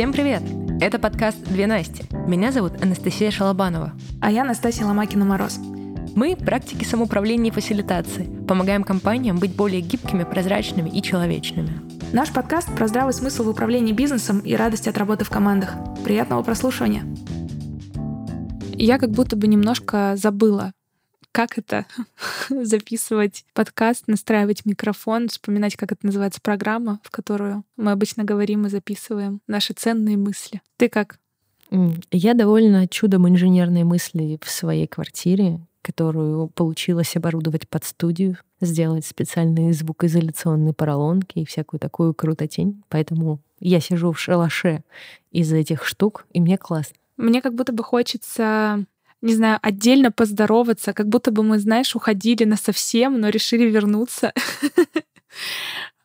Всем 0.00 0.14
привет! 0.14 0.42
Это 0.80 0.98
подкаст 0.98 1.44
«Две 1.44 1.66
Насти». 1.66 2.04
Меня 2.26 2.52
зовут 2.52 2.82
Анастасия 2.82 3.30
Шалобанова. 3.30 3.92
А 4.22 4.30
я 4.30 4.44
Настасья 4.44 4.86
Ломакина-Мороз. 4.86 5.58
Мы— 6.16 6.36
практики 6.38 6.84
самоуправления 6.84 7.50
и 7.50 7.54
фасилитации. 7.54 8.24
Помогаем 8.48 8.82
компаниям 8.82 9.38
быть 9.38 9.54
более 9.54 9.82
гибкими, 9.82 10.24
прозрачными 10.24 10.88
и 10.88 11.02
человечными. 11.02 11.82
Наш 12.14 12.32
подкаст 12.32 12.74
про 12.74 12.88
здравый 12.88 13.12
смысл 13.12 13.42
в 13.42 13.50
управлении 13.50 13.92
бизнесом 13.92 14.38
и 14.38 14.54
радость 14.54 14.88
от 14.88 14.96
работы 14.96 15.26
в 15.26 15.28
командах. 15.28 15.74
Приятного 16.02 16.42
прослушивания. 16.42 17.04
Я 18.72 18.96
как 18.96 19.10
будто 19.10 19.36
бы 19.36 19.48
немножко 19.48 20.14
забыла, 20.16 20.72
как 21.32 21.58
это 21.58 21.86
записывать 22.50 23.44
подкаст, 23.54 24.04
настраивать 24.08 24.64
микрофон, 24.64 25.28
вспоминать, 25.28 25.76
как 25.76 25.92
это 25.92 26.06
называется 26.06 26.40
программа, 26.40 27.00
в 27.02 27.10
которую 27.10 27.64
мы 27.76 27.92
обычно 27.92 28.24
говорим 28.24 28.66
и 28.66 28.70
записываем 28.70 29.40
наши 29.46 29.72
ценные 29.72 30.16
мысли. 30.16 30.60
Ты 30.76 30.88
как? 30.88 31.18
Я 32.10 32.34
довольно 32.34 32.88
чудом 32.88 33.28
инженерной 33.28 33.84
мысли 33.84 34.38
в 34.42 34.50
своей 34.50 34.88
квартире, 34.88 35.60
которую 35.82 36.48
получилось 36.48 37.16
оборудовать 37.16 37.68
под 37.68 37.84
студию, 37.84 38.36
сделать 38.60 39.06
специальные 39.06 39.72
звукоизоляционные 39.72 40.74
поролонки 40.74 41.38
и 41.38 41.46
всякую 41.46 41.80
такую 41.80 42.12
крутотень. 42.12 42.82
Поэтому 42.88 43.40
я 43.60 43.80
сижу 43.80 44.12
в 44.12 44.18
шалаше 44.18 44.82
из 45.30 45.52
этих 45.52 45.84
штук, 45.84 46.26
и 46.32 46.40
мне 46.40 46.58
классно. 46.58 46.96
Мне 47.16 47.42
как 47.42 47.54
будто 47.54 47.72
бы 47.72 47.84
хочется 47.84 48.84
не 49.22 49.34
знаю, 49.34 49.58
отдельно 49.62 50.10
поздороваться, 50.10 50.92
как 50.92 51.08
будто 51.08 51.30
бы 51.30 51.42
мы, 51.42 51.58
знаешь, 51.58 51.94
уходили 51.94 52.44
на 52.44 52.56
совсем, 52.56 53.20
но 53.20 53.28
решили 53.28 53.68
вернуться. 53.68 54.32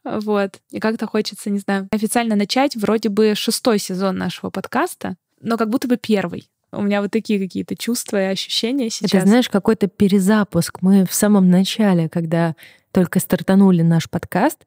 Вот. 0.04 0.60
И 0.70 0.80
как-то 0.80 1.08
хочется, 1.08 1.50
не 1.50 1.58
знаю, 1.58 1.88
официально 1.92 2.36
начать 2.36 2.76
вроде 2.76 3.09
бы 3.09 3.34
шестой 3.36 3.80
сезон 3.80 4.18
нашего 4.18 4.52
подкаста, 4.52 5.16
но 5.42 5.58
как 5.58 5.70
будто 5.70 5.88
бы 5.88 5.98
первый. 5.98 6.48
У 6.72 6.81
меня 6.81 7.02
вот 7.02 7.12
такие 7.12 7.39
какие-то 7.39 7.76
чувства 7.76 8.22
и 8.22 8.26
ощущения 8.26 8.89
сейчас. 8.89 9.14
Это, 9.14 9.28
знаешь, 9.28 9.50
какой-то 9.50 9.88
перезапуск. 9.88 10.82
Мы 10.82 11.06
в 11.06 11.14
самом 11.14 11.50
начале, 11.50 12.09
когда 12.09 12.56
только 12.92 13.20
стартанули 13.20 13.82
наш 13.82 14.09
подкаст, 14.09 14.66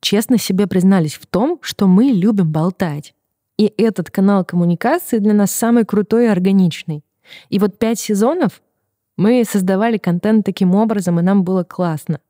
честно 0.00 0.38
себе 0.38 0.66
признались 0.66 1.14
в 1.14 1.26
том, 1.26 1.58
что 1.62 1.86
мы 1.86 2.04
любим 2.04 2.52
болтать. 2.52 3.14
И 3.58 3.72
этот 3.78 4.10
канал 4.10 4.44
коммуникации 4.44 5.18
для 5.18 5.32
нас 5.32 5.50
самый 5.50 5.84
крутой 5.84 6.26
и 6.26 6.28
органичный. 6.28 7.02
И 7.48 7.58
вот 7.58 7.78
пять 7.78 7.98
сезонов 7.98 8.62
мы 9.16 9.44
создавали 9.48 9.98
контент 9.98 10.44
таким 10.44 10.74
образом, 10.74 11.18
и 11.18 11.22
нам 11.22 11.44
было 11.44 11.64
классно. 11.64 12.20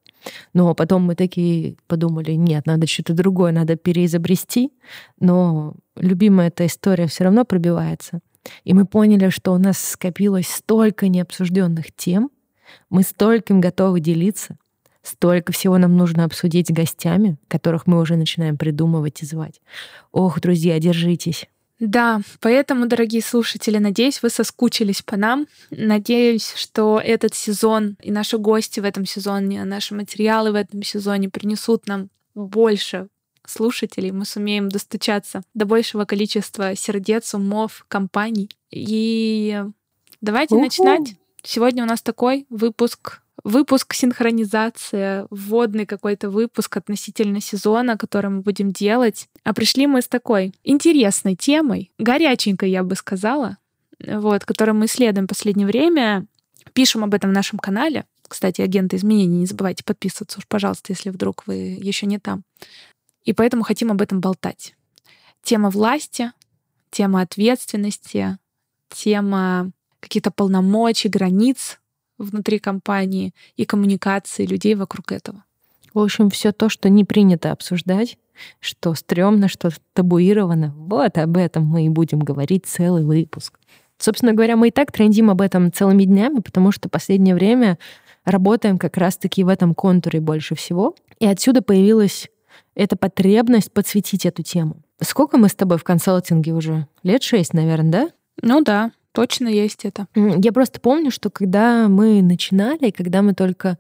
Но 0.53 0.75
потом 0.75 1.03
мы 1.03 1.15
такие 1.15 1.77
подумали, 1.87 2.33
нет, 2.33 2.67
надо 2.67 2.87
что-то 2.87 3.15
другое, 3.15 3.53
надо 3.53 3.77
переизобрести. 3.77 4.73
Но 5.21 5.75
любимая 5.97 6.49
эта 6.49 6.67
история 6.67 7.07
все 7.07 7.25
равно 7.25 7.45
пробивается. 7.45 8.21
И 8.65 8.75
мы 8.75 8.87
поняли, 8.87 9.29
что 9.31 9.53
у 9.53 9.59
нас 9.59 9.79
скопилось 9.79 10.49
столько 10.49 11.09
необсужденных 11.09 11.93
тем, 11.95 12.31
мы 12.91 13.03
стольким 13.03 13.61
готовы 13.61 14.01
делиться, 14.01 14.59
столько 15.03 15.53
всего 15.53 15.79
нам 15.79 15.97
нужно 15.97 16.25
обсудить 16.25 16.69
с 16.69 16.73
гостями, 16.73 17.39
которых 17.49 17.87
мы 17.87 18.01
уже 18.01 18.17
начинаем 18.17 18.57
придумывать 18.57 19.23
и 19.23 19.27
звать. 19.27 19.61
Ох, 20.13 20.41
друзья, 20.41 20.79
держитесь. 20.79 21.49
Да, 21.79 22.21
поэтому, 22.41 22.87
дорогие 22.87 23.23
слушатели, 23.23 23.77
надеюсь, 23.79 24.23
вы 24.23 24.31
соскучились 24.31 25.03
по 25.03 25.17
нам. 25.17 25.47
Надеюсь, 25.71 26.55
что 26.57 26.99
этот 27.03 27.35
сезон 27.35 27.97
и 28.03 28.11
наши 28.11 28.39
гости 28.39 28.81
в 28.81 28.85
этом 28.85 29.05
сезоне, 29.05 29.65
наши 29.65 29.95
материалы 29.95 30.53
в 30.53 30.55
этом 30.55 30.83
сезоне 30.83 31.29
принесут 31.29 31.87
нам 31.87 32.09
больше 32.35 33.09
слушателей, 33.47 34.11
мы 34.11 34.25
сумеем 34.25 34.69
достучаться 34.69 35.43
до 35.55 35.67
большего 35.67 36.05
количества 36.05 36.75
сердец, 36.75 37.35
умов, 37.35 37.85
компаний. 37.89 38.51
И 38.71 39.63
давайте 40.21 40.55
У-ху. 40.55 40.65
начинать. 40.65 41.15
Сегодня 41.43 41.85
у 41.85 41.87
нас 41.87 42.03
такой 42.03 42.47
выпуск 42.51 43.21
выпуск 43.45 43.95
синхронизация, 43.95 45.27
вводный 45.31 45.87
какой-то 45.87 46.31
выпуск 46.31 46.77
относительно 46.77 47.41
сезона, 47.41 47.97
который 47.97 48.31
мы 48.31 48.41
будем 48.41 48.73
делать. 48.73 49.29
А 49.45 49.55
пришли 49.55 49.87
мы 49.87 50.03
с 50.03 50.09
такой 50.09 50.55
интересной 50.65 51.37
темой, 51.37 51.93
горяченькой, 51.99 52.71
я 52.71 52.83
бы 52.83 52.97
сказала, 52.97 53.59
вот, 54.01 54.45
которую 54.45 54.77
мы 54.77 54.87
исследуем 54.87 55.27
в 55.27 55.29
последнее 55.29 55.67
время. 55.67 56.27
Пишем 56.73 57.05
об 57.05 57.15
этом 57.15 57.31
в 57.31 57.35
нашем 57.35 57.59
канале. 57.59 58.05
Кстати, 58.29 58.61
агенты 58.61 58.97
изменений, 58.97 59.39
не 59.39 59.47
забывайте 59.47 59.85
подписываться 59.85 60.39
уж, 60.39 60.47
пожалуйста, 60.49 60.93
если 60.93 61.11
вдруг 61.11 61.47
вы 61.47 61.79
еще 61.81 62.07
не 62.07 62.19
там. 62.19 62.43
И 63.25 63.33
поэтому 63.33 63.63
хотим 63.63 63.93
об 63.93 64.03
этом 64.03 64.21
болтать. 64.21 64.75
Тема 65.43 65.71
власти, 65.71 66.33
тема 66.91 67.21
ответственности, 67.21 68.39
тема 68.89 69.71
каких-то 70.01 70.31
полномочий, 70.31 71.09
границ 71.09 71.79
внутри 72.19 72.59
компании 72.59 73.35
и 73.57 73.65
коммуникации 73.65 74.47
людей 74.47 74.75
вокруг 74.75 75.13
этого. 75.13 75.45
В 75.95 75.99
общем, 75.99 76.29
все 76.31 76.53
то, 76.53 76.69
что 76.69 76.89
не 76.89 77.05
принято 77.05 77.53
обсуждать, 77.53 78.19
что 78.61 78.95
стрёмно, 78.95 79.49
что 79.49 79.71
табуировано, 79.95 80.75
вот 80.77 81.17
об 81.17 81.37
этом 81.37 81.65
мы 81.65 81.87
и 81.87 81.89
будем 81.89 82.21
говорить 82.21 82.67
целый 82.67 83.05
выпуск. 83.05 83.59
Собственно 83.99 84.35
говоря, 84.35 84.57
мы 84.57 84.69
и 84.69 84.71
так 84.71 84.93
трендим 84.93 85.31
об 85.31 85.41
этом 85.41 85.73
целыми 85.73 86.05
днями, 86.05 86.41
потому 86.41 86.71
что 86.71 86.91
последнее 86.91 87.35
время 87.35 87.79
работаем 88.25 88.77
как 88.77 88.99
раз-таки 88.99 89.43
в 89.43 89.49
этом 89.49 89.75
контуре 89.75 90.21
больше 90.21 90.55
всего. 90.55 90.95
И 91.19 91.27
отсюда 91.27 91.63
появилась 91.63 92.29
эта 92.75 92.97
потребность 92.97 93.73
подсветить 93.73 94.27
эту 94.27 94.43
тему. 94.43 94.83
Сколько 95.01 95.39
мы 95.39 95.49
с 95.49 95.55
тобой 95.55 95.79
в 95.79 95.85
консалтинге 95.85 96.53
уже? 96.53 96.87
Лет 97.03 97.23
шесть, 97.23 97.55
наверное, 97.55 97.91
да? 97.91 98.09
Ну 98.43 98.63
да, 98.63 98.93
точно 99.17 99.49
есть 99.49 99.87
это. 99.87 100.09
Я 100.15 100.53
просто 100.53 100.79
помню, 100.79 101.11
что 101.11 101.31
когда 101.31 101.89
мы 101.89 102.21
начинали, 102.21 102.91
когда 102.91 103.23
мы 103.23 103.33
только 103.33 103.79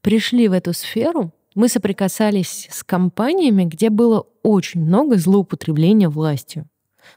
пришли 0.00 0.48
в 0.48 0.52
эту 0.52 0.72
сферу, 0.72 1.30
мы 1.54 1.68
соприкасались 1.68 2.66
с 2.68 2.82
компаниями, 2.82 3.62
где 3.62 3.90
было 3.90 4.26
очень 4.42 4.80
много 4.80 5.18
злоупотребления 5.18 6.08
властью. 6.08 6.66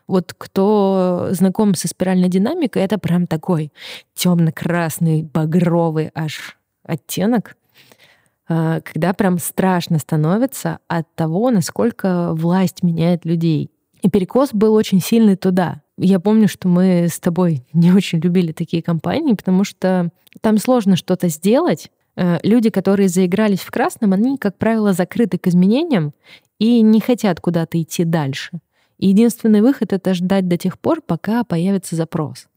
Вот 0.08 0.36
кто 0.38 1.30
знаком 1.32 1.74
со 1.74 1.88
спиральной 1.88 2.30
динамикой, 2.30 2.84
это 2.84 3.00
прям 3.00 3.26
такой 3.26 3.74
темно-красный, 4.14 5.24
багровый 5.24 6.12
аж 6.14 6.60
оттенок, 6.84 7.58
а, 8.48 8.82
когда 8.82 9.14
прям 9.14 9.40
страшно 9.40 9.98
становится 9.98 10.78
от 10.88 11.08
того, 11.16 11.50
насколько 11.50 12.34
власть 12.34 12.84
меняет 12.84 13.26
людей. 13.26 13.72
И 14.04 14.10
перекос 14.12 14.52
был 14.54 14.76
очень 14.76 15.02
сильный 15.02 15.36
туда. 15.36 15.82
Я 15.98 16.20
помню, 16.20 16.48
что 16.48 16.68
мы 16.68 17.08
с 17.10 17.20
тобой 17.20 17.66
не 17.74 17.92
очень 17.92 18.20
любили 18.20 18.52
такие 18.52 18.84
компании, 18.84 19.34
потому 19.34 19.64
что 19.64 20.10
там 20.42 20.58
сложно 20.58 20.96
что-то 20.96 21.30
сделать. 21.30 21.92
Э, 22.16 22.38
люди, 22.44 22.70
которые 22.70 23.10
заигрались 23.10 23.62
в 23.62 23.72
красном, 23.72 24.14
они, 24.14 24.38
как 24.38 24.58
правило, 24.58 24.94
закрыты 24.94 25.38
к 25.38 25.48
изменениям 25.48 26.14
и 26.60 26.82
не 26.82 27.00
хотят 27.00 27.40
куда-то 27.40 27.82
идти 27.82 28.04
дальше. 28.04 28.60
Единственный 28.98 29.62
выход— 29.62 29.92
это 29.94 30.14
ждать 30.14 30.48
до 30.48 30.58
тех 30.58 30.80
пор, 30.80 31.02
пока 31.02 31.44
появится 31.44 31.96
запрос. 31.96 32.48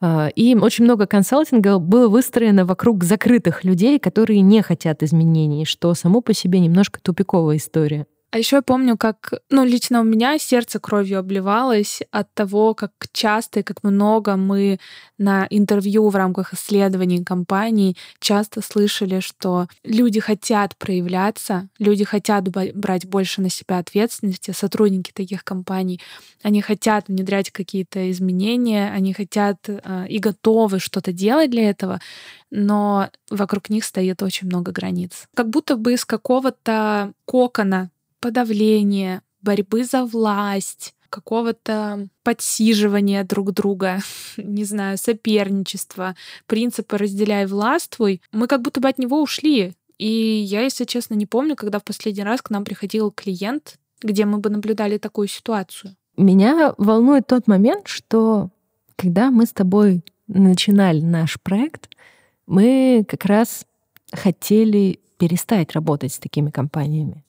А, 0.00 0.28
и 0.28 0.54
очень 0.54 0.84
много 0.84 1.06
консалтинга 1.06 1.78
было 1.78 2.08
выстроено 2.08 2.64
вокруг 2.64 3.04
закрытых 3.04 3.64
людей, 3.64 3.98
которые 3.98 4.40
не 4.40 4.62
хотят 4.62 5.02
изменений, 5.02 5.64
что 5.64 5.94
само 5.94 6.20
по 6.20 6.32
себе 6.32 6.58
немножко 6.60 7.00
тупиковая 7.00 7.56
история. 7.56 8.06
А 8.34 8.38
еще 8.38 8.56
я 8.56 8.62
помню, 8.62 8.96
как, 8.96 9.32
ну, 9.48 9.64
лично 9.64 10.00
у 10.00 10.02
меня 10.02 10.40
сердце 10.40 10.80
кровью 10.80 11.20
обливалось 11.20 12.02
от 12.10 12.34
того, 12.34 12.74
как 12.74 12.90
часто 13.12 13.60
и 13.60 13.62
как 13.62 13.84
много 13.84 14.34
мы 14.34 14.80
на 15.18 15.46
интервью 15.50 16.08
в 16.08 16.16
рамках 16.16 16.52
исследований 16.52 17.22
компаний 17.22 17.96
часто 18.18 18.60
слышали, 18.60 19.20
что 19.20 19.68
люди 19.84 20.18
хотят 20.18 20.76
проявляться, 20.76 21.68
люди 21.78 22.02
хотят 22.02 22.48
брать 22.48 23.06
больше 23.06 23.40
на 23.40 23.50
себя 23.50 23.78
ответственности, 23.78 24.50
сотрудники 24.50 25.12
таких 25.14 25.44
компаний, 25.44 26.00
они 26.42 26.60
хотят 26.60 27.06
внедрять 27.06 27.52
какие-то 27.52 28.10
изменения, 28.10 28.90
они 28.90 29.12
хотят 29.12 29.58
э, 29.68 30.06
и 30.08 30.18
готовы 30.18 30.80
что-то 30.80 31.12
делать 31.12 31.52
для 31.52 31.70
этого, 31.70 32.00
но 32.50 33.10
вокруг 33.30 33.70
них 33.70 33.84
стоит 33.84 34.24
очень 34.24 34.48
много 34.48 34.72
границ. 34.72 35.28
Как 35.36 35.48
будто 35.50 35.76
бы 35.76 35.92
из 35.92 36.04
какого-то 36.04 37.12
кокона 37.26 37.90
подавления, 38.24 39.20
борьбы 39.42 39.84
за 39.84 40.06
власть, 40.06 40.94
какого-то 41.10 42.08
подсиживания 42.22 43.22
друг 43.22 43.52
друга, 43.52 43.98
не 44.38 44.64
знаю, 44.64 44.96
соперничества, 44.96 46.16
принципа 46.46 46.96
«разделяй, 46.96 47.44
властвуй», 47.44 48.22
мы 48.32 48.46
как 48.46 48.62
будто 48.62 48.80
бы 48.80 48.88
от 48.88 48.98
него 48.98 49.20
ушли. 49.20 49.74
И 49.98 50.08
я, 50.08 50.62
если 50.62 50.86
честно, 50.86 51.12
не 51.12 51.26
помню, 51.26 51.54
когда 51.54 51.78
в 51.78 51.84
последний 51.84 52.24
раз 52.24 52.40
к 52.40 52.48
нам 52.48 52.64
приходил 52.64 53.10
клиент, 53.10 53.78
где 54.00 54.24
мы 54.24 54.38
бы 54.38 54.48
наблюдали 54.48 54.96
такую 54.96 55.28
ситуацию. 55.28 55.94
Меня 56.16 56.74
волнует 56.78 57.26
тот 57.26 57.46
момент, 57.46 57.88
что 57.88 58.48
когда 58.96 59.30
мы 59.30 59.44
с 59.44 59.52
тобой 59.52 60.02
начинали 60.28 61.02
наш 61.02 61.38
проект, 61.42 61.90
мы 62.46 63.04
как 63.06 63.26
раз 63.26 63.66
хотели 64.12 64.98
перестать 65.18 65.72
работать 65.72 66.14
с 66.14 66.18
такими 66.18 66.48
компаниями. 66.48 67.22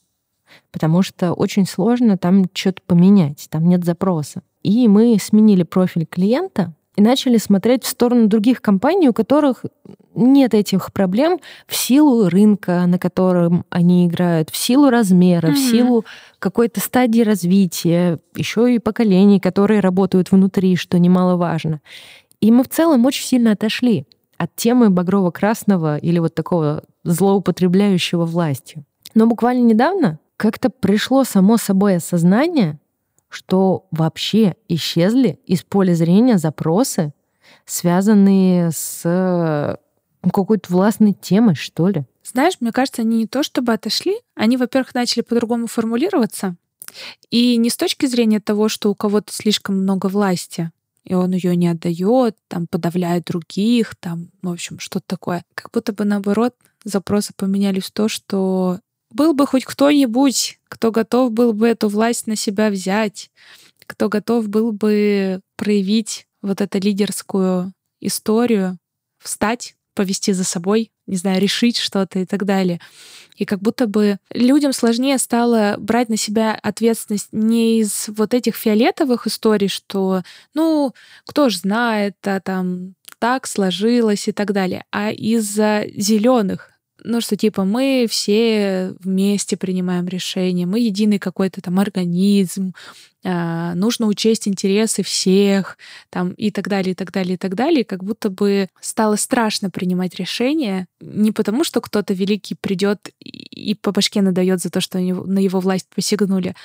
Потому 0.71 1.01
что 1.01 1.33
очень 1.33 1.65
сложно 1.65 2.17
там 2.17 2.45
что-то 2.53 2.81
поменять, 2.85 3.47
там 3.49 3.67
нет 3.67 3.83
запроса. 3.83 4.41
И 4.63 4.87
мы 4.87 5.17
сменили 5.19 5.63
профиль 5.63 6.05
клиента, 6.05 6.73
и 6.95 7.01
начали 7.01 7.37
смотреть 7.37 7.83
в 7.83 7.87
сторону 7.87 8.27
других 8.27 8.61
компаний, 8.61 9.09
у 9.09 9.13
которых 9.13 9.65
нет 10.15 10.53
этих 10.53 10.93
проблем 10.93 11.39
в 11.67 11.75
силу 11.75 12.29
рынка, 12.29 12.85
на 12.85 12.97
котором 12.97 13.65
они 13.69 14.07
играют, 14.07 14.49
в 14.49 14.55
силу 14.55 14.89
размера, 14.89 15.47
mm-hmm. 15.47 15.53
в 15.53 15.71
силу 15.71 16.05
какой-то 16.39 16.79
стадии 16.79 17.21
развития, 17.21 18.19
еще 18.35 18.73
и 18.73 18.79
поколений, 18.79 19.39
которые 19.39 19.81
работают 19.81 20.31
внутри, 20.31 20.77
что 20.77 20.97
немаловажно. 20.97 21.81
И 22.39 22.51
мы 22.51 22.63
в 22.63 22.69
целом 22.69 23.05
очень 23.05 23.25
сильно 23.25 23.51
отошли 23.51 24.05
от 24.37 24.55
темы 24.55 24.89
багрово-красного 24.89 25.97
или 25.97 26.19
вот 26.19 26.33
такого 26.33 26.83
злоупотребляющего 27.03 28.25
властью. 28.25 28.85
Но 29.13 29.27
буквально 29.27 29.63
недавно 29.63 30.19
как-то 30.37 30.69
пришло 30.69 31.23
само 31.23 31.57
собой 31.57 31.97
осознание, 31.97 32.79
что 33.29 33.87
вообще 33.91 34.55
исчезли 34.67 35.39
из 35.45 35.63
поля 35.63 35.93
зрения 35.93 36.37
запросы, 36.37 37.13
связанные 37.65 38.71
с 38.71 39.79
ну, 40.23 40.31
какой-то 40.31 40.71
властной 40.71 41.13
темой, 41.13 41.55
что 41.55 41.89
ли. 41.89 42.05
Знаешь, 42.23 42.57
мне 42.59 42.71
кажется, 42.71 43.01
они 43.01 43.17
не 43.17 43.27
то 43.27 43.43
чтобы 43.43 43.73
отошли, 43.73 44.17
они, 44.35 44.57
во-первых, 44.57 44.95
начали 44.95 45.21
по-другому 45.21 45.67
формулироваться, 45.67 46.55
и 47.29 47.57
не 47.57 47.69
с 47.69 47.77
точки 47.77 48.05
зрения 48.05 48.39
того, 48.39 48.69
что 48.69 48.89
у 48.89 48.95
кого-то 48.95 49.33
слишком 49.33 49.77
много 49.77 50.07
власти, 50.07 50.71
и 51.03 51.13
он 51.13 51.31
ее 51.31 51.55
не 51.55 51.67
отдает, 51.67 52.35
там 52.47 52.67
подавляет 52.67 53.25
других, 53.25 53.95
там, 53.95 54.31
в 54.41 54.49
общем, 54.49 54.79
что-то 54.79 55.05
такое. 55.07 55.43
Как 55.53 55.71
будто 55.71 55.93
бы 55.93 56.03
наоборот 56.03 56.55
запросы 56.83 57.33
поменялись 57.35 57.85
в 57.85 57.91
то, 57.91 58.07
что 58.07 58.79
был 59.11 59.33
бы 59.33 59.47
хоть 59.47 59.65
кто-нибудь, 59.65 60.59
кто 60.67 60.91
готов 60.91 61.31
был 61.31 61.53
бы 61.53 61.67
эту 61.67 61.87
власть 61.89 62.27
на 62.27 62.35
себя 62.35 62.69
взять, 62.69 63.31
кто 63.85 64.09
готов 64.09 64.49
был 64.49 64.71
бы 64.71 65.41
проявить 65.55 66.27
вот 66.41 66.61
эту 66.61 66.79
лидерскую 66.79 67.73
историю, 68.01 68.77
встать, 69.19 69.75
повести 69.93 70.33
за 70.33 70.43
собой, 70.43 70.91
не 71.07 71.15
знаю, 71.15 71.41
решить 71.41 71.77
что-то 71.77 72.19
и 72.19 72.25
так 72.25 72.45
далее. 72.45 72.79
И 73.37 73.45
как 73.45 73.59
будто 73.61 73.87
бы 73.87 74.17
людям 74.31 74.73
сложнее 74.73 75.17
стало 75.17 75.75
брать 75.79 76.09
на 76.09 76.17
себя 76.17 76.57
ответственность 76.61 77.29
не 77.31 77.79
из 77.79 78.09
вот 78.09 78.33
этих 78.33 78.55
фиолетовых 78.55 79.25
историй, 79.27 79.69
что, 79.69 80.23
ну, 80.53 80.93
кто 81.25 81.49
ж 81.49 81.57
знает, 81.57 82.15
а 82.23 82.39
там 82.41 82.95
так 83.19 83.47
сложилось 83.47 84.27
и 84.27 84.31
так 84.31 84.51
далее, 84.51 84.83
а 84.91 85.11
из-за 85.11 85.85
зеленых, 85.95 86.71
ну, 87.05 87.21
что 87.21 87.37
типа 87.37 87.63
мы 87.63 88.07
все 88.09 88.95
вместе 88.99 89.57
принимаем 89.57 90.07
решения, 90.07 90.65
мы 90.65 90.79
единый 90.79 91.19
какой-то 91.19 91.61
там 91.61 91.79
организм, 91.79 92.73
э, 93.23 93.73
нужно 93.75 94.07
учесть 94.07 94.47
интересы 94.47 95.03
всех, 95.03 95.77
там, 96.09 96.31
и 96.31 96.49
так 96.49 96.67
далее, 96.67 96.91
и 96.91 96.95
так 96.95 97.11
далее, 97.11 97.35
и 97.35 97.37
так 97.37 97.55
далее. 97.55 97.85
как 97.85 98.03
будто 98.03 98.29
бы 98.29 98.69
стало 98.81 99.15
страшно 99.17 99.69
принимать 99.69 100.15
решения 100.15 100.87
не 100.99 101.31
потому, 101.31 101.63
что 101.63 101.79
кто-то 101.79 102.13
великий 102.13 102.55
придет 102.55 103.09
и 103.19 103.75
по 103.75 103.91
башке 103.91 104.21
надает 104.21 104.61
за 104.61 104.69
то, 104.71 104.81
что 104.81 104.97
на 104.99 105.39
его 105.39 105.59
власть 105.59 105.87
посягнули, 105.93 106.55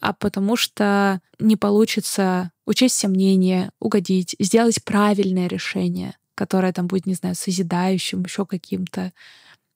а 0.00 0.12
потому 0.12 0.56
что 0.56 1.20
не 1.38 1.56
получится 1.56 2.52
учесть 2.66 2.96
все 2.96 3.08
мнения, 3.08 3.70
угодить, 3.80 4.36
сделать 4.38 4.84
правильное 4.84 5.46
решение, 5.46 6.16
которое 6.34 6.72
там 6.72 6.86
будет, 6.86 7.06
не 7.06 7.14
знаю, 7.14 7.34
созидающим, 7.34 8.22
еще 8.22 8.46
каким-то. 8.46 9.12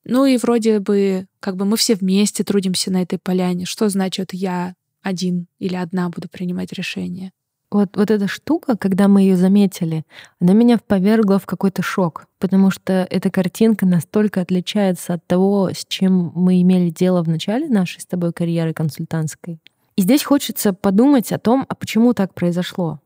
Ну 0.05 0.25
и 0.25 0.37
вроде 0.37 0.79
бы, 0.79 1.27
как 1.39 1.55
бы 1.55 1.65
мы 1.65 1.77
все 1.77 1.95
вместе 1.95 2.43
трудимся 2.43 2.91
на 2.91 3.01
этой 3.01 3.17
поляне. 3.19 3.65
Что 3.65 3.89
значит 3.89 4.33
я 4.33 4.75
один 5.01 5.47
или 5.59 5.75
одна 5.75 6.09
буду 6.09 6.29
принимать 6.29 6.71
решение? 6.73 7.31
Вот, 7.71 7.97
вот 7.97 8.11
эта 8.11 8.27
штука, 8.27 8.77
когда 8.77 9.07
мы 9.07 9.21
ее 9.21 9.35
заметили, 9.35 10.05
она 10.39 10.53
меня 10.53 10.77
повергла 10.77 11.39
в 11.39 11.45
какой-то 11.45 11.81
шок, 11.81 12.27
потому 12.39 12.69
что 12.69 13.05
эта 13.09 13.31
картинка 13.31 13.85
настолько 13.85 14.41
отличается 14.41 15.15
от 15.15 15.25
того, 15.25 15.71
с 15.73 15.83
чем 15.85 16.31
мы 16.35 16.61
имели 16.61 16.89
дело 16.89 17.23
в 17.23 17.27
начале 17.27 17.67
нашей 17.67 18.01
с 18.01 18.05
тобой 18.05 18.31
карьеры 18.31 18.73
консультантской. 18.73 19.59
И 19.95 20.01
здесь 20.01 20.23
хочется 20.23 20.73
подумать 20.73 21.31
о 21.31 21.39
том, 21.39 21.65
а 21.67 21.75
почему 21.75 22.13
так 22.13 22.33
произошло. 22.33 22.99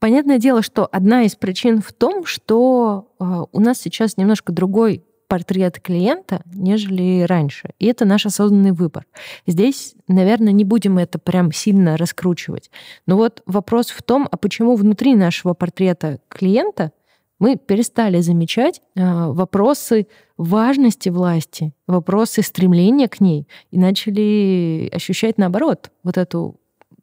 Понятное 0.00 0.38
дело, 0.38 0.62
что 0.62 0.88
одна 0.90 1.22
из 1.22 1.36
причин 1.36 1.80
в 1.80 1.92
том, 1.92 2.24
что 2.24 3.08
э, 3.20 3.44
у 3.52 3.60
нас 3.60 3.78
сейчас 3.78 4.16
немножко 4.16 4.52
другой 4.52 5.04
портрет 5.30 5.78
клиента, 5.78 6.42
нежели 6.52 7.22
раньше. 7.22 7.70
И 7.78 7.86
это 7.86 8.04
наш 8.04 8.26
осознанный 8.26 8.72
выбор. 8.72 9.06
Здесь, 9.46 9.94
наверное, 10.08 10.52
не 10.52 10.64
будем 10.64 10.98
это 10.98 11.20
прям 11.20 11.52
сильно 11.52 11.96
раскручивать. 11.96 12.68
Но 13.06 13.16
вот 13.16 13.40
вопрос 13.46 13.90
в 13.90 14.02
том, 14.02 14.26
а 14.28 14.36
почему 14.36 14.74
внутри 14.74 15.14
нашего 15.14 15.54
портрета 15.54 16.18
клиента 16.28 16.90
мы 17.38 17.56
перестали 17.56 18.20
замечать 18.20 18.82
э, 18.96 19.26
вопросы 19.28 20.08
важности 20.36 21.10
власти, 21.10 21.72
вопросы 21.86 22.42
стремления 22.42 23.08
к 23.08 23.20
ней 23.20 23.46
и 23.70 23.78
начали 23.78 24.90
ощущать 24.92 25.38
наоборот 25.38 25.92
вот 26.02 26.18
эту 26.18 26.58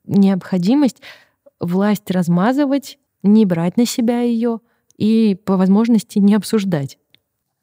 необходимость 0.05 1.01
власть 1.61 2.11
размазывать, 2.11 2.99
не 3.23 3.45
брать 3.45 3.77
на 3.77 3.85
себя 3.85 4.19
ее 4.19 4.59
и 4.97 5.39
по 5.45 5.55
возможности 5.55 6.19
не 6.19 6.35
обсуждать. 6.35 6.97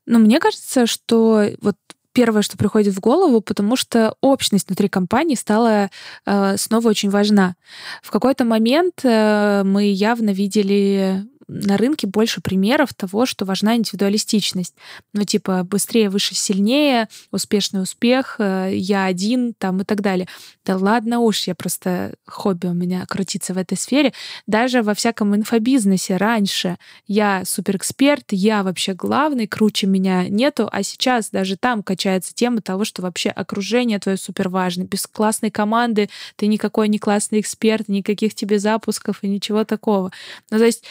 Но 0.07 0.19
мне 0.19 0.41
кажется, 0.41 0.87
что 0.87 1.45
вот 1.61 1.77
первое, 2.15 2.43
что 2.43 2.57
приходит 2.57 2.95
в 2.95 3.01
голову, 3.01 3.41
потому 3.41 3.77
что 3.77 4.15
общность 4.21 4.69
внутри 4.69 4.89
компании 4.89 5.35
стала 5.35 5.91
э, 6.25 6.57
снова 6.57 6.89
очень 6.89 7.11
важна. 7.11 7.57
В 8.03 8.11
какой-то 8.11 8.45
момент 8.45 9.01
э, 9.03 9.63
мы 9.65 9.87
явно 9.91 10.31
видели 10.31 11.27
на 11.49 11.77
рынке 11.77 12.07
больше 12.07 12.41
примеров 12.41 12.95
того, 12.95 13.27
что 13.27 13.45
важна 13.45 13.77
индивидуалистичность. 13.77 14.75
Ну, 15.13 15.25
типа, 15.25 15.65
быстрее, 15.65 16.11
выше, 16.11 16.35
сильнее, 16.35 17.09
успешный 17.31 17.83
успех, 17.83 18.37
э, 18.39 18.71
я 18.75 19.05
один, 19.05 19.55
там 19.55 19.81
и 19.81 19.85
так 19.85 20.01
далее. 20.01 20.29
Да 20.65 20.77
ладно 20.77 21.21
уж, 21.21 21.47
я 21.47 21.55
просто 21.55 22.15
хобби 22.27 22.67
у 22.67 22.73
меня 22.73 23.05
крутиться 23.07 23.55
в 23.55 23.59
этой 23.59 23.77
сфере. 23.77 24.13
Даже 24.47 24.83
во 24.83 24.95
всяком 24.95 25.35
инфобизнесе 25.35 26.17
раньше 26.17 26.77
я 27.07 27.45
суперэксперт, 27.45 28.33
я 28.33 28.63
вообще 28.63 28.95
главный, 28.95 29.47
круче 29.47 29.87
меня 29.87 30.29
нету, 30.29 30.69
а 30.71 30.83
сейчас 30.83 31.31
даже 31.31 31.57
там 31.57 31.83
качается 31.83 32.35
тема 32.35 32.61
того, 32.61 32.85
что 32.85 33.03
вообще 33.03 33.31
окружение 33.31 33.99
твое 33.99 34.17
супер 34.17 34.49
важно. 34.49 34.85
Без 34.85 35.07
классной 35.07 35.51
команды 35.51 36.09
ты 36.37 36.47
никакой 36.47 36.89
не 36.89 36.99
классный 36.99 37.41
эксперт, 37.41 37.89
никаких 37.89 38.35
тебе 38.35 38.59
запусков 38.59 39.19
и 39.23 39.29
ничего 39.29 39.65
такого. 39.65 40.13
Ну, 40.51 40.59
то 40.59 40.65
есть 40.65 40.85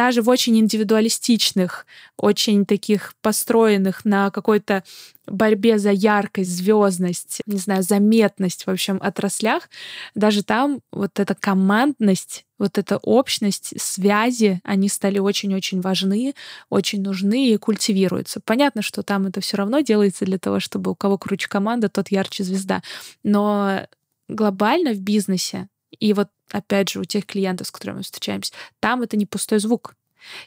даже 0.00 0.22
в 0.22 0.30
очень 0.30 0.58
индивидуалистичных, 0.58 1.84
очень 2.16 2.64
таких 2.64 3.12
построенных 3.20 4.06
на 4.06 4.30
какой-то 4.30 4.82
борьбе 5.26 5.78
за 5.78 5.90
яркость, 5.90 6.56
звездность, 6.56 7.42
не 7.44 7.58
знаю, 7.58 7.82
заметность, 7.82 8.66
в 8.66 8.70
общем, 8.70 8.98
отраслях, 9.02 9.68
даже 10.14 10.42
там 10.42 10.80
вот 10.90 11.20
эта 11.20 11.34
командность, 11.34 12.46
вот 12.58 12.78
эта 12.78 12.96
общность, 12.96 13.78
связи, 13.78 14.62
они 14.64 14.88
стали 14.88 15.18
очень-очень 15.18 15.82
важны, 15.82 16.34
очень 16.70 17.02
нужны 17.02 17.50
и 17.50 17.58
культивируются. 17.58 18.40
Понятно, 18.42 18.80
что 18.80 19.02
там 19.02 19.26
это 19.26 19.42
все 19.42 19.58
равно 19.58 19.80
делается 19.80 20.24
для 20.24 20.38
того, 20.38 20.60
чтобы 20.60 20.92
у 20.92 20.94
кого 20.94 21.18
круче 21.18 21.46
команда, 21.46 21.90
тот 21.90 22.08
ярче 22.10 22.42
звезда. 22.42 22.82
Но 23.22 23.86
глобально 24.30 24.94
в 24.94 25.00
бизнесе 25.00 25.68
и 25.98 26.14
вот 26.14 26.28
опять 26.50 26.90
же 26.90 27.00
у 27.00 27.04
тех 27.04 27.26
клиентов, 27.26 27.66
с 27.66 27.70
которыми 27.70 27.98
мы 27.98 28.02
встречаемся, 28.02 28.52
там 28.80 29.02
это 29.02 29.16
не 29.16 29.26
пустой 29.26 29.58
звук. 29.58 29.94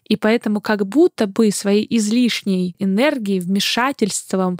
И 0.05 0.15
поэтому 0.15 0.61
как 0.61 0.85
будто 0.85 1.25
бы 1.25 1.51
своей 1.51 1.87
излишней 1.89 2.75
энергией, 2.77 3.39
вмешательством 3.39 4.59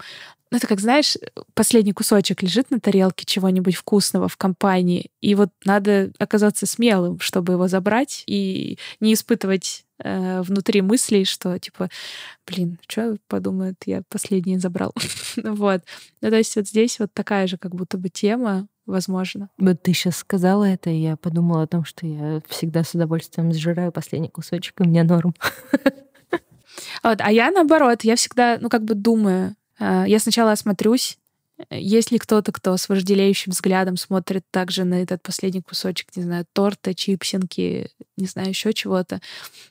ну, 0.53 0.57
это 0.57 0.67
как, 0.67 0.81
знаешь, 0.81 1.17
последний 1.55 1.93
кусочек 1.93 2.43
лежит 2.43 2.69
на 2.69 2.79
тарелке 2.79 3.25
чего-нибудь 3.25 3.73
вкусного 3.73 4.27
в 4.27 4.37
компании, 4.37 5.09
и 5.19 5.33
вот 5.33 5.49
надо 5.65 6.11
оказаться 6.19 6.67
смелым, 6.67 7.19
чтобы 7.19 7.53
его 7.53 7.67
забрать 7.67 8.23
и 8.27 8.77
не 8.99 9.15
испытывать 9.15 9.82
э, 9.99 10.41
внутри 10.41 10.81
мыслей, 10.81 11.25
что 11.25 11.57
типа, 11.59 11.89
блин, 12.47 12.79
что 12.87 13.17
подумают, 13.27 13.77
я 13.85 14.03
последний 14.09 14.57
забрал. 14.57 14.93
вот. 15.43 15.81
Ну, 16.21 16.29
то 16.29 16.35
есть 16.37 16.55
вот 16.55 16.67
здесь 16.67 16.99
вот 16.99 17.13
такая 17.13 17.47
же 17.47 17.57
как 17.57 17.75
будто 17.75 17.97
бы 17.97 18.09
тема, 18.09 18.67
возможно. 18.85 19.49
Вот 19.57 19.81
ты 19.81 19.93
сейчас 19.93 20.17
сказала 20.17 20.65
это, 20.65 20.89
и 20.89 20.97
я 20.97 21.15
подумала 21.15 21.63
о 21.63 21.67
том, 21.67 21.85
что 21.85 22.05
я 22.05 22.41
всегда 22.47 22.83
с 22.83 22.93
удовольствием 22.93 23.51
сжираю 23.53 23.91
последний 23.91 24.29
кусочек, 24.29 24.81
и 24.81 24.83
мне 24.83 25.03
норм. 25.03 25.33
Вот, 27.03 27.21
а 27.21 27.31
я 27.31 27.51
наоборот, 27.51 28.03
я 28.03 28.15
всегда, 28.15 28.57
ну, 28.59 28.67
как 28.67 28.83
бы 28.83 28.95
думаю, 28.95 29.55
а, 29.79 30.05
я 30.07 30.19
сначала 30.19 30.53
осмотрюсь, 30.53 31.17
есть 31.69 32.11
ли 32.11 32.19
кто-то, 32.19 32.51
кто 32.51 32.75
с 32.75 32.89
вожделеющим 32.89 33.51
взглядом 33.51 33.97
смотрит 33.97 34.43
также 34.51 34.83
на 34.83 35.01
этот 35.01 35.21
последний 35.21 35.61
кусочек, 35.61 36.15
не 36.15 36.23
знаю, 36.23 36.45
торта, 36.53 36.93
чипсинки, 36.93 37.89
не 38.17 38.25
знаю, 38.25 38.49
еще 38.49 38.73
чего-то. 38.73 39.21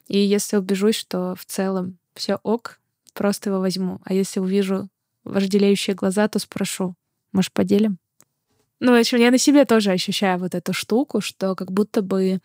И 0.09 0.19
если 0.19 0.57
убежусь, 0.57 0.97
что 0.97 1.35
в 1.35 1.45
целом 1.45 1.99
все 2.15 2.39
ок, 2.43 2.81
просто 3.15 3.51
его 3.51 3.61
возьму. 3.61 4.01
А 4.05 4.15
если 4.15 4.41
увижу 4.41 4.89
вожделеющие 5.25 5.95
глаза, 5.95 6.29
то 6.29 6.39
спрошу, 6.39 6.95
может, 7.33 7.53
поделим? 7.53 7.99
Ну, 8.81 8.93
в 8.93 8.99
общем, 8.99 9.19
я 9.19 9.31
на 9.31 9.39
себе 9.39 9.65
тоже 9.65 9.93
ощущаю 9.93 10.39
вот 10.39 10.55
эту 10.55 10.73
штуку, 10.73 11.21
что 11.21 11.55
как 11.55 11.71
будто 11.71 12.03
бы 12.03 12.41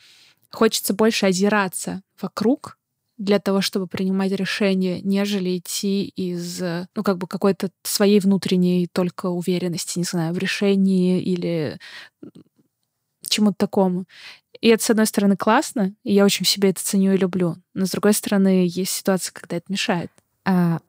хочется 0.52 0.94
больше 0.94 1.26
озираться 1.26 2.02
вокруг 2.22 2.78
для 3.18 3.40
того, 3.40 3.62
чтобы 3.62 3.88
принимать 3.88 4.32
решения, 4.32 5.02
нежели 5.02 5.58
идти 5.58 6.06
из, 6.06 6.62
ну, 6.96 7.04
как 7.04 7.18
бы 7.18 7.28
какой-то 7.28 7.70
своей 7.84 8.20
внутренней 8.20 8.88
только 8.92 9.28
уверенности, 9.28 9.98
не 9.98 10.06
знаю, 10.06 10.34
в 10.34 10.38
решении 10.38 11.22
или 11.22 11.80
чему-то 13.28 13.56
такому. 13.58 14.06
И 14.62 14.68
это, 14.70 14.84
с 14.84 14.90
одной 14.90 15.06
стороны, 15.06 15.36
классно, 15.36 15.94
и 16.04 16.14
я 16.14 16.26
очень 16.26 16.46
в 16.46 16.50
себе 16.50 16.70
это 16.70 16.84
ценю 16.84 17.14
и 17.14 17.18
люблю. 17.18 17.56
Но, 17.74 17.86
с 17.86 17.92
другой 17.92 18.14
стороны, 18.14 18.68
есть 18.68 18.92
ситуации, 18.92 19.32
когда 19.34 19.58
это 19.58 19.66
мешает. 19.70 20.12
А 20.46 20.80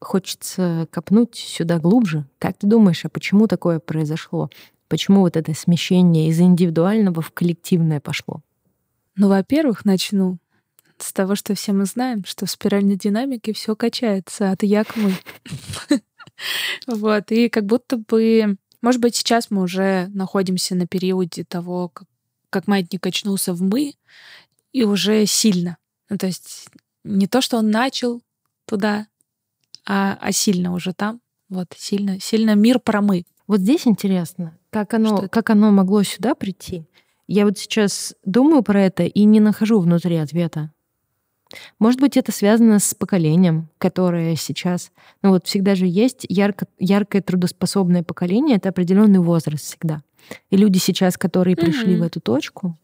хочется 0.00 0.86
копнуть 0.90 1.36
сюда 1.36 1.78
глубже. 1.78 2.26
Как 2.38 2.58
ты 2.58 2.66
думаешь, 2.66 3.04
а 3.04 3.08
почему 3.08 3.46
такое 3.46 3.78
произошло? 3.78 4.50
Почему 4.88 5.20
вот 5.20 5.36
это 5.36 5.54
смещение 5.54 6.28
из 6.28 6.40
индивидуального 6.40 7.22
в 7.22 7.30
коллективное 7.30 8.00
пошло? 8.00 8.42
Ну, 9.16 9.28
во-первых, 9.28 9.84
начну 9.84 10.38
с 10.98 11.12
того, 11.12 11.34
что 11.34 11.54
все 11.54 11.72
мы 11.72 11.84
знаем, 11.84 12.24
что 12.24 12.46
в 12.46 12.50
спиральной 12.50 12.96
динамике 12.96 13.52
все 13.52 13.76
качается 13.76 14.50
от 14.50 14.62
я 14.62 14.84
к 14.84 14.96
мы. 14.96 15.14
Вот, 16.86 17.30
и 17.30 17.48
как 17.48 17.66
будто 17.66 17.98
бы, 17.98 18.56
может 18.80 19.00
быть, 19.00 19.14
сейчас 19.14 19.50
мы 19.50 19.62
уже 19.62 20.08
находимся 20.08 20.74
на 20.74 20.88
периоде 20.88 21.44
того, 21.44 21.88
как, 21.88 22.08
как 22.50 22.66
маятник 22.66 23.00
качнулся 23.00 23.52
в 23.52 23.62
мы, 23.62 23.94
и 24.72 24.82
уже 24.82 25.24
сильно. 25.26 25.76
Ну, 26.08 26.18
то 26.18 26.26
есть 26.26 26.68
не 27.04 27.28
то, 27.28 27.42
что 27.42 27.58
он 27.58 27.70
начал 27.70 28.22
туда 28.66 29.06
а, 29.86 30.18
а 30.20 30.32
сильно 30.32 30.72
уже 30.72 30.92
там. 30.92 31.20
Вот, 31.48 31.68
сильно, 31.76 32.18
сильно 32.20 32.54
мир 32.54 32.78
про 32.78 33.02
мы. 33.02 33.24
Вот 33.46 33.60
здесь 33.60 33.86
интересно, 33.86 34.58
как 34.70 34.94
оно, 34.94 35.28
как 35.28 35.50
оно 35.50 35.70
могло 35.70 36.02
сюда 36.02 36.34
прийти. 36.34 36.86
Я 37.26 37.44
вот 37.44 37.58
сейчас 37.58 38.14
думаю 38.24 38.62
про 38.62 38.82
это 38.82 39.04
и 39.04 39.24
не 39.24 39.40
нахожу 39.40 39.80
внутри 39.80 40.16
ответа. 40.16 40.72
Может 41.78 42.00
быть, 42.00 42.16
это 42.16 42.32
связано 42.32 42.78
с 42.78 42.94
поколением, 42.94 43.68
которое 43.78 44.36
сейчас... 44.36 44.90
Ну 45.22 45.30
вот 45.30 45.46
всегда 45.46 45.74
же 45.74 45.86
есть 45.86 46.26
ярко, 46.28 46.66
яркое 46.78 47.22
трудоспособное 47.22 48.02
поколение, 48.02 48.56
это 48.56 48.70
определенный 48.70 49.20
возраст 49.20 49.64
всегда. 49.64 50.02
И 50.50 50.56
люди 50.56 50.78
сейчас, 50.78 51.16
которые 51.16 51.56
пришли 51.56 51.94
mm-hmm. 51.94 51.98
в 51.98 52.02
эту 52.02 52.20
точку, 52.20 52.78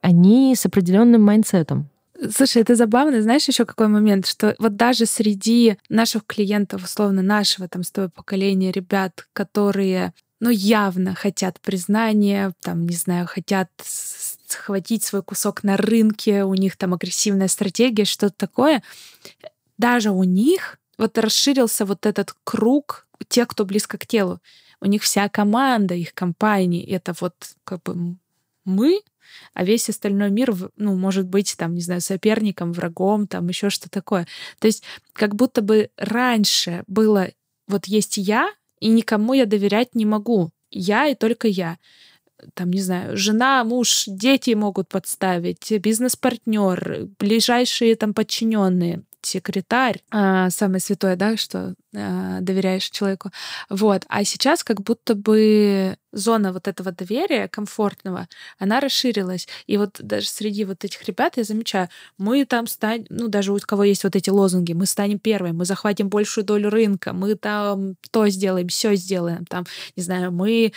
они 0.00 0.54
с 0.54 0.64
определенным 0.64 1.22
mindset 1.22 1.68
ом. 1.68 1.88
Слушай, 2.34 2.62
это 2.62 2.74
забавно. 2.74 3.22
Знаешь 3.22 3.48
еще 3.48 3.64
какой 3.64 3.88
момент, 3.88 4.26
что 4.26 4.54
вот 4.58 4.76
даже 4.76 5.06
среди 5.06 5.76
наших 5.88 6.26
клиентов, 6.26 6.84
условно 6.84 7.22
нашего 7.22 7.68
там 7.68 7.82
с 7.82 7.90
тобой 7.90 8.10
поколения 8.10 8.72
ребят, 8.72 9.26
которые 9.32 10.12
ну, 10.38 10.50
явно 10.50 11.14
хотят 11.14 11.60
признания, 11.60 12.52
там, 12.60 12.86
не 12.86 12.96
знаю, 12.96 13.26
хотят 13.26 13.70
схватить 14.52 15.04
свой 15.04 15.22
кусок 15.22 15.62
на 15.62 15.76
рынке, 15.76 16.44
у 16.44 16.54
них 16.54 16.76
там 16.76 16.94
агрессивная 16.94 17.48
стратегия, 17.48 18.04
что-то 18.04 18.34
такое. 18.36 18.82
Даже 19.78 20.10
у 20.10 20.24
них 20.24 20.78
вот 20.98 21.16
расширился 21.18 21.84
вот 21.84 22.06
этот 22.06 22.34
круг 22.44 23.06
тех, 23.28 23.48
кто 23.48 23.64
близко 23.64 23.98
к 23.98 24.06
телу. 24.06 24.40
У 24.80 24.86
них 24.86 25.02
вся 25.02 25.28
команда 25.28 25.94
их 25.94 26.14
компании— 26.14 26.86
это 26.90 27.14
вот 27.20 27.34
как 27.64 27.82
бы 27.82 28.16
мы, 28.64 29.00
а 29.54 29.64
весь 29.64 29.88
остальной 29.88 30.30
мир, 30.30 30.54
ну, 30.76 30.96
может 30.96 31.26
быть, 31.26 31.54
там, 31.56 31.74
не 31.74 31.80
знаю, 31.80 32.00
соперником, 32.00 32.72
врагом, 32.72 33.26
там 33.26 33.48
еще 33.48 33.70
что 33.70 33.88
такое. 33.88 34.26
То 34.58 34.66
есть 34.66 34.82
как 35.12 35.34
будто 35.34 35.62
бы 35.62 35.90
раньше 35.96 36.84
было 36.86 37.28
вот 37.66 37.86
есть 37.86 38.16
я, 38.16 38.50
и 38.80 38.88
никому 38.88 39.34
я 39.34 39.46
доверять 39.46 39.94
не 39.94 40.04
могу. 40.04 40.50
Я 40.70 41.08
и 41.08 41.14
только 41.14 41.48
я. 41.48 41.78
Там, 42.54 42.70
не 42.70 42.80
знаю, 42.80 43.16
жена, 43.16 43.64
муж, 43.64 44.04
дети 44.06 44.52
могут 44.54 44.88
подставить, 44.88 45.72
бизнес-партнер, 45.80 47.08
ближайшие 47.18 47.96
там 47.96 48.14
подчиненные 48.14 49.02
секретарь, 49.22 50.02
а, 50.10 50.50
самое 50.50 50.80
святое, 50.80 51.16
да, 51.16 51.36
что 51.36 51.74
а, 51.94 52.40
доверяешь 52.40 52.88
человеку. 52.90 53.30
Вот. 53.68 54.04
А 54.08 54.24
сейчас 54.24 54.64
как 54.64 54.82
будто 54.82 55.14
бы 55.14 55.96
зона 56.12 56.52
вот 56.52 56.68
этого 56.68 56.92
доверия 56.92 57.48
комфортного, 57.48 58.28
она 58.58 58.80
расширилась. 58.80 59.46
И 59.66 59.76
вот 59.76 59.96
даже 60.00 60.28
среди 60.28 60.64
вот 60.64 60.84
этих 60.84 61.04
ребят 61.04 61.36
я 61.36 61.44
замечаю, 61.44 61.88
мы 62.18 62.44
там 62.44 62.66
станем, 62.66 63.06
ну 63.10 63.28
даже 63.28 63.52
у 63.52 63.58
кого 63.58 63.84
есть 63.84 64.04
вот 64.04 64.16
эти 64.16 64.30
лозунги, 64.30 64.72
мы 64.72 64.86
станем 64.86 65.18
первыми, 65.18 65.52
мы 65.52 65.64
захватим 65.64 66.08
большую 66.08 66.44
долю 66.44 66.70
рынка, 66.70 67.12
мы 67.12 67.34
там 67.34 67.96
то 68.10 68.28
сделаем, 68.28 68.68
все 68.68 68.94
сделаем, 68.94 69.44
там, 69.46 69.66
не 69.96 70.02
знаю, 70.02 70.32
мы 70.32 70.72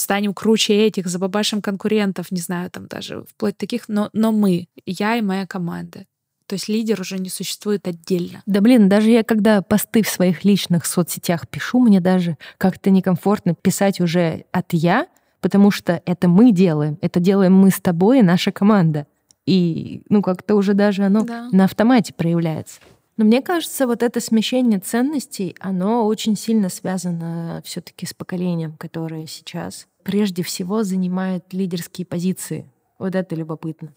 станем 0.00 0.34
круче 0.34 0.74
этих, 0.74 1.06
забабашим 1.06 1.62
конкурентов, 1.62 2.30
не 2.30 2.40
знаю, 2.40 2.70
там 2.70 2.86
даже 2.86 3.24
вплоть 3.28 3.56
таких, 3.56 3.88
но, 3.88 4.10
но 4.12 4.32
мы, 4.32 4.68
я 4.86 5.16
и 5.16 5.22
моя 5.22 5.46
команда. 5.46 6.06
То 6.46 6.54
есть 6.54 6.68
лидер 6.68 7.00
уже 7.00 7.18
не 7.18 7.30
существует 7.30 7.88
отдельно. 7.88 8.42
Да 8.46 8.60
блин, 8.60 8.88
даже 8.88 9.10
я 9.10 9.24
когда 9.24 9.62
посты 9.62 10.02
в 10.02 10.08
своих 10.08 10.44
личных 10.44 10.84
соцсетях 10.84 11.48
пишу, 11.48 11.80
мне 11.80 12.00
даже 12.00 12.36
как-то 12.58 12.90
некомфортно 12.90 13.54
писать 13.54 14.00
уже 14.00 14.44
от 14.52 14.72
«я», 14.72 15.06
потому 15.40 15.70
что 15.70 16.02
это 16.04 16.28
мы 16.28 16.52
делаем, 16.52 16.98
это 17.00 17.20
делаем 17.20 17.54
мы 17.54 17.70
с 17.70 17.80
тобой 17.80 18.20
и 18.20 18.22
наша 18.22 18.52
команда. 18.52 19.06
И 19.46 20.02
ну 20.08 20.22
как-то 20.22 20.54
уже 20.54 20.74
даже 20.74 21.04
оно 21.04 21.22
да. 21.22 21.48
на 21.52 21.64
автомате 21.64 22.14
проявляется. 22.14 22.80
Но 23.16 23.24
мне 23.24 23.42
кажется, 23.42 23.86
вот 23.86 24.02
это 24.02 24.20
смещение 24.20 24.80
ценностей, 24.80 25.54
оно 25.60 26.06
очень 26.06 26.36
сильно 26.36 26.68
связано 26.68 27.62
все-таки 27.64 28.06
с 28.06 28.14
поколением, 28.14 28.76
которое 28.76 29.26
сейчас 29.26 29.86
прежде 30.02 30.42
всего 30.42 30.82
занимает 30.82 31.52
лидерские 31.52 32.06
позиции. 32.06 32.70
Вот 32.98 33.14
это 33.14 33.34
любопытно. 33.34 33.92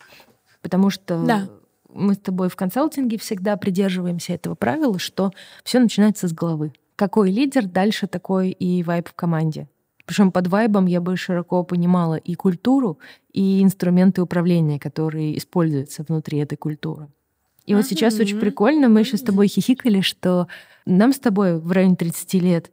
Потому 0.61 0.89
что 0.89 1.23
да 1.25 1.47
мы 1.97 2.13
с 2.13 2.17
тобой 2.17 2.49
в 2.49 2.55
консалтинге 2.55 3.17
всегда 3.17 3.57
придерживаемся 3.57 4.33
этого 4.33 4.55
правила, 4.55 4.99
что 4.99 5.31
все 5.63 5.79
начинается 5.79 6.27
с 6.27 6.33
головы. 6.33 6.73
Какой 6.95 7.31
лидер, 7.31 7.65
дальше 7.65 8.07
такой 8.07 8.51
и 8.51 8.83
вайб 8.83 9.07
в 9.07 9.13
команде. 9.13 9.67
Причем 10.05 10.31
под 10.31 10.47
вайбом 10.47 10.85
я 10.85 11.01
бы 11.01 11.17
широко 11.17 11.63
понимала 11.63 12.15
и 12.15 12.35
культуру, 12.35 12.97
и 13.33 13.61
инструменты 13.61 14.21
управления, 14.21 14.79
которые 14.79 15.37
используются 15.37 16.03
внутри 16.07 16.39
этой 16.39 16.55
культуры. 16.55 17.09
И 17.67 17.75
вот 17.75 17.85
сейчас 17.85 18.17
очень 18.19 18.39
прикольно, 18.39 18.87
мы 18.87 19.01
еще 19.01 19.17
с 19.17 19.21
тобой 19.21 19.47
хихикали, 19.47 19.99
что 20.01 20.47
нам 20.85 21.11
с 21.11 21.19
тобой 21.19 21.59
в 21.59 21.71
районе 21.71 21.97
30 21.97 22.33
лет, 22.35 22.71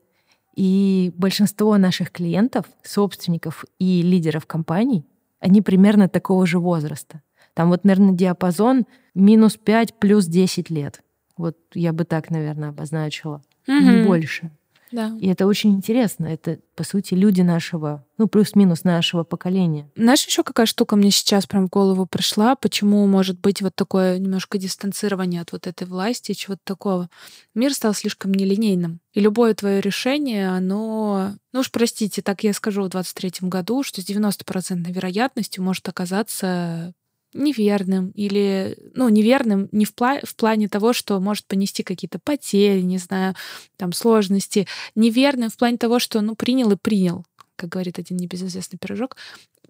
и 0.55 1.13
большинство 1.17 1.77
наших 1.77 2.13
клиентов, 2.13 2.67
собственников 2.83 3.65
и 3.81 4.03
лидеров 4.03 4.47
компаний, 4.47 5.05
они 5.41 5.63
примерно 5.63 6.09
такого 6.09 6.47
же 6.47 6.61
возраста. 6.61 7.23
Там 7.55 7.71
вот, 7.71 7.85
наверное, 7.85 8.15
диапазон 8.15 8.87
минус 9.15 9.57
5 9.57 9.99
плюс 9.99 10.27
10 10.27 10.71
лет. 10.71 11.03
Вот 11.37 11.57
я 11.75 11.93
бы 11.93 12.05
так, 12.05 12.31
наверное, 12.31 12.69
обозначила. 12.69 13.43
Угу. 13.67 13.77
Не 13.77 14.05
больше. 14.05 14.53
Да. 14.95 15.13
И 15.21 15.27
это 15.27 15.47
очень 15.47 15.73
интересно. 15.75 16.27
Это, 16.27 16.61
по 16.77 16.85
сути, 16.85 17.15
люди 17.15 17.41
нашего, 17.41 18.07
ну, 18.17 18.29
плюс-минус 18.29 18.85
нашего 18.85 19.25
поколения. 19.25 19.91
Знаешь, 19.97 20.25
еще 20.25 20.45
какая 20.45 20.67
штука 20.67 20.95
мне 20.95 21.11
сейчас 21.11 21.47
прям 21.47 21.67
в 21.67 21.71
голову 21.71 22.07
пришла? 22.07 22.55
Почему 22.55 23.05
может 23.09 23.41
быть 23.41 23.61
вот 23.61 23.75
такое 23.75 24.19
немножко 24.19 24.57
дистанцирование 24.57 25.41
от 25.41 25.51
вот 25.51 25.67
этой 25.67 25.89
власти, 25.89 26.33
чего-то 26.33 26.61
такого? 26.63 27.11
Мир 27.57 27.75
стал 27.75 27.93
слишком 27.93 28.33
нелинейным. 28.33 29.01
И 29.15 29.21
любое 29.21 29.55
твое 29.55 29.81
решение, 29.81 30.49
оно... 30.49 31.33
Ну 31.53 31.61
уж 31.61 31.73
простите, 31.73 32.23
так 32.23 32.45
я 32.45 32.53
скажу 32.53 32.85
в 32.85 32.89
23 32.89 33.49
году, 33.49 33.83
что 33.83 34.01
с 34.01 34.09
90% 34.09 34.93
вероятностью 34.93 35.65
может 35.65 35.89
оказаться 35.89 36.95
неверным 37.35 38.11
или, 38.11 38.79
ну, 38.95 39.09
неверным 39.09 39.69
не 39.73 39.85
в, 39.85 39.95
пла- 39.95 40.25
в 40.25 40.35
плане 40.37 40.69
того, 40.69 40.93
что 40.93 41.21
может 41.21 41.47
понести 41.47 41.83
какие-то 41.83 42.19
потери, 42.19 42.81
не 42.81 42.99
знаю, 42.99 43.35
там, 43.77 43.93
сложности, 43.93 44.67
неверным 44.95 45.51
в 45.51 45.57
плане 45.57 45.77
того, 45.77 45.99
что, 45.99 46.21
ну, 46.21 46.35
принял 46.35 46.71
и 46.71 46.77
принял, 46.77 47.25
как 47.57 47.71
говорит 47.71 47.99
один 47.99 48.17
небезызвестный 48.17 48.79
пирожок, 48.79 49.17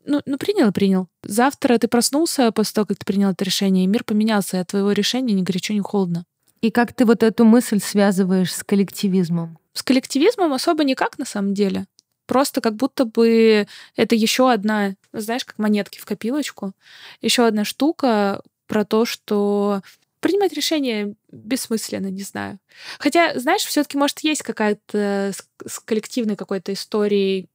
ну, 0.07 0.21
ну, 0.27 0.37
принял 0.37 0.69
и 0.69 0.73
принял. 0.73 1.09
Завтра 1.23 1.79
ты 1.79 1.89
проснулся 1.89 2.53
после 2.53 2.75
того, 2.75 2.87
как 2.87 2.99
ты 2.99 3.07
принял 3.07 3.31
это 3.31 3.45
решение, 3.45 3.85
и 3.85 3.89
мир 3.89 4.05
поменялся, 4.05 4.59
и 4.59 4.61
от 4.61 4.69
твоего 4.69 4.93
решения 4.93 5.33
ни 5.33 5.43
горячо, 5.43 5.73
ни 5.73 5.81
холодно. 5.81 6.25
И 6.61 6.71
как 6.71 6.93
ты 6.93 7.05
вот 7.05 7.23
эту 7.23 7.45
мысль 7.45 7.81
связываешь 7.81 8.55
с 8.55 8.63
коллективизмом? 8.63 9.59
С 9.73 9.83
коллективизмом 9.83 10.53
особо 10.53 10.85
никак 10.85 11.19
на 11.19 11.25
самом 11.25 11.55
деле. 11.55 11.87
Просто 12.27 12.61
как 12.61 12.77
будто 12.77 13.05
бы 13.05 13.67
это 13.97 14.15
еще 14.15 14.51
одна, 14.51 14.95
знаешь, 15.21 15.45
как 15.45 15.59
монетки 15.59 15.99
в 15.99 16.05
копилочку, 16.05 16.73
еще 17.21 17.47
одна 17.47 17.65
штука 17.65 18.43
про 18.67 18.85
то, 18.85 19.05
что 19.05 19.83
принимать 20.21 20.55
решения 20.55 21.15
бессмысленно, 21.31 22.07
не 22.07 22.23
знаю. 22.23 22.59
Хотя, 22.99 23.39
знаешь, 23.39 23.63
все-таки, 23.63 23.99
может, 23.99 24.21
есть 24.21 24.43
какая-то 24.43 25.33
с 25.67 25.81
коллективной 25.81 26.35
какой-то 26.35 26.73
историей 26.73 27.47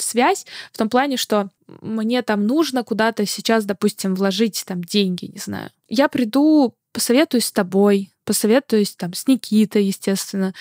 связь 0.00 0.44
в 0.72 0.78
том 0.78 0.88
плане, 0.88 1.16
что 1.16 1.50
мне 1.80 2.22
там 2.22 2.44
нужно 2.48 2.82
куда-то 2.82 3.24
сейчас, 3.24 3.64
допустим, 3.64 4.16
вложить 4.16 4.64
там 4.66 4.82
деньги, 4.82 5.26
не 5.26 5.38
знаю. 5.38 5.70
Я 5.88 6.08
приду, 6.08 6.74
посоветуюсь 6.92 7.44
с 7.44 7.52
тобой, 7.52 8.10
посоветуюсь 8.24 8.96
там 8.96 9.14
с 9.14 9.28
Никитой, 9.28 9.84
естественно, 9.84 10.54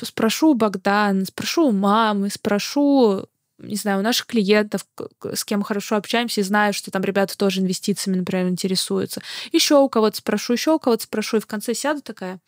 спрошу 0.00 0.50
у 0.50 0.54
Богдана, 0.54 1.24
спрошу 1.24 1.68
у 1.68 1.72
мамы, 1.72 2.30
спрошу 2.30 3.26
не 3.58 3.76
знаю, 3.76 4.00
у 4.00 4.02
наших 4.02 4.26
клиентов, 4.26 4.86
с 5.32 5.44
кем 5.44 5.62
хорошо 5.62 5.96
общаемся, 5.96 6.40
и 6.40 6.44
знаю, 6.44 6.72
что 6.72 6.90
там 6.90 7.02
ребята 7.02 7.36
тоже 7.36 7.60
инвестициями, 7.60 8.18
например, 8.18 8.48
интересуются. 8.48 9.22
Еще 9.52 9.76
у 9.76 9.88
кого-то 9.88 10.18
спрошу, 10.18 10.52
еще 10.52 10.72
у 10.72 10.78
кого-то 10.78 11.04
спрошу, 11.04 11.38
и 11.38 11.40
в 11.40 11.46
конце 11.46 11.74
сяду 11.74 12.02
такая. 12.02 12.38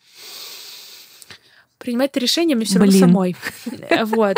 Принимать 1.77 2.11
это 2.11 2.19
решение 2.19 2.55
мне 2.55 2.65
все 2.65 2.79
равно 2.79 2.91
самой. 2.91 3.35
Вот. 4.03 4.37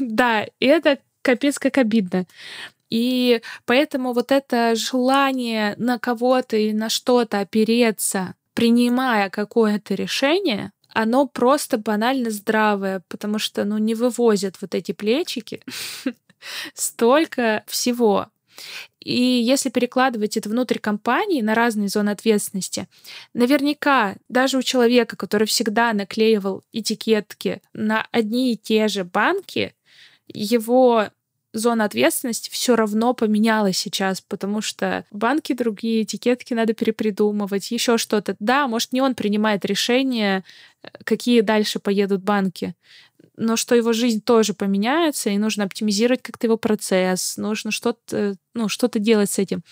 Да, 0.00 0.44
и 0.58 0.66
это 0.66 0.98
капец 1.22 1.58
как 1.58 1.78
обидно. 1.78 2.26
И 2.90 3.40
поэтому 3.64 4.12
вот 4.12 4.30
это 4.30 4.74
желание 4.74 5.74
на 5.78 5.98
кого-то 5.98 6.56
и 6.56 6.72
на 6.72 6.88
что-то 6.88 7.40
опереться, 7.40 8.34
принимая 8.52 9.30
какое-то 9.30 9.94
решение, 9.94 10.72
оно 10.94 11.26
просто 11.26 11.76
банально 11.76 12.30
здравое, 12.30 13.02
потому 13.08 13.38
что, 13.38 13.64
ну, 13.64 13.78
не 13.78 13.94
вывозят 13.94 14.56
вот 14.60 14.74
эти 14.74 14.92
плечики 14.92 15.60
столько 16.74 17.64
всего. 17.66 18.28
И 19.00 19.20
если 19.20 19.68
перекладывать 19.68 20.36
это 20.36 20.48
внутрь 20.48 20.78
компании 20.78 21.42
на 21.42 21.54
разные 21.54 21.88
зоны 21.88 22.10
ответственности, 22.10 22.88
наверняка 23.34 24.16
даже 24.28 24.56
у 24.56 24.62
человека, 24.62 25.16
который 25.16 25.46
всегда 25.46 25.92
наклеивал 25.92 26.62
этикетки 26.72 27.60
на 27.72 28.06
одни 28.12 28.52
и 28.52 28.56
те 28.56 28.88
же 28.88 29.04
банки, 29.04 29.74
его 30.26 31.08
зона 31.54 31.84
ответственности 31.84 32.50
все 32.50 32.76
равно 32.76 33.14
поменялась 33.14 33.78
сейчас, 33.78 34.20
потому 34.20 34.60
что 34.60 35.04
банки 35.10 35.54
другие, 35.54 36.02
этикетки 36.02 36.52
надо 36.52 36.74
перепридумывать, 36.74 37.70
еще 37.70 37.96
что-то. 37.96 38.36
Да, 38.40 38.66
может, 38.68 38.92
не 38.92 39.00
он 39.00 39.14
принимает 39.14 39.64
решение, 39.64 40.44
э, 40.82 40.88
какие 41.04 41.40
дальше 41.40 41.78
поедут 41.78 42.22
банки, 42.22 42.74
но 43.36 43.56
что 43.56 43.74
его 43.74 43.92
жизнь 43.92 44.20
тоже 44.20 44.52
поменяется, 44.52 45.30
и 45.30 45.38
нужно 45.38 45.64
оптимизировать 45.64 46.22
как-то 46.22 46.46
его 46.46 46.56
процесс, 46.56 47.36
нужно 47.36 47.70
что-то, 47.70 48.36
ну, 48.54 48.68
что-то 48.68 48.98
делать 48.98 49.30
с 49.30 49.38
этим 49.38 49.62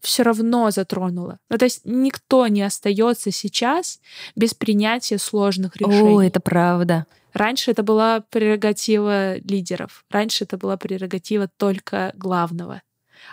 все 0.00 0.24
равно 0.24 0.70
затронуло. 0.72 1.38
Ну, 1.48 1.58
то 1.58 1.64
есть 1.64 1.82
никто 1.84 2.48
не 2.48 2.62
остается 2.62 3.30
сейчас 3.30 4.00
без 4.34 4.52
принятия 4.52 5.16
сложных 5.16 5.76
решений. 5.76 6.16
О, 6.16 6.20
это 6.20 6.40
правда. 6.40 7.06
Раньше 7.32 7.70
это 7.70 7.82
была 7.82 8.20
прерогатива 8.20 9.38
лидеров. 9.38 10.04
Раньше 10.10 10.44
это 10.44 10.58
была 10.58 10.76
прерогатива 10.76 11.48
только 11.56 12.12
главного. 12.14 12.82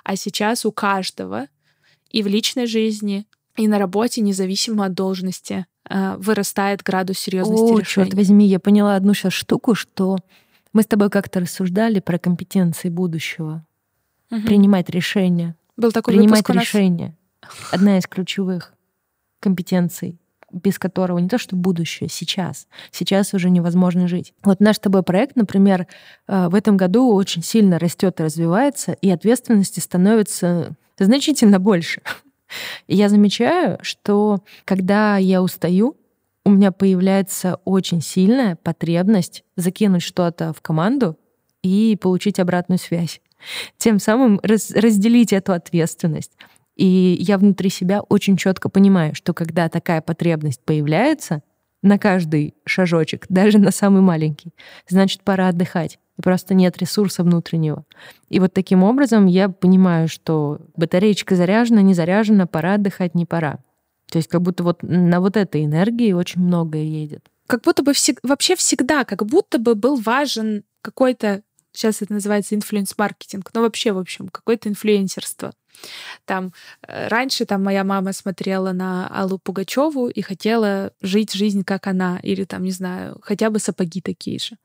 А 0.03 0.15
сейчас 0.15 0.65
у 0.65 0.71
каждого 0.71 1.47
и 2.09 2.23
в 2.23 2.27
личной 2.27 2.65
жизни, 2.65 3.25
и 3.55 3.67
на 3.67 3.77
работе, 3.77 4.21
независимо 4.21 4.85
от 4.85 4.93
должности, 4.93 5.65
э, 5.89 6.15
вырастает 6.17 6.81
градус 6.81 7.19
серьезности 7.19 7.73
О, 7.73 7.79
решений. 7.79 8.07
черт 8.07 8.13
возьми, 8.13 8.47
я 8.47 8.59
поняла 8.59 8.95
одну 8.95 9.13
сейчас 9.13 9.33
штуку, 9.33 9.75
что 9.75 10.17
мы 10.71 10.83
с 10.83 10.85
тобой 10.85 11.09
как-то 11.09 11.39
рассуждали 11.39 11.99
про 11.99 12.17
компетенции 12.17 12.89
будущего. 12.89 13.65
Угу. 14.31 14.41
Принимать 14.41 14.89
решения. 14.89 15.55
Был 15.75 15.91
такой 15.91 16.13
Принимать 16.13 16.39
выпуск 16.39 16.49
у 16.49 16.53
нас... 16.53 16.63
решения. 16.63 17.17
Одна 17.71 17.97
из 17.97 18.05
ключевых 18.05 18.73
компетенций 19.39 20.19
без 20.51 20.79
которого 20.79 21.19
не 21.19 21.27
то 21.27 21.37
что 21.37 21.55
будущее, 21.55 22.09
сейчас. 22.09 22.67
Сейчас 22.91 23.33
уже 23.33 23.49
невозможно 23.49 24.07
жить. 24.07 24.33
Вот 24.43 24.59
наш 24.59 24.77
с 24.77 24.79
тобой 24.79 25.03
проект, 25.03 25.35
например, 25.35 25.87
э, 26.27 26.47
в 26.49 26.55
этом 26.55 26.77
году 26.77 27.13
очень 27.13 27.43
сильно 27.43 27.79
растет 27.79 28.19
и 28.19 28.23
развивается, 28.23 28.93
и 28.93 29.09
ответственности 29.09 29.79
становится 29.79 30.75
значительно 30.97 31.59
больше. 31.59 32.01
И 32.87 32.95
я 32.95 33.09
замечаю, 33.09 33.77
что 33.81 34.43
когда 34.65 35.17
я 35.17 35.41
устаю, 35.41 35.95
у 36.45 36.51
меня 36.51 36.71
появляется 36.71 37.59
очень 37.65 38.01
сильная 38.01 38.55
потребность 38.55 39.43
закинуть 39.55 40.01
что-то 40.01 40.53
в 40.53 40.61
команду 40.61 41.17
и 41.61 41.97
получить 42.01 42.39
обратную 42.39 42.79
связь. 42.79 43.21
Тем 43.77 43.99
самым 43.99 44.39
раз, 44.43 44.71
разделить 44.71 45.33
эту 45.33 45.53
ответственность. 45.53 46.31
И 46.79 47.17
я 47.19 47.37
внутри 47.37 47.69
себя 47.69 47.99
очень 47.99 48.37
четко 48.37 48.69
понимаю, 48.69 49.13
что 49.13 49.33
когда 49.33 49.67
такая 49.67 49.99
потребность 49.99 50.61
появляется, 50.63 51.43
на 51.81 51.99
каждый 51.99 52.55
шажочек, 52.65 53.25
даже 53.29 53.57
на 53.57 53.71
самый 53.71 54.01
маленький, 54.01 54.53
значит, 54.87 55.23
пора 55.23 55.49
отдыхать. 55.49 55.99
И 56.17 56.21
просто 56.21 56.53
нет 56.53 56.77
ресурса 56.77 57.23
внутреннего. 57.23 57.83
И 58.29 58.39
вот 58.39 58.53
таким 58.53 58.83
образом 58.83 59.25
я 59.25 59.49
понимаю, 59.49 60.07
что 60.07 60.61
батареечка 60.77 61.35
заряжена, 61.35 61.81
не 61.81 61.93
заряжена, 61.93 62.47
пора 62.47 62.75
отдыхать, 62.75 63.13
не 63.13 63.25
пора. 63.25 63.59
То 64.09 64.17
есть 64.17 64.29
как 64.29 64.41
будто 64.41 64.63
вот 64.63 64.81
на 64.81 65.19
вот 65.19 65.35
этой 65.35 65.65
энергии 65.65 66.13
очень 66.13 66.41
многое 66.41 66.83
едет. 66.83 67.25
Как 67.47 67.61
будто 67.63 67.83
бы 67.83 67.91
всег... 67.91 68.19
вообще 68.23 68.55
всегда, 68.55 69.03
как 69.03 69.25
будто 69.25 69.59
бы 69.59 69.75
был 69.75 69.97
важен 69.97 70.63
какой-то, 70.81 71.41
сейчас 71.73 72.01
это 72.01 72.13
называется 72.13 72.55
инфлюенс-маркетинг, 72.55 73.49
но 73.53 73.63
вообще, 73.63 73.91
в 73.91 73.97
общем, 73.97 74.29
какое-то 74.29 74.69
инфлюенсерство. 74.69 75.51
Там 76.25 76.53
э, 76.87 77.07
раньше 77.07 77.45
там 77.45 77.63
моя 77.63 77.83
мама 77.83 78.13
смотрела 78.13 78.71
на 78.71 79.07
Аллу 79.07 79.39
Пугачеву 79.39 80.07
и 80.07 80.21
хотела 80.21 80.91
жить 81.01 81.33
жизнь, 81.33 81.63
как 81.63 81.87
она, 81.87 82.19
или 82.23 82.43
там, 82.43 82.63
не 82.63 82.71
знаю, 82.71 83.19
хотя 83.21 83.49
бы 83.49 83.59
сапоги 83.59 84.01
такие 84.01 84.39
же. 84.39 84.57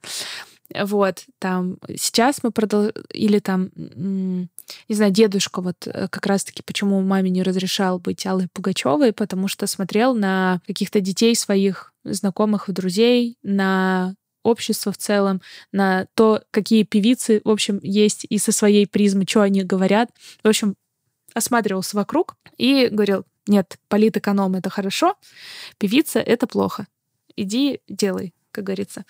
Вот, 0.75 1.25
там, 1.39 1.77
сейчас 1.97 2.43
мы 2.43 2.51
продолжаем, 2.51 2.95
или 3.13 3.39
там, 3.39 3.71
не 3.77 4.95
знаю, 4.95 5.13
дедушка 5.13 5.61
вот 5.61 5.87
э, 5.87 6.09
как 6.09 6.27
раз-таки, 6.27 6.63
почему 6.63 7.01
маме 7.03 7.31
не 7.31 7.43
разрешал 7.43 7.99
быть 7.99 8.25
Аллой 8.27 8.49
Пугачевой, 8.53 9.13
потому 9.13 9.47
что 9.47 9.67
смотрел 9.67 10.15
на 10.15 10.61
каких-то 10.67 11.01
детей 11.01 11.37
своих 11.37 11.93
знакомых 12.05 12.69
и 12.69 12.73
друзей, 12.73 13.37
на 13.43 14.15
общество 14.43 14.93
в 14.93 14.99
целом, 14.99 15.41
на 15.73 16.07
то, 16.15 16.43
какие 16.51 16.85
певицы, 16.85 17.41
в 17.45 17.51
общем, 17.51 17.81
есть 17.83 18.27
и 18.29 18.39
со 18.39 18.53
своей 18.53 18.87
призмы, 18.87 19.25
что 19.29 19.43
они 19.43 19.63
говорят. 19.65 20.11
В 20.43 20.49
общем, 20.49 20.77
осматривался 21.35 21.97
вокруг 21.97 22.37
и 22.57 22.89
говорил, 22.91 23.25
нет, 23.47 23.79
политэконом— 23.89 24.55
это 24.57 24.71
хорошо, 24.71 25.17
певица— 25.79 26.19
это 26.21 26.47
плохо. 26.47 26.87
Иди 27.37 27.81
делай, 27.89 28.33
как 28.53 28.65
говорится. 28.65 29.05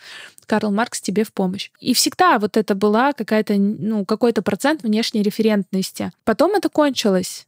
Карл 0.47 0.73
Маркс 0.73 1.01
тебе 1.01 1.25
в 1.25 1.33
помощь. 1.33 1.71
И 1.79 1.95
всегда 1.95 2.39
вот 2.39 2.57
это 2.57 2.75
была 2.75 3.13
какая-то, 3.13 3.55
ну, 3.57 4.05
какой-то 4.05 4.43
процент 4.43 4.83
внешней 4.83 5.23
референтности. 5.23 6.11
Потом 6.25 6.55
это 6.55 6.69
кончилось 6.69 7.47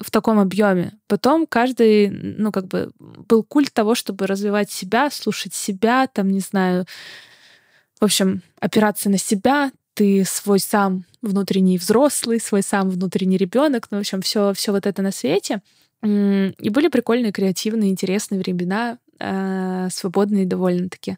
в 0.00 0.10
таком 0.10 0.38
объеме. 0.38 0.92
Потом 1.08 1.46
каждый, 1.46 2.10
ну, 2.10 2.52
как 2.52 2.68
бы 2.68 2.92
был 2.98 3.42
культ 3.42 3.72
того, 3.72 3.94
чтобы 3.94 4.26
развивать 4.26 4.70
себя, 4.70 5.10
слушать 5.10 5.54
себя, 5.54 6.06
там, 6.06 6.28
не 6.28 6.40
знаю, 6.40 6.86
в 8.00 8.04
общем, 8.04 8.42
опираться 8.60 9.08
на 9.10 9.18
себя, 9.18 9.72
ты 9.94 10.24
свой 10.24 10.60
сам 10.60 11.04
внутренний 11.22 11.78
взрослый, 11.78 12.40
свой 12.40 12.62
сам 12.62 12.90
внутренний 12.90 13.36
ребенок, 13.36 13.86
ну, 13.90 13.98
в 13.98 14.00
общем, 14.00 14.20
все, 14.20 14.52
все 14.52 14.72
вот 14.72 14.86
это 14.86 15.02
на 15.02 15.12
свете. 15.12 15.62
И 16.04 16.68
были 16.70 16.88
прикольные, 16.88 17.32
креативные, 17.32 17.90
интересные 17.90 18.40
времена, 18.40 18.98
э, 19.20 19.88
свободные 19.90 20.46
довольно-таки. 20.46 21.16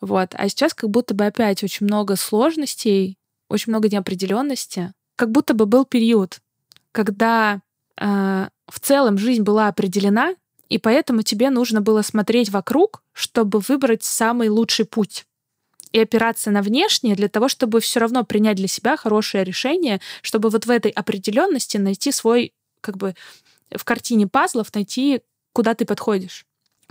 Вот. 0.00 0.34
А 0.34 0.48
сейчас 0.48 0.72
как 0.72 0.88
будто 0.88 1.14
бы 1.14 1.26
опять 1.26 1.62
очень 1.62 1.86
много 1.86 2.16
сложностей, 2.16 3.18
очень 3.50 3.70
много 3.70 3.90
неопределенности. 3.90 4.94
Как 5.16 5.30
будто 5.30 5.52
бы 5.52 5.66
был 5.66 5.84
период, 5.84 6.40
когда 6.92 7.60
э, 8.00 8.48
в 8.66 8.80
целом 8.80 9.18
жизнь 9.18 9.42
была 9.42 9.68
определена, 9.68 10.34
и 10.70 10.78
поэтому 10.78 11.22
тебе 11.22 11.50
нужно 11.50 11.82
было 11.82 12.00
смотреть 12.00 12.48
вокруг, 12.48 13.02
чтобы 13.12 13.60
выбрать 13.60 14.04
самый 14.04 14.48
лучший 14.48 14.86
путь 14.86 15.26
и 15.94 16.00
опираться 16.00 16.50
на 16.50 16.60
внешнее 16.60 17.14
для 17.14 17.28
того, 17.28 17.48
чтобы 17.48 17.78
все 17.78 18.00
равно 18.00 18.24
принять 18.24 18.56
для 18.56 18.66
себя 18.66 18.96
хорошее 18.96 19.44
решение, 19.44 20.00
чтобы 20.22 20.50
вот 20.50 20.66
в 20.66 20.70
этой 20.70 20.90
определенности 20.90 21.76
найти 21.76 22.10
свой, 22.10 22.52
как 22.80 22.96
бы, 22.96 23.14
в 23.70 23.84
картине 23.84 24.26
пазлов 24.26 24.74
найти, 24.74 25.20
куда 25.52 25.74
ты 25.74 25.84
подходишь. 25.84 26.46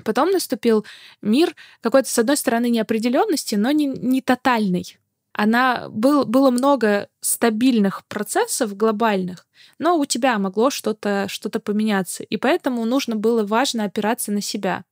Потом 0.05 0.31
наступил 0.31 0.85
мир 1.21 1.53
какой-то, 1.81 2.09
с 2.09 2.17
одной 2.17 2.37
стороны, 2.37 2.69
неопределенности, 2.69 3.55
но 3.55 3.71
не, 3.71 3.87
не 3.87 4.21
тотальный. 4.21 4.97
Она 5.33 5.89
был, 5.89 6.23
было 6.25 6.49
много 6.49 7.09
стабильных 7.19 8.05
процессов 8.07 8.77
глобальных, 8.77 9.45
но 9.79 9.97
у 9.97 10.05
тебя 10.05 10.39
могло 10.39 10.69
что-то 10.69 11.25
что 11.27 11.49
поменяться. 11.59 12.23
И 12.23 12.37
поэтому 12.37 12.85
нужно 12.85 13.17
было 13.17 13.45
важно 13.45 13.83
опираться 13.83 14.31
на 14.31 14.39
себя. 14.39 14.85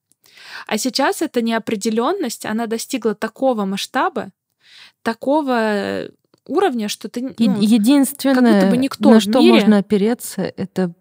А 0.68 0.78
сейчас 0.78 1.22
эта 1.22 1.42
неопределенность, 1.42 2.46
она 2.46 2.68
достигла 2.68 3.16
такого 3.16 3.66
масштаба, 3.66 4.32
такого 5.02 6.10
уровня, 6.48 6.88
что 6.88 7.10
ты... 7.10 7.22
Ну, 7.38 7.62
Единственное, 7.62 8.36
как 8.36 8.44
будто 8.44 8.68
бы 8.68 8.78
никто 8.78 9.10
на 9.10 9.20
что 9.20 9.40
мире... 9.40 9.54
можно 9.54 9.78
опереться, 9.78 10.42
это 10.42 10.94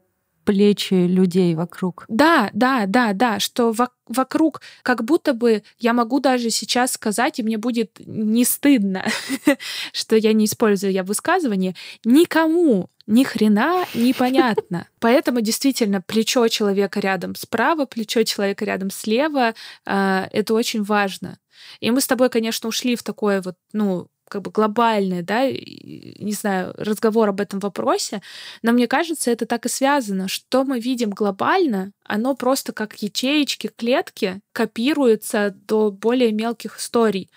плечи 0.44 0.94
людей 0.94 1.54
вокруг. 1.54 2.04
Да, 2.08 2.50
да, 2.52 2.86
да, 2.86 3.12
да, 3.12 3.38
что 3.40 3.72
во- 3.72 3.90
вокруг 4.06 4.60
как 4.82 5.04
будто 5.04 5.34
бы 5.34 5.62
я 5.78 5.92
могу 5.92 6.20
даже 6.20 6.50
сейчас 6.50 6.92
сказать, 6.92 7.38
и 7.38 7.42
мне 7.42 7.58
будет 7.58 8.00
не 8.04 8.44
стыдно, 8.44 9.04
что 9.92 10.16
я 10.16 10.32
не 10.32 10.46
использую 10.46 10.92
я 10.92 11.04
высказывание, 11.04 11.74
никому 12.04 12.90
ни 13.06 13.24
хрена 13.24 13.84
непонятно. 13.94 14.86
Поэтому 15.00 15.40
действительно 15.40 16.00
плечо 16.00 16.46
человека 16.48 17.00
рядом 17.00 17.34
справа, 17.34 17.84
плечо 17.86 18.22
человека 18.22 18.64
рядом 18.64 18.90
слева, 18.90 19.54
э, 19.86 20.28
это 20.32 20.54
очень 20.54 20.82
важно. 20.82 21.38
И 21.80 21.90
мы 21.90 22.00
с 22.00 22.06
тобой, 22.06 22.30
конечно, 22.30 22.68
ушли 22.68 22.96
в 22.96 23.02
такое 23.02 23.42
вот, 23.42 23.56
ну, 23.72 24.08
как 24.30 24.42
бы 24.42 24.50
глобальный, 24.50 25.22
да, 25.22 25.50
не 25.50 26.32
знаю, 26.32 26.72
разговор 26.78 27.28
об 27.28 27.40
этом 27.40 27.58
вопросе, 27.58 28.22
но 28.62 28.72
мне 28.72 28.86
кажется, 28.86 29.30
это 29.30 29.44
так 29.44 29.66
и 29.66 29.68
связано, 29.68 30.28
что 30.28 30.64
мы 30.64 30.78
видим 30.78 31.10
глобально, 31.10 31.92
оно 32.04 32.34
просто 32.34 32.72
как 32.72 32.94
ячеечки, 33.02 33.70
клетки 33.76 34.40
копируется 34.52 35.54
до 35.66 35.90
более 35.90 36.32
мелких 36.32 36.78
историй. 36.78 37.28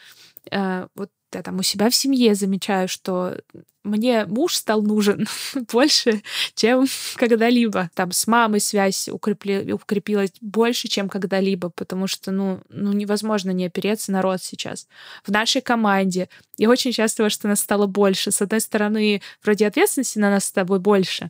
Э, 0.51 0.87
вот 0.95 1.09
я 1.33 1.41
там 1.41 1.59
у 1.59 1.63
себя 1.63 1.89
в 1.89 1.95
семье 1.95 2.35
замечаю, 2.35 2.87
что 2.87 3.37
мне 3.83 4.25
муж 4.25 4.55
стал 4.55 4.81
нужен 4.81 5.27
больше, 5.71 6.21
чем 6.55 6.85
когда-либо. 7.15 7.89
Там 7.93 8.11
с 8.11 8.27
мамой 8.27 8.59
связь 8.59 9.09
укрепли, 9.09 9.71
укрепилась 9.71 10.31
больше, 10.41 10.87
чем 10.87 11.09
когда-либо, 11.09 11.69
потому 11.69 12.07
что, 12.07 12.31
ну, 12.31 12.61
ну, 12.69 12.93
невозможно 12.93 13.51
не 13.51 13.65
опереться 13.65 14.11
на 14.11 14.21
род 14.21 14.41
сейчас. 14.41 14.87
В 15.25 15.31
нашей 15.31 15.61
команде 15.61 16.29
я 16.57 16.69
очень 16.69 16.93
счастлива, 16.93 17.29
что 17.29 17.47
нас 17.47 17.59
стало 17.59 17.87
больше. 17.87 18.31
С 18.31 18.41
одной 18.41 18.61
стороны, 18.61 19.21
вроде 19.43 19.67
ответственности 19.67 20.19
на 20.19 20.29
нас 20.29 20.45
с 20.45 20.51
тобой 20.51 20.79
больше, 20.79 21.29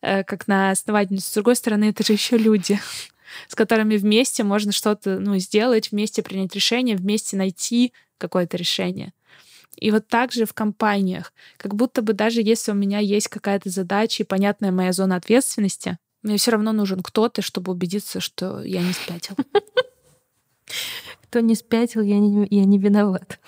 э, 0.00 0.24
как 0.24 0.48
на 0.48 0.70
основательницу. 0.70 1.28
С 1.28 1.34
другой 1.34 1.56
стороны, 1.56 1.90
это 1.90 2.04
же 2.04 2.12
еще 2.12 2.36
люди 2.36 2.80
с 3.48 3.54
которыми 3.54 3.96
вместе 3.96 4.44
можно 4.44 4.72
что-то 4.72 5.18
ну, 5.18 5.38
сделать, 5.38 5.92
вместе 5.92 6.22
принять 6.22 6.54
решение, 6.54 6.96
вместе 6.96 7.36
найти 7.36 7.92
какое-то 8.18 8.56
решение. 8.56 9.12
И 9.76 9.90
вот 9.90 10.08
так 10.08 10.32
же 10.32 10.44
в 10.44 10.52
компаниях. 10.52 11.32
Как 11.56 11.74
будто 11.74 12.02
бы 12.02 12.12
даже 12.12 12.42
если 12.42 12.72
у 12.72 12.74
меня 12.74 12.98
есть 12.98 13.28
какая-то 13.28 13.70
задача 13.70 14.22
и 14.22 14.26
понятная 14.26 14.72
моя 14.72 14.92
зона 14.92 15.16
ответственности, 15.16 15.98
мне 16.22 16.36
все 16.36 16.50
равно 16.50 16.72
нужен 16.72 17.02
кто-то, 17.02 17.40
чтобы 17.40 17.72
убедиться, 17.72 18.20
что 18.20 18.62
я 18.62 18.82
не 18.82 18.92
спятил. 18.92 19.36
Кто 21.22 21.40
не 21.40 21.54
спятил, 21.54 22.02
я 22.02 22.18
не, 22.18 22.46
я 22.50 22.64
не 22.64 22.78
виноват. 22.78 23.38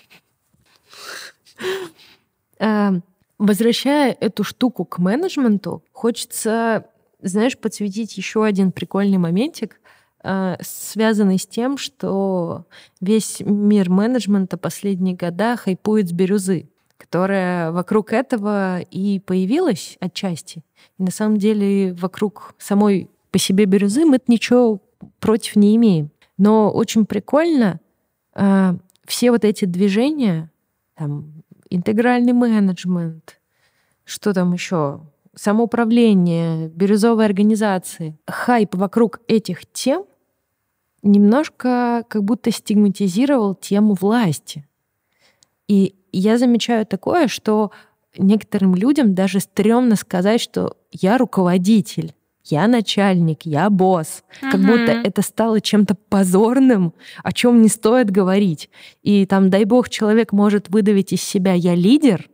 А, 2.59 2.93
возвращая 3.39 4.17
эту 4.19 4.45
штуку 4.45 4.85
к 4.85 4.99
менеджменту, 4.99 5.83
хочется, 5.93 6.87
знаешь, 7.21 7.59
подсветить 7.59 8.17
еще 8.17 8.45
один 8.45 8.73
прикольный 8.73 9.19
моментик. 9.19 9.81
Э, 10.25 10.57
связанный 10.61 11.39
с 11.39 11.47
тем, 11.47 11.77
что 11.77 12.67
весь 13.01 13.41
мир 13.41 13.91
менеджмента 13.91 14.57
последние 14.57 15.17
года 15.17 15.57
хайпует 15.57 16.09
с 16.09 16.13
бирюзы, 16.13 16.69
которая 16.97 17.73
вокруг 17.73 18.13
этого 18.13 18.81
и 18.81 19.19
появилась 19.19 19.97
отчасти. 20.01 20.65
И 20.99 21.03
на 21.03 21.11
самом 21.11 21.39
деле 21.39 21.93
вокруг 21.95 22.55
самой 22.59 23.11
по 23.33 23.39
себе 23.39 23.65
бирюзы 23.65 24.05
мы 24.05 24.21
ничего 24.29 24.81
против 25.19 25.57
не 25.57 25.75
имеем. 25.75 26.11
Но 26.39 26.71
очень 26.71 27.05
прикольно 27.05 27.81
э, 28.35 28.75
все 29.05 29.31
вот 29.33 29.45
эти 29.45 29.65
движения, 29.65 30.51
там, 30.95 31.43
интегральный 31.69 32.33
менеджмент, 32.33 33.41
что 34.05 34.33
там 34.33 34.53
еще, 34.53 35.01
самоуправление, 35.35 36.69
бирюзовые 36.69 37.27
организации, 37.27 38.17
хайп 38.29 38.77
вокруг 38.77 39.21
этих 39.27 39.67
тем 39.73 40.05
немножко 41.03 42.05
как 42.09 42.25
будто 42.25 42.51
стигматизировал 42.51 43.55
тему 43.55 43.95
власти. 43.95 44.67
И 45.69 45.95
я 46.13 46.39
замечаю 46.39 46.87
такое, 46.87 47.29
что 47.29 47.71
некоторым 48.17 48.75
людям 48.75 49.15
даже 49.15 49.41
стрёмно 49.41 49.97
сказать, 49.97 50.41
что 50.41 50.77
я 50.91 51.19
руководитель, 51.19 52.15
я 52.45 52.67
начальник, 52.67 53.43
я 53.45 53.71
босс. 53.71 54.25
Uh-huh. 54.43 54.51
Как 54.51 54.61
будто 54.61 54.93
это 54.93 55.23
стало 55.23 55.61
чем-то 55.61 55.95
позорным, 56.09 56.93
о 57.23 57.33
чем 57.33 57.63
не 57.63 57.69
стоит 57.69 58.11
говорить. 58.11 58.69
И 59.03 59.27
там, 59.27 59.49
дай 59.49 59.65
бог, 59.65 59.89
человек 59.89 60.33
может 60.33 60.69
выдавить 60.69 61.13
из 61.13 61.23
себя 61.23 61.55
«я 61.55 61.75
лидер», 61.75 62.29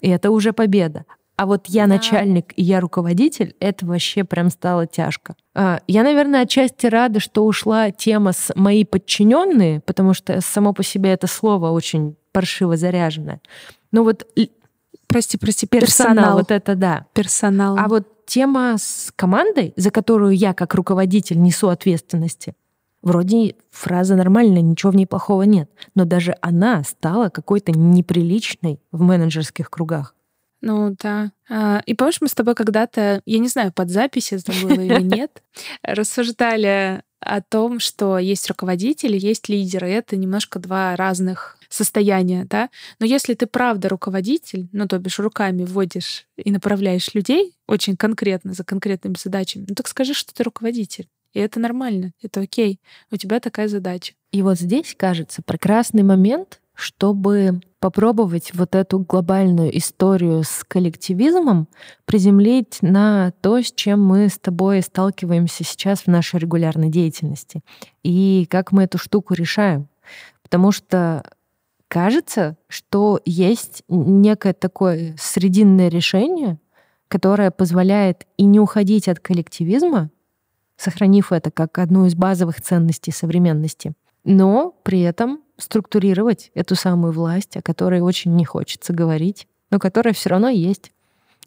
и 0.00 0.08
это 0.08 0.30
уже 0.30 0.52
победа. 0.52 1.04
А 1.36 1.46
вот 1.46 1.66
я 1.66 1.86
да. 1.86 1.94
начальник 1.94 2.52
и 2.56 2.62
я 2.62 2.80
руководитель, 2.80 3.54
это 3.60 3.84
вообще 3.84 4.24
прям 4.24 4.50
стало 4.50 4.86
тяжко. 4.86 5.36
А, 5.54 5.80
я, 5.86 6.02
наверное, 6.02 6.42
отчасти 6.42 6.86
рада, 6.86 7.20
что 7.20 7.44
ушла 7.44 7.90
тема 7.90 8.32
с 8.32 8.52
мои 8.54 8.84
подчиненные, 8.84 9.80
потому 9.80 10.14
что 10.14 10.40
само 10.40 10.72
по 10.72 10.82
себе 10.82 11.10
это 11.10 11.26
слово 11.26 11.70
очень 11.70 12.16
паршиво 12.32 12.76
заряженное. 12.76 13.40
Ну 13.92 14.02
вот 14.02 14.26
Прости, 15.06 15.38
прости, 15.38 15.66
персонал, 15.66 16.14
персонал. 16.14 16.38
Вот 16.38 16.50
это 16.50 16.74
да. 16.74 17.06
Персонал. 17.12 17.76
А 17.78 17.88
вот 17.88 18.26
тема 18.26 18.76
с 18.78 19.12
командой, 19.14 19.72
за 19.76 19.90
которую 19.90 20.36
я 20.36 20.52
как 20.52 20.74
руководитель 20.74 21.40
несу 21.40 21.68
ответственности, 21.68 22.54
вроде 23.02 23.54
фраза 23.70 24.16
нормальная, 24.16 24.62
ничего 24.62 24.90
в 24.90 24.96
ней 24.96 25.06
плохого 25.06 25.42
нет. 25.42 25.70
Но 25.94 26.04
даже 26.04 26.34
она 26.40 26.82
стала 26.82 27.28
какой-то 27.28 27.72
неприличной 27.72 28.80
в 28.90 29.00
менеджерских 29.00 29.70
кругах. 29.70 30.15
Ну 30.60 30.96
да. 31.00 31.32
А, 31.48 31.82
и 31.86 31.94
помнишь, 31.94 32.20
мы 32.20 32.28
с 32.28 32.34
тобой 32.34 32.54
когда-то, 32.54 33.22
я 33.26 33.38
не 33.38 33.48
знаю, 33.48 33.72
под 33.72 33.90
запись 33.90 34.32
это 34.32 34.52
было 34.62 34.80
или 34.80 35.02
нет, 35.16 35.42
рассуждали 35.82 37.02
о 37.20 37.40
том, 37.40 37.80
что 37.80 38.18
есть 38.18 38.48
руководители, 38.48 39.18
есть 39.18 39.48
лидеры. 39.48 39.88
Это 39.88 40.16
немножко 40.16 40.58
два 40.58 40.96
разных 40.96 41.58
состояния, 41.68 42.46
да. 42.48 42.70
Но 43.00 43.06
если 43.06 43.34
ты 43.34 43.46
правда 43.46 43.88
руководитель, 43.88 44.68
ну, 44.72 44.86
то 44.86 44.98
бишь 44.98 45.18
руками 45.18 45.64
вводишь 45.64 46.26
и 46.36 46.50
направляешь 46.50 47.14
людей 47.14 47.54
очень 47.66 47.96
конкретно, 47.96 48.52
за 48.52 48.64
конкретными 48.64 49.16
задачами, 49.18 49.66
ну 49.68 49.74
так 49.74 49.88
скажи, 49.88 50.14
что 50.14 50.32
ты 50.32 50.42
руководитель. 50.42 51.08
И 51.32 51.38
это 51.38 51.60
нормально, 51.60 52.12
это 52.22 52.40
окей. 52.40 52.80
У 53.10 53.16
тебя 53.16 53.40
такая 53.40 53.68
задача. 53.68 54.14
И 54.30 54.42
вот 54.42 54.58
здесь, 54.58 54.94
кажется, 54.96 55.42
прекрасный 55.42 56.02
момент, 56.02 56.60
чтобы 56.76 57.60
попробовать 57.80 58.52
вот 58.54 58.74
эту 58.74 59.00
глобальную 59.00 59.76
историю 59.76 60.44
с 60.44 60.62
коллективизмом 60.62 61.68
приземлить 62.04 62.78
на 62.82 63.32
то, 63.40 63.60
с 63.60 63.72
чем 63.72 64.04
мы 64.04 64.28
с 64.28 64.38
тобой 64.38 64.82
сталкиваемся 64.82 65.64
сейчас 65.64 66.02
в 66.02 66.06
нашей 66.06 66.38
регулярной 66.38 66.90
деятельности. 66.90 67.62
И 68.02 68.46
как 68.50 68.72
мы 68.72 68.84
эту 68.84 68.98
штуку 68.98 69.34
решаем. 69.34 69.88
Потому 70.42 70.70
что 70.70 71.24
кажется, 71.88 72.56
что 72.68 73.20
есть 73.24 73.82
некое 73.88 74.52
такое 74.52 75.16
срединное 75.18 75.88
решение, 75.88 76.58
которое 77.08 77.50
позволяет 77.50 78.26
и 78.36 78.44
не 78.44 78.60
уходить 78.60 79.08
от 79.08 79.18
коллективизма, 79.18 80.10
сохранив 80.76 81.32
это 81.32 81.50
как 81.50 81.78
одну 81.78 82.06
из 82.06 82.14
базовых 82.14 82.60
ценностей 82.60 83.12
современности, 83.12 83.94
но 84.24 84.74
при 84.82 85.00
этом 85.00 85.40
структурировать 85.58 86.50
эту 86.54 86.74
самую 86.74 87.12
власть, 87.12 87.56
о 87.56 87.62
которой 87.62 88.00
очень 88.00 88.34
не 88.36 88.44
хочется 88.44 88.92
говорить, 88.92 89.48
но 89.70 89.78
которая 89.78 90.14
все 90.14 90.30
равно 90.30 90.48
есть 90.48 90.92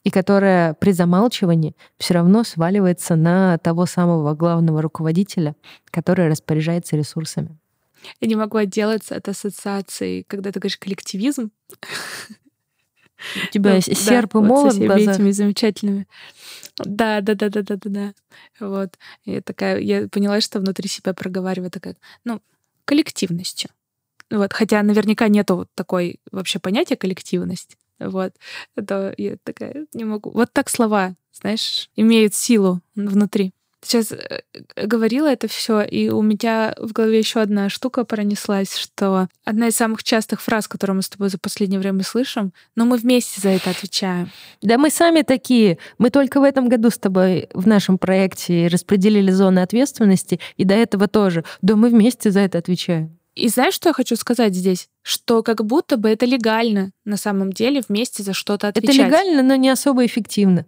и 0.04 0.10
которая 0.10 0.74
при 0.76 0.92
замалчивании 0.92 1.76
все 1.98 2.16
равно 2.16 2.44
сваливается 2.44 3.16
на 3.16 3.58
того 3.58 3.86
самого 3.86 4.34
главного 4.34 4.82
руководителя, 4.82 5.56
который 5.92 6.28
распоряжается 6.30 6.96
ресурсами. 6.96 7.58
Я 8.22 8.28
не 8.28 8.36
могу 8.36 8.58
отделаться 8.58 9.16
от 9.16 9.28
ассоциации, 9.28 10.24
когда 10.24 10.52
ты 10.52 10.60
говоришь 10.60 10.78
коллективизм. 10.78 11.52
У 13.44 13.52
тебя 13.52 13.76
есть 13.76 13.98
серп 13.98 14.36
и 14.36 14.40
молот 14.40 14.76
в 14.76 14.80
глазах. 14.80 15.16
этими 15.16 15.32
замечательными. 15.32 16.08
Да, 16.78 17.20
да, 17.20 17.36
да, 17.36 17.50
да, 17.50 17.62
да, 17.62 17.76
да, 17.76 17.90
да. 17.90 18.14
Вот. 18.62 18.98
И 19.26 19.42
такая, 19.42 19.80
я 19.80 20.08
поняла, 20.08 20.40
что 20.40 20.60
внутри 20.60 20.88
себя 20.88 21.14
проговариваю 21.14 21.70
такая, 21.70 21.98
ну, 22.24 22.42
коллективностью. 22.86 23.70
Вот, 24.30 24.54
хотя 24.54 24.84
наверняка 24.84 25.28
нету 25.28 25.56
вот 25.56 25.70
такой 25.76 26.20
вообще 26.32 26.60
понятия 26.60 26.96
коллективность. 26.96 27.78
Вот. 28.00 28.34
Это 28.76 29.14
я 29.18 29.38
такая 29.44 29.88
не 29.94 30.06
могу. 30.06 30.32
Вот 30.32 30.54
так 30.54 30.70
слова, 30.70 31.16
знаешь, 31.34 31.90
имеют 31.96 32.34
силу 32.34 32.82
внутри. 32.96 33.54
Сейчас 33.82 34.12
э, 34.12 34.42
говорила 34.76 35.28
это 35.28 35.48
все, 35.48 35.82
и 35.82 36.10
у 36.10 36.22
меня 36.22 36.76
в 36.78 36.92
голове 36.92 37.18
еще 37.18 37.40
одна 37.40 37.70
штука 37.70 38.04
пронеслась, 38.04 38.76
что 38.76 39.30
одна 39.46 39.70
из 39.70 39.76
самых 39.78 40.04
частых 40.04 40.42
фраз, 40.42 40.68
которую 40.68 40.98
мы 40.98 41.02
с 41.02 41.10
тобой 41.10 41.30
за 41.30 41.38
последнее 41.38 41.80
время 41.80 42.04
слышим, 42.04 42.52
но 42.76 42.86
мы 42.86 42.98
вместе 42.98 43.40
за 43.40 43.50
это 43.50 43.70
отвечаем. 43.70 44.32
Да 44.62 44.78
мы 44.78 44.90
сами 44.90 45.22
такие. 45.22 45.78
Мы 45.98 46.10
только 46.10 46.42
в 46.42 46.44
этом 46.44 46.68
году 46.68 46.90
с 46.90 46.98
тобой 46.98 47.48
в 47.54 47.68
нашем 47.68 47.98
проекте 47.98 48.68
распределили 48.68 49.32
зоны 49.32 49.60
ответственности, 49.60 50.42
и 50.58 50.66
до 50.66 50.74
этого 50.74 51.08
тоже. 51.08 51.46
Да 51.62 51.78
мы 51.78 51.90
вместе 51.90 52.32
за 52.32 52.42
это 52.42 52.58
отвечаем. 52.58 53.19
И 53.40 53.48
знаешь, 53.48 53.74
что 53.74 53.90
я 53.90 53.94
хочу 53.94 54.16
сказать 54.16 54.54
здесь? 54.54 54.90
Что 55.02 55.44
как 55.44 55.64
будто 55.66 55.98
бы 55.98 56.10
это 56.10 56.26
легально 56.26 56.92
на 57.06 57.18
самом 57.18 57.54
деле 57.54 57.82
вместе 57.88 58.24
за 58.24 58.34
что-то 58.34 58.68
отвечать. 58.68 58.96
Это 58.96 59.06
легально, 59.06 59.44
но 59.44 59.56
не 59.56 59.70
особо 59.70 60.06
эффективно. 60.06 60.66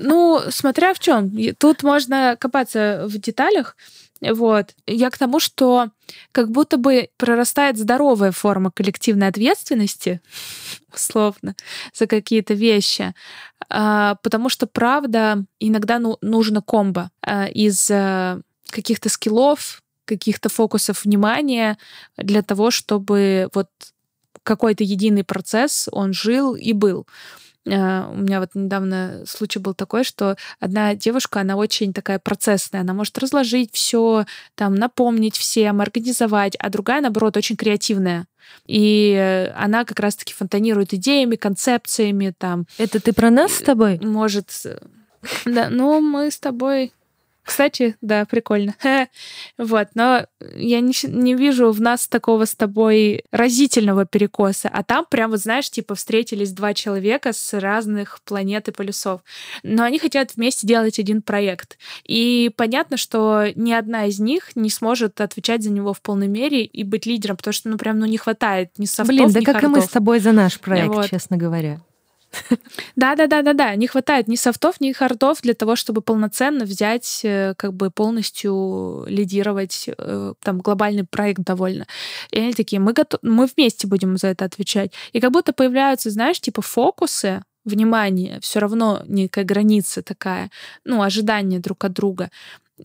Ну, 0.00 0.40
смотря 0.50 0.94
в 0.94 0.98
чем. 0.98 1.30
Тут 1.58 1.82
можно 1.82 2.36
копаться 2.38 3.04
в 3.06 3.18
деталях. 3.18 3.76
Вот. 4.20 4.74
Я 4.86 5.10
к 5.10 5.18
тому, 5.18 5.38
что 5.38 5.90
как 6.32 6.50
будто 6.50 6.76
бы 6.76 7.08
прорастает 7.16 7.78
здоровая 7.78 8.32
форма 8.32 8.70
коллективной 8.70 9.28
ответственности, 9.28 10.20
условно, 10.94 11.54
за 11.92 12.06
какие-то 12.06 12.54
вещи. 12.54 13.14
А, 13.68 14.16
потому 14.22 14.48
что, 14.48 14.66
правда, 14.66 15.44
иногда 15.60 15.98
ну, 15.98 16.18
нужно 16.20 16.62
комбо 16.62 17.10
а, 17.22 17.46
из 17.46 17.88
а, 17.90 18.40
каких-то 18.70 19.08
скиллов, 19.08 19.83
каких-то 20.04 20.48
фокусов 20.48 21.04
внимания 21.04 21.78
для 22.16 22.42
того, 22.42 22.70
чтобы 22.70 23.48
вот 23.54 23.68
какой-то 24.42 24.84
единый 24.84 25.24
процесс, 25.24 25.88
он 25.90 26.12
жил 26.12 26.54
и 26.54 26.72
был. 26.72 27.06
А, 27.66 28.10
у 28.12 28.16
меня 28.16 28.40
вот 28.40 28.50
недавно 28.54 29.22
случай 29.26 29.58
был 29.58 29.74
такой, 29.74 30.04
что 30.04 30.36
одна 30.60 30.94
девушка, 30.94 31.40
она 31.40 31.56
очень 31.56 31.92
такая 31.92 32.18
процессная, 32.18 32.82
она 32.82 32.92
может 32.92 33.16
разложить 33.18 33.70
все, 33.72 34.26
там, 34.54 34.74
напомнить 34.74 35.36
всем, 35.36 35.80
организовать, 35.80 36.56
а 36.56 36.68
другая, 36.68 37.00
наоборот, 37.00 37.36
очень 37.36 37.56
креативная. 37.56 38.26
И 38.66 39.50
она 39.56 39.84
как 39.86 40.00
раз-таки 40.00 40.34
фонтанирует 40.34 40.92
идеями, 40.92 41.36
концепциями, 41.36 42.34
там. 42.36 42.66
Это 42.76 43.00
ты 43.00 43.14
про 43.14 43.30
нас 43.30 43.54
с 43.54 43.62
тобой? 43.62 43.98
Может, 44.02 44.50
да, 45.46 45.70
ну 45.70 46.00
мы 46.00 46.30
с 46.30 46.38
тобой 46.38 46.92
кстати, 47.44 47.96
да, 48.00 48.24
прикольно. 48.24 48.74
вот, 49.58 49.88
но 49.94 50.26
я 50.56 50.80
не, 50.80 50.94
не 51.06 51.34
вижу 51.34 51.70
в 51.70 51.80
нас 51.80 52.08
такого 52.08 52.46
с 52.46 52.54
тобой 52.54 53.24
разительного 53.30 54.06
перекоса. 54.06 54.70
А 54.72 54.82
там 54.82 55.06
прям, 55.08 55.30
вот 55.30 55.40
знаешь, 55.40 55.70
типа 55.70 55.94
встретились 55.94 56.52
два 56.52 56.72
человека 56.72 57.32
с 57.32 57.52
разных 57.58 58.20
планет 58.24 58.68
и 58.68 58.72
полюсов. 58.72 59.20
Но 59.62 59.84
они 59.84 59.98
хотят 59.98 60.36
вместе 60.36 60.66
делать 60.66 60.98
один 60.98 61.20
проект. 61.20 61.78
И 62.04 62.50
понятно, 62.56 62.96
что 62.96 63.46
ни 63.54 63.72
одна 63.72 64.06
из 64.06 64.18
них 64.18 64.56
не 64.56 64.70
сможет 64.70 65.20
отвечать 65.20 65.62
за 65.62 65.70
него 65.70 65.92
в 65.92 66.00
полной 66.00 66.28
мере 66.28 66.64
и 66.64 66.82
быть 66.82 67.04
лидером, 67.04 67.36
потому 67.36 67.52
что, 67.52 67.68
ну, 67.68 67.76
прям, 67.76 67.98
ну, 67.98 68.06
не 68.06 68.16
хватает 68.16 68.70
ни 68.78 68.86
софтов, 68.86 69.08
Блин, 69.08 69.30
да 69.30 69.40
ни 69.40 69.44
как 69.44 69.56
хардов. 69.56 69.70
и 69.70 69.74
мы 69.76 69.82
с 69.82 69.88
тобой 69.88 70.20
за 70.20 70.32
наш 70.32 70.58
проект, 70.58 70.94
вот. 70.94 71.10
честно 71.10 71.36
говоря. 71.36 71.80
Да, 72.96 73.14
да, 73.14 73.26
да, 73.26 73.42
да, 73.42 73.52
да. 73.52 73.74
Не 73.74 73.86
хватает 73.86 74.28
ни 74.28 74.36
софтов, 74.36 74.80
ни 74.80 74.92
хардов 74.92 75.40
для 75.42 75.54
того, 75.54 75.76
чтобы 75.76 76.00
полноценно 76.00 76.64
взять, 76.64 77.20
э, 77.22 77.54
как 77.56 77.72
бы 77.74 77.90
полностью 77.90 79.04
лидировать 79.06 79.88
э, 79.88 80.34
там 80.42 80.58
глобальный 80.58 81.04
проект 81.04 81.40
довольно. 81.40 81.86
И 82.30 82.38
они 82.38 82.52
такие, 82.52 82.80
мы 82.80 82.92
готов, 82.92 83.20
мы 83.22 83.46
вместе 83.46 83.86
будем 83.86 84.16
за 84.16 84.28
это 84.28 84.44
отвечать. 84.44 84.92
И 85.12 85.20
как 85.20 85.32
будто 85.32 85.52
появляются, 85.52 86.10
знаешь, 86.10 86.40
типа 86.40 86.62
фокусы, 86.62 87.42
внимание, 87.64 88.40
все 88.40 88.60
равно 88.60 89.02
некая 89.06 89.44
граница 89.44 90.02
такая, 90.02 90.50
ну, 90.84 91.02
ожидание 91.02 91.60
друг 91.60 91.84
от 91.84 91.92
друга. 91.92 92.30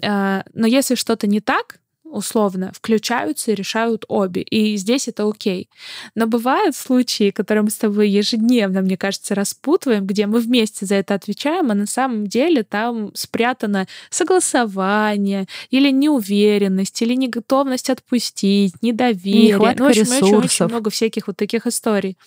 А, 0.01 0.43
но 0.53 0.67
если 0.67 0.95
что-то 0.95 1.27
не 1.27 1.41
так, 1.41 1.79
условно 2.11 2.71
включаются 2.73 3.51
и 3.51 3.55
решают 3.55 4.05
обе. 4.07 4.41
И 4.41 4.75
здесь 4.77 5.07
это 5.07 5.27
окей. 5.27 5.69
Но 6.15 6.27
бывают 6.27 6.75
случаи, 6.75 7.31
которые 7.31 7.63
мы 7.63 7.69
с 7.69 7.75
тобой 7.75 8.09
ежедневно, 8.09 8.81
мне 8.81 8.97
кажется, 8.97 9.35
распутываем, 9.35 10.05
где 10.05 10.25
мы 10.25 10.39
вместе 10.39 10.85
за 10.85 10.95
это 10.95 11.13
отвечаем, 11.13 11.71
а 11.71 11.75
на 11.75 11.85
самом 11.85 12.27
деле 12.27 12.63
там 12.63 13.11
спрятано 13.15 13.87
согласование 14.09 15.47
или 15.69 15.91
неуверенность, 15.91 17.01
или 17.01 17.13
неготовность 17.13 17.89
отпустить, 17.89 18.73
недоверие. 18.81 19.49
Нехватка 19.49 19.83
ну, 19.83 19.89
общем, 19.89 20.01
ресурсов. 20.01 20.23
Очень, 20.31 20.45
очень 20.45 20.65
много 20.65 20.89
всяких 20.89 21.27
вот 21.27 21.37
таких 21.37 21.67
историй. 21.67 22.17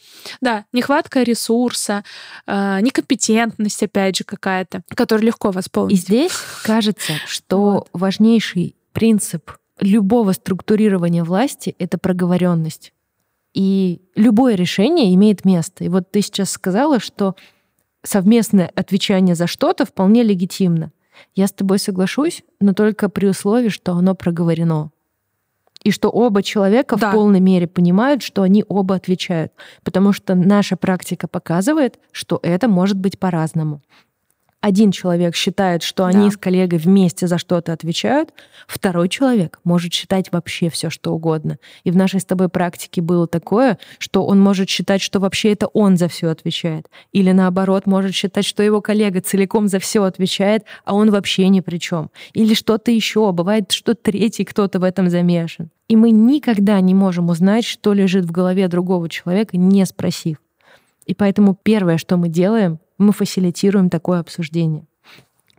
Да, 0.40 0.64
нехватка 0.72 1.22
ресурса, 1.22 2.04
э, 2.46 2.80
некомпетентность, 2.80 3.82
опять 3.82 4.16
же, 4.16 4.24
какая-то, 4.24 4.82
которую 4.94 5.26
легко 5.26 5.50
восполнить. 5.50 5.98
И 5.98 6.00
здесь 6.00 6.32
кажется, 6.62 7.14
что 7.26 7.56
вот. 7.60 7.88
важнейший 7.92 8.76
принцип 8.92 9.50
любого 9.82 10.32
структурирования 10.32 11.24
власти— 11.24 11.74
это 11.78 11.98
проговоренность. 11.98 12.92
И 13.54 14.00
любое 14.16 14.54
решение 14.54 15.14
имеет 15.14 15.44
место. 15.44 15.84
И 15.84 15.88
вот 15.88 16.10
ты 16.10 16.22
сейчас 16.22 16.50
сказала, 16.50 17.00
что 17.00 17.36
совместное 18.02 18.70
отвечание 18.74 19.34
за 19.34 19.46
что-то 19.46 19.84
вполне 19.84 20.22
легитимно. 20.22 20.92
Я 21.34 21.46
с 21.46 21.52
тобой 21.52 21.78
соглашусь, 21.78 22.42
но 22.60 22.72
только 22.72 23.08
при 23.08 23.26
условии, 23.26 23.68
что 23.68 23.92
оно 23.92 24.14
проговорено. 24.14 24.90
И 25.84 25.90
что 25.90 26.08
оба 26.08 26.42
человека 26.42 26.96
да. 26.96 27.10
в 27.10 27.14
полной 27.14 27.40
мере 27.40 27.66
понимают, 27.66 28.22
что 28.22 28.42
они 28.42 28.64
оба 28.68 28.94
отвечают. 28.94 29.52
Потому 29.82 30.12
что 30.12 30.34
наша 30.34 30.76
практика 30.76 31.28
показывает, 31.28 31.98
что 32.12 32.38
это 32.42 32.68
может 32.68 32.98
быть 32.98 33.18
по-разному 33.18 33.82
один 34.62 34.92
человек 34.92 35.34
считает, 35.34 35.82
что 35.82 36.04
они 36.04 36.26
да. 36.26 36.30
с 36.30 36.36
коллегой 36.36 36.78
вместе 36.78 37.26
за 37.26 37.36
что-то 37.36 37.72
отвечают, 37.72 38.32
второй 38.68 39.08
человек 39.08 39.58
может 39.64 39.92
считать 39.92 40.30
вообще 40.30 40.70
все, 40.70 40.88
что 40.88 41.12
угодно. 41.12 41.58
И 41.82 41.90
в 41.90 41.96
нашей 41.96 42.20
с 42.20 42.24
тобой 42.24 42.48
практике 42.48 43.02
было 43.02 43.26
такое, 43.26 43.78
что 43.98 44.24
он 44.24 44.40
может 44.40 44.68
считать, 44.68 45.02
что 45.02 45.18
вообще 45.18 45.52
это 45.52 45.66
он 45.66 45.96
за 45.96 46.06
все 46.06 46.28
отвечает. 46.28 46.88
Или 47.10 47.32
наоборот, 47.32 47.86
может 47.86 48.14
считать, 48.14 48.44
что 48.44 48.62
его 48.62 48.80
коллега 48.80 49.20
целиком 49.20 49.66
за 49.66 49.80
все 49.80 50.04
отвечает, 50.04 50.62
а 50.84 50.94
он 50.94 51.10
вообще 51.10 51.48
ни 51.48 51.58
при 51.58 51.78
чем. 51.78 52.10
Или 52.32 52.54
что-то 52.54 52.92
еще. 52.92 53.32
Бывает, 53.32 53.72
что 53.72 53.94
третий 53.94 54.44
кто-то 54.44 54.78
в 54.78 54.84
этом 54.84 55.10
замешан. 55.10 55.70
И 55.88 55.96
мы 55.96 56.12
никогда 56.12 56.80
не 56.80 56.94
можем 56.94 57.30
узнать, 57.30 57.64
что 57.64 57.92
лежит 57.94 58.26
в 58.26 58.30
голове 58.30 58.68
другого 58.68 59.08
человека, 59.08 59.56
не 59.56 59.84
спросив. 59.86 60.36
И 61.04 61.14
поэтому 61.14 61.58
первое, 61.60 61.98
что 61.98 62.16
мы 62.16 62.28
делаем, 62.28 62.78
мы 62.98 63.12
фасилитируем 63.12 63.90
такое 63.90 64.20
обсуждение. 64.20 64.86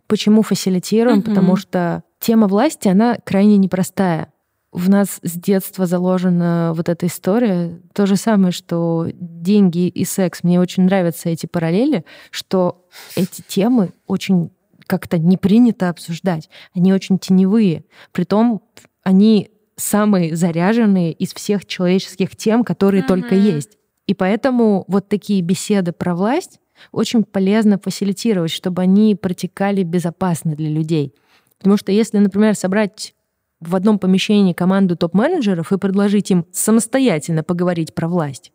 Почему 0.07 0.41
фасилитируем? 0.41 1.19
Mm-hmm. 1.19 1.23
Потому 1.23 1.55
что 1.55 2.03
тема 2.19 2.47
власти, 2.47 2.87
она 2.87 3.17
крайне 3.23 3.57
непростая. 3.57 4.31
В 4.71 4.89
нас 4.89 5.19
с 5.21 5.33
детства 5.33 5.85
заложена 5.85 6.73
вот 6.75 6.89
эта 6.89 7.05
история. 7.05 7.79
То 7.93 8.05
же 8.05 8.15
самое, 8.15 8.51
что 8.51 9.07
деньги 9.13 9.87
и 9.87 10.03
секс. 10.03 10.43
Мне 10.43 10.59
очень 10.59 10.83
нравятся 10.83 11.29
эти 11.29 11.45
параллели, 11.45 12.05
что 12.31 12.85
эти 13.15 13.43
темы 13.47 13.93
очень 14.07 14.51
как-то 14.87 15.17
не 15.17 15.37
принято 15.37 15.89
обсуждать. 15.89 16.49
Они 16.75 16.91
очень 16.91 17.19
теневые. 17.19 17.85
Притом 18.11 18.61
они 19.03 19.51
самые 19.75 20.35
заряженные 20.35 21.11
из 21.13 21.33
всех 21.33 21.65
человеческих 21.65 22.35
тем, 22.35 22.63
которые 22.63 23.03
mm-hmm. 23.03 23.07
только 23.07 23.35
есть. 23.35 23.77
И 24.07 24.13
поэтому 24.13 24.85
вот 24.87 25.07
такие 25.07 25.41
беседы 25.41 25.91
про 25.91 26.15
власть, 26.15 26.59
очень 26.91 27.23
полезно 27.23 27.79
фасилитировать, 27.79 28.51
чтобы 28.51 28.81
они 28.81 29.15
протекали 29.15 29.83
безопасно 29.83 30.55
для 30.55 30.69
людей. 30.69 31.13
Потому 31.57 31.77
что 31.77 31.91
если, 31.91 32.17
например, 32.17 32.55
собрать 32.55 33.15
в 33.59 33.75
одном 33.75 33.99
помещении 33.99 34.53
команду 34.53 34.97
топ-менеджеров 34.97 35.71
и 35.71 35.77
предложить 35.77 36.31
им 36.31 36.45
самостоятельно 36.51 37.43
поговорить 37.43 37.93
про 37.93 38.07
власть, 38.07 38.51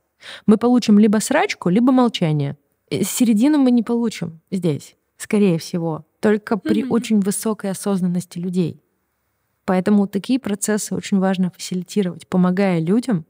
мы 0.46 0.58
получим 0.58 0.98
либо 0.98 1.18
срачку, 1.18 1.68
либо 1.68 1.92
молчание. 1.92 2.56
Э, 2.90 3.02
середину 3.02 3.58
мы 3.58 3.70
не 3.70 3.82
получим 3.82 4.40
здесь, 4.50 4.96
скорее 5.16 5.58
всего, 5.58 6.04
только 6.20 6.58
при 6.58 6.82
mm-hmm. 6.82 6.88
очень 6.88 7.20
высокой 7.20 7.70
осознанности 7.70 8.38
людей. 8.38 8.82
Поэтому 9.64 10.06
такие 10.06 10.38
процессы 10.38 10.94
очень 10.94 11.18
важно 11.18 11.50
фасилитировать, 11.50 12.26
помогая 12.26 12.80
людям 12.80 13.26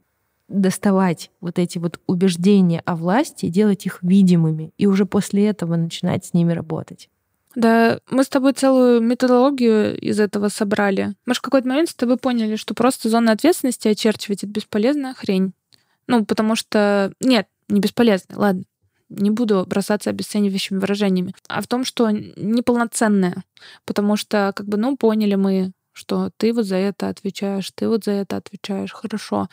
доставать 0.49 1.31
вот 1.41 1.59
эти 1.59 1.77
вот 1.77 1.99
убеждения 2.07 2.81
о 2.85 2.95
власти, 2.95 3.47
делать 3.47 3.85
их 3.85 3.99
видимыми, 4.01 4.73
и 4.77 4.87
уже 4.87 5.05
после 5.05 5.47
этого 5.47 5.75
начинать 5.75 6.25
с 6.25 6.33
ними 6.33 6.51
работать. 6.53 7.09
Да, 7.55 7.99
мы 8.09 8.23
с 8.23 8.29
тобой 8.29 8.53
целую 8.53 9.01
методологию 9.01 9.99
из 9.99 10.19
этого 10.19 10.49
собрали. 10.49 11.15
Мы 11.25 11.33
же 11.33 11.39
в 11.39 11.43
какой-то 11.43 11.67
момент 11.67 11.89
с 11.89 11.95
тобой 11.95 12.17
поняли, 12.17 12.55
что 12.55 12.73
просто 12.73 13.09
зона 13.09 13.31
ответственности 13.31 13.87
очерчивать— 13.87 14.43
это 14.45 14.51
бесполезная 14.51 15.13
хрень. 15.13 15.53
Ну, 16.07 16.25
потому 16.25 16.55
что... 16.55 17.13
Нет, 17.19 17.47
не 17.67 17.79
бесполезная, 17.79 18.37
ладно. 18.37 18.63
Не 19.09 19.31
буду 19.31 19.65
бросаться 19.67 20.11
обесценивающими 20.11 20.77
выражениями. 20.77 21.33
А 21.47 21.61
в 21.61 21.67
том, 21.67 21.83
что 21.85 22.11
неполноценная. 22.11 23.43
Потому 23.85 24.15
что, 24.15 24.53
как 24.55 24.67
бы, 24.67 24.77
ну, 24.77 24.95
поняли 24.95 25.33
мы, 25.33 25.71
что 25.91 26.29
ты 26.37 26.53
вот 26.53 26.65
за 26.65 26.75
это 26.75 27.09
отвечаешь, 27.09 27.71
ты 27.73 27.87
вот 27.89 28.05
за 28.05 28.11
это 28.11 28.37
отвечаешь, 28.37 28.91
хорошо 28.91 29.49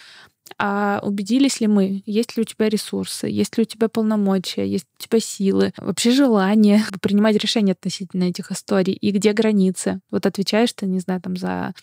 а 0.59 1.01
убедились 1.03 1.61
ли 1.61 1.67
мы, 1.67 2.03
есть 2.07 2.37
ли 2.37 2.43
у 2.43 2.45
тебя 2.45 2.69
ресурсы, 2.69 3.27
есть 3.27 3.57
ли 3.57 3.63
у 3.63 3.67
тебя 3.67 3.89
полномочия, 3.89 4.67
есть 4.67 4.85
ли 4.85 4.91
у 4.99 5.03
тебя 5.03 5.21
силы, 5.21 5.73
вообще 5.77 6.11
желание 6.11 6.83
принимать 7.01 7.37
решения 7.37 7.73
относительно 7.73 8.25
этих 8.25 8.51
историй, 8.51 8.95
и 8.95 9.11
где 9.11 9.33
границы. 9.33 10.01
Вот 10.11 10.27
отвечаешь 10.27 10.73
ты, 10.73 10.87
не 10.87 11.01
знаю, 11.01 11.21
там 11.21 11.37
за 11.37 11.75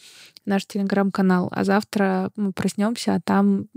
наш 0.45 0.65
телеграм-канал, 0.65 1.49
а 1.51 1.63
завтра 1.63 2.31
мы 2.35 2.51
проснемся, 2.51 3.15
а 3.15 3.21
там 3.23 3.67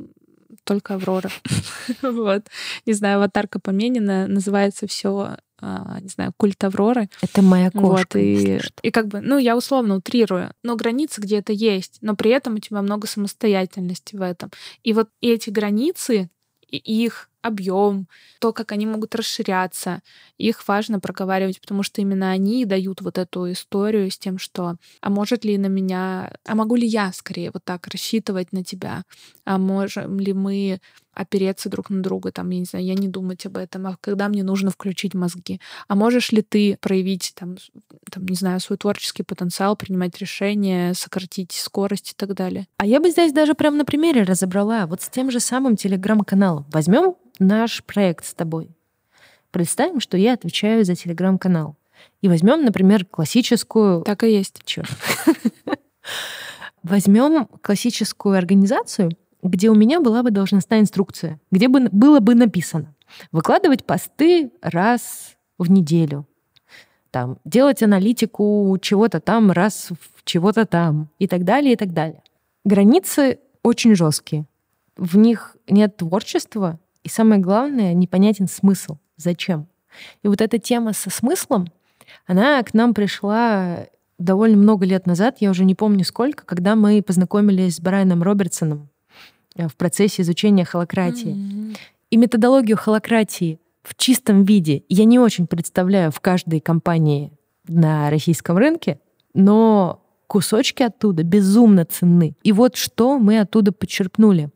только 0.65 0.95
Аврора. 0.95 1.31
вот. 2.03 2.47
Не 2.87 2.93
знаю, 2.93 3.19
аватарка 3.19 3.61
поменена, 3.61 4.27
называется 4.27 4.87
все 4.87 5.37
не 5.61 6.09
знаю, 6.09 6.33
культ 6.37 6.63
Авроры. 6.65 7.09
Это 7.23 7.43
моя 7.43 7.71
кошка. 7.71 7.87
Вот, 7.87 8.17
и, 8.17 8.61
и 8.83 8.91
как 8.91 9.09
бы, 9.09 9.21
ну, 9.21 9.39
я 9.39 9.57
условно 9.57 9.97
утрирую, 9.97 10.53
но 10.63 10.77
границы 10.77 11.21
где-то 11.21 11.53
есть, 11.53 11.99
но 12.03 12.15
при 12.15 12.31
этом 12.31 12.55
у 12.55 12.59
тебя 12.59 12.83
много 12.83 13.07
самостоятельности 13.07 14.17
в 14.17 14.23
этом. 14.23 14.51
И 14.83 14.93
вот 14.93 15.09
эти 15.21 15.51
границы, 15.51 16.31
и 16.69 16.77
их 16.77 17.31
объем, 17.47 18.09
то, 18.41 18.53
как 18.53 18.73
они 18.73 18.87
могут 18.87 19.15
расширяться. 19.15 20.03
Их 20.37 20.67
важно 20.67 21.01
проговаривать, 21.01 21.61
потому 21.61 21.83
что 21.83 22.01
именно 22.01 22.31
они 22.31 22.65
дают 22.65 23.01
вот 23.01 23.19
эту 23.19 23.51
историю 23.53 24.11
с 24.11 24.19
тем, 24.19 24.39
что 24.39 24.77
а 25.01 25.11
может 25.11 25.45
ли 25.45 25.57
на 25.57 25.67
меня, 25.67 26.33
а 26.45 26.55
могу 26.55 26.75
ли 26.75 26.87
я 26.87 27.13
скорее 27.13 27.51
вот 27.53 27.65
так 27.65 27.87
рассчитывать 27.87 28.53
на 28.53 28.65
тебя, 28.65 29.05
а 29.45 29.59
можем 29.59 30.19
ли 30.19 30.33
мы 30.33 30.81
опереться 31.17 31.69
друг 31.69 31.91
на 31.91 32.03
друга, 32.03 32.31
там, 32.31 32.51
я 32.51 32.59
не 32.59 32.65
знаю, 32.65 32.85
я 32.85 32.95
не 32.95 33.09
думать 33.09 33.47
об 33.47 33.57
этом, 33.57 33.87
а 33.87 33.97
когда 34.01 34.29
мне 34.29 34.43
нужно 34.43 34.71
включить 34.71 35.15
мозги. 35.15 35.61
А 35.89 35.95
можешь 35.95 36.31
ли 36.31 36.43
ты 36.43 36.77
проявить, 36.81 37.33
там, 37.35 37.57
там, 38.11 38.27
не 38.27 38.37
знаю, 38.37 38.61
свой 38.61 38.77
творческий 38.77 39.23
потенциал, 39.23 39.77
принимать 39.77 40.19
решения, 40.19 40.95
сократить 40.95 41.53
скорость 41.53 42.13
и 42.13 42.15
так 42.15 42.35
далее? 42.35 42.67
А 42.77 42.87
я 42.87 43.01
бы 43.01 43.11
здесь 43.11 43.33
даже 43.33 43.55
прям 43.55 43.79
на 43.79 43.85
примере 43.85 44.23
разобрала. 44.23 44.87
Вот 44.87 45.03
с 45.03 45.09
тем 45.09 45.31
же 45.31 45.41
самым 45.41 45.77
телеграм-каналом. 45.77 46.67
Возьмем 46.71 47.15
наш 47.39 47.83
проект 47.83 48.27
с 48.27 48.35
тобой. 48.35 48.71
Представим, 49.51 50.01
что 50.01 50.17
я 50.19 50.35
отвечаю 50.35 50.85
за 50.85 50.95
телеграм-канал. 50.95 51.77
И 52.21 52.29
возьмем, 52.29 52.65
например, 52.65 53.07
классическую... 53.07 54.03
Так 54.03 54.23
и 54.25 54.31
есть. 54.31 54.61
Черт. 54.65 54.91
Возьмем 56.83 57.47
классическую 57.63 58.37
организацию, 58.37 59.11
где 59.49 59.71
у 59.71 59.75
меня 59.75 60.01
была 60.01 60.23
бы 60.23 60.31
должностная 60.31 60.81
инструкция, 60.81 61.41
где 61.51 61.69
бы 61.69 61.89
было 61.91 62.21
бы 62.21 62.35
написано 62.35 62.95
выкладывать 63.33 63.85
посты 63.85 64.51
раз 64.63 65.37
в 65.59 65.71
неделю, 65.71 66.27
там, 67.11 67.39
делать 67.45 67.83
аналитику 67.83 68.77
чего-то 68.81 69.21
там 69.21 69.51
раз 69.51 69.89
в 69.91 70.25
чего-то 70.25 70.67
там 70.67 71.09
и 71.19 71.27
так 71.27 71.45
далее, 71.45 71.73
и 71.73 71.77
так 71.77 71.93
далее. 71.93 72.23
Границы 72.65 73.39
очень 73.63 73.95
жесткие. 73.95 74.47
В 74.97 75.17
них 75.17 75.57
нет 75.69 75.97
творчества, 75.97 76.79
и 77.05 77.09
самое 77.09 77.41
главное, 77.41 77.95
непонятен 77.95 78.49
смысл. 78.49 78.99
Зачем? 79.17 79.67
И 80.23 80.29
вот 80.29 80.41
эта 80.41 80.59
тема 80.59 80.93
со 80.93 81.11
смыслом, 81.11 81.69
она 82.27 82.63
к 82.63 82.75
нам 82.75 82.93
пришла 82.93 83.87
довольно 84.19 84.57
много 84.57 84.85
лет 84.85 85.07
назад, 85.07 85.37
я 85.41 85.51
уже 85.51 85.65
не 85.65 85.75
помню 85.75 86.05
сколько, 86.05 86.45
когда 86.45 86.75
мы 86.75 87.03
познакомились 87.03 87.77
с 87.77 87.81
Брайаном 87.81 88.23
Робертсоном, 88.23 88.89
в 89.57 89.77
процессе 89.77 90.23
изучения 90.23 90.65
холократии. 90.65 91.35
Mm-hmm. 91.35 91.77
И 92.11 92.17
методологию 92.17 92.77
холократии 92.77 93.59
в 93.83 93.95
чистом 93.95 94.45
виде 94.45 94.85
я 94.89 95.05
не 95.05 95.19
очень 95.19 95.47
представляю 95.47 96.11
в 96.11 96.21
каждой 96.21 96.61
компании 96.61 97.33
на 97.69 98.11
российском 98.11 98.57
рынке, 98.59 99.01
но 99.35 100.03
кусочки 100.27 100.83
оттуда 100.83 101.23
безумно 101.23 101.85
ценны. 101.85 102.37
И 102.43 102.53
вот 102.53 102.77
что 102.77 103.19
мы 103.19 103.39
оттуда 103.41 103.73
подчерпнули. 103.73 104.51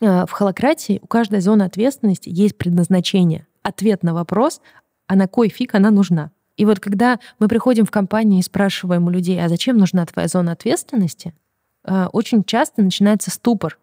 Э, 0.00 0.24
в 0.26 0.30
холократии 0.30 0.98
у 1.02 1.06
каждой 1.06 1.40
зоны 1.40 1.62
ответственности 1.62 2.30
есть 2.32 2.56
предназначение, 2.56 3.46
ответ 3.62 4.02
на 4.02 4.14
вопрос, 4.14 4.60
а 5.06 5.16
на 5.16 5.28
кой 5.28 5.48
фиг 5.48 5.74
она 5.74 5.90
нужна. 5.90 6.30
И 6.56 6.64
вот 6.64 6.80
когда 6.80 7.18
мы 7.38 7.48
приходим 7.48 7.84
в 7.84 7.90
компанию 7.90 8.40
и 8.40 8.42
спрашиваем 8.42 9.06
у 9.06 9.10
людей, 9.10 9.42
а 9.42 9.48
зачем 9.48 9.76
нужна 9.76 10.06
твоя 10.06 10.28
зона 10.28 10.52
ответственности, 10.52 11.34
э, 11.84 12.06
очень 12.12 12.44
часто 12.44 12.82
начинается 12.82 13.30
ступор. 13.30 13.78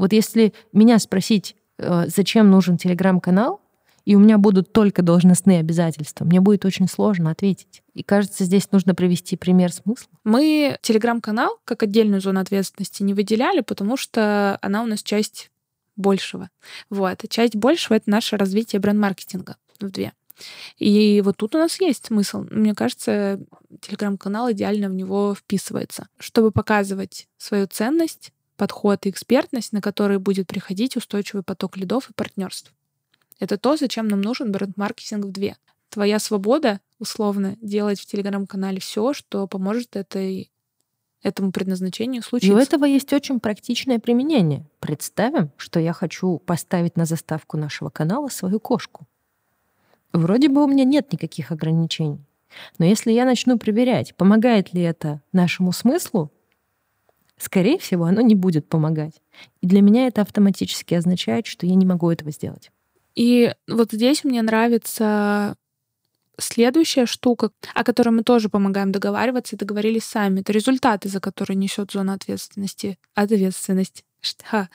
Вот 0.00 0.14
если 0.14 0.54
меня 0.72 0.98
спросить, 0.98 1.56
э, 1.76 2.06
зачем 2.08 2.50
нужен 2.50 2.78
телеграм-канал, 2.78 3.60
и 4.06 4.16
у 4.16 4.18
меня 4.18 4.38
будут 4.38 4.72
только 4.72 5.02
должностные 5.02 5.60
обязательства, 5.60 6.24
мне 6.24 6.40
будет 6.40 6.64
очень 6.64 6.88
сложно 6.88 7.30
ответить. 7.30 7.82
И 7.92 8.02
кажется, 8.02 8.44
здесь 8.44 8.72
нужно 8.72 8.94
привести 8.94 9.36
пример 9.36 9.70
смысла. 9.70 10.08
Мы 10.24 10.78
телеграм-канал 10.80 11.58
как 11.66 11.82
отдельную 11.82 12.22
зону 12.22 12.40
ответственности 12.40 13.02
не 13.02 13.12
выделяли, 13.12 13.60
потому 13.60 13.98
что 13.98 14.58
она 14.62 14.82
у 14.82 14.86
нас 14.86 15.02
часть 15.02 15.50
большего. 15.96 16.48
Вот. 16.88 17.22
часть 17.28 17.54
большего— 17.54 17.92
это 17.96 18.08
наше 18.08 18.38
развитие 18.38 18.80
бренд-маркетинга 18.80 19.56
в 19.80 19.90
две. 19.90 20.14
И 20.78 21.20
вот 21.22 21.36
тут 21.36 21.54
у 21.54 21.58
нас 21.58 21.78
есть 21.78 22.06
смысл. 22.06 22.46
Мне 22.50 22.74
кажется, 22.74 23.38
телеграм-канал 23.82 24.50
идеально 24.50 24.88
в 24.88 24.94
него 24.94 25.34
вписывается, 25.34 26.08
чтобы 26.18 26.52
показывать 26.52 27.28
свою 27.36 27.66
ценность, 27.66 28.32
подход 28.60 29.06
и 29.06 29.08
экспертность, 29.08 29.72
на 29.72 29.80
которые 29.80 30.18
будет 30.18 30.46
приходить 30.46 30.94
устойчивый 30.94 31.42
поток 31.42 31.78
лидов 31.78 32.10
и 32.10 32.12
партнерств. 32.12 32.74
Это 33.38 33.56
то, 33.56 33.78
зачем 33.78 34.06
нам 34.06 34.20
нужен 34.20 34.52
бренд-маркетинг 34.52 35.24
в 35.24 35.32
две. 35.32 35.56
Твоя 35.88 36.18
свобода, 36.18 36.80
условно, 36.98 37.56
делать 37.62 37.98
в 37.98 38.04
телеграм-канале 38.04 38.78
все, 38.78 39.14
что 39.14 39.46
поможет 39.46 39.96
этой 39.96 40.50
этому 41.22 41.52
предназначению 41.52 42.22
случиться. 42.22 42.52
И 42.52 42.54
у 42.54 42.58
этого 42.58 42.84
есть 42.84 43.10
очень 43.14 43.40
практичное 43.40 43.98
применение. 43.98 44.66
Представим, 44.78 45.50
что 45.56 45.80
я 45.80 45.94
хочу 45.94 46.36
поставить 46.36 46.98
на 46.98 47.06
заставку 47.06 47.56
нашего 47.56 47.88
канала 47.88 48.28
свою 48.28 48.60
кошку. 48.60 49.06
Вроде 50.12 50.50
бы 50.50 50.62
у 50.62 50.66
меня 50.66 50.84
нет 50.84 51.10
никаких 51.14 51.50
ограничений. 51.50 52.26
Но 52.76 52.84
если 52.84 53.10
я 53.10 53.24
начну 53.24 53.56
проверять, 53.58 54.14
помогает 54.16 54.74
ли 54.74 54.82
это 54.82 55.22
нашему 55.32 55.72
смыслу, 55.72 56.30
скорее 57.40 57.78
всего, 57.78 58.04
оно 58.04 58.20
не 58.20 58.34
будет 58.34 58.68
помогать. 58.68 59.20
И 59.60 59.66
для 59.66 59.80
меня 59.80 60.06
это 60.06 60.20
автоматически 60.20 60.94
означает, 60.94 61.46
что 61.46 61.66
я 61.66 61.74
не 61.74 61.86
могу 61.86 62.10
этого 62.10 62.30
сделать. 62.30 62.70
И 63.14 63.54
вот 63.66 63.92
здесь 63.92 64.24
мне 64.24 64.42
нравится 64.42 65.56
следующая 66.38 67.06
штука, 67.06 67.50
о 67.74 67.84
которой 67.84 68.10
мы 68.10 68.22
тоже 68.22 68.48
помогаем 68.48 68.92
договариваться 68.92 69.56
и 69.56 69.58
договорились 69.58 70.04
сами. 70.04 70.40
Это 70.40 70.52
результаты, 70.52 71.08
за 71.08 71.20
которые 71.20 71.56
несет 71.56 71.92
зона 71.92 72.14
ответственности. 72.14 72.98
Ответственность. 73.14 74.04
Что? 74.20 74.68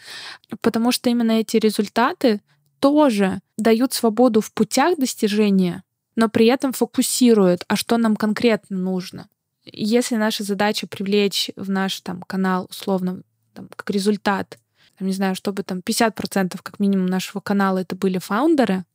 Потому 0.62 0.91
что 0.91 1.10
именно 1.10 1.34
эти 1.34 1.58
результаты 1.58 2.41
тоже 2.80 3.39
дают 3.58 3.93
свободу 3.93 4.41
в 4.41 4.51
путях 4.54 4.97
достижения, 4.97 5.84
но 6.15 6.30
при 6.30 6.47
этом 6.47 6.73
фокусируют, 6.73 7.63
а 7.67 7.75
что 7.75 7.97
нам 7.97 8.15
конкретно 8.15 8.78
нужно. 8.78 9.28
Если 9.65 10.15
наша 10.15 10.43
задача 10.43 10.88
привлечь 10.88 11.51
в 11.56 11.69
наш 11.69 11.99
там 12.01 12.21
канал 12.21 12.67
условно 12.69 13.21
там, 13.54 13.67
как 13.75 13.89
результат, 13.89 14.60
там, 14.97 15.08
не 15.08 15.13
знаю, 15.13 15.36
чтобы 15.36 15.63
там 15.63 15.80
50% 15.80 16.60
как 16.62 16.80
минимум 16.80 17.08
нашего 17.08 17.41
канала 17.41 17.80
это 17.80 17.95
были 17.95 18.17
фаундеры, 18.17 18.86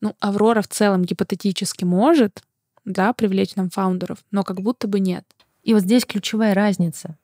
ну, 0.00 0.14
Аврора 0.20 0.60
в 0.62 0.68
целом 0.68 1.04
гипотетически 1.04 1.84
может, 1.84 2.42
да, 2.84 3.12
привлечь 3.14 3.56
нам 3.56 3.70
фаундеров, 3.70 4.18
но 4.30 4.44
как 4.44 4.60
будто 4.60 4.86
бы 4.86 5.00
нет. 5.00 5.24
И 5.62 5.72
вот 5.72 5.82
здесь 5.82 6.04
ключевая 6.04 6.52
разница. 6.52 7.16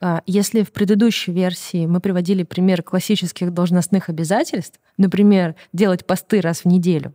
А, 0.00 0.22
если 0.26 0.62
в 0.62 0.70
предыдущей 0.70 1.32
версии 1.32 1.86
мы 1.86 2.00
приводили 2.00 2.42
пример 2.42 2.82
классических 2.82 3.52
должностных 3.52 4.10
обязательств, 4.10 4.78
например, 4.98 5.56
делать 5.72 6.06
посты 6.06 6.40
раз 6.40 6.60
в 6.60 6.64
неделю, 6.66 7.14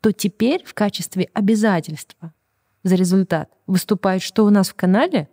то 0.00 0.12
теперь 0.12 0.64
в 0.64 0.74
качестве 0.74 1.28
обязательства 1.34 2.32
за 2.82 2.94
результат 2.96 3.50
выступает, 3.66 4.22
что 4.22 4.44
у 4.44 4.50
нас 4.50 4.68
в 4.68 4.74
канале 4.74 5.28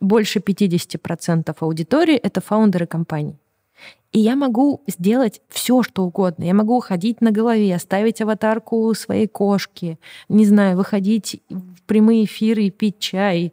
больше 0.00 0.38
50% 0.38 1.54
аудитории— 1.60 2.14
это 2.16 2.40
фаундеры 2.40 2.86
компаний. 2.86 3.38
И 4.12 4.18
я 4.18 4.34
могу 4.34 4.82
сделать 4.86 5.40
все, 5.48 5.82
что 5.82 6.04
угодно. 6.04 6.44
Я 6.44 6.54
могу 6.54 6.80
ходить 6.80 7.20
на 7.20 7.30
голове, 7.30 7.74
оставить 7.74 8.20
аватарку 8.20 8.92
своей 8.94 9.28
кошки, 9.28 9.98
не 10.28 10.44
знаю, 10.44 10.76
выходить 10.76 11.40
в 11.48 11.82
прямые 11.82 12.24
эфиры 12.24 12.70
пить 12.70 12.98
чай, 12.98 13.52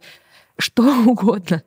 что 0.58 0.84
угодно. 1.06 1.64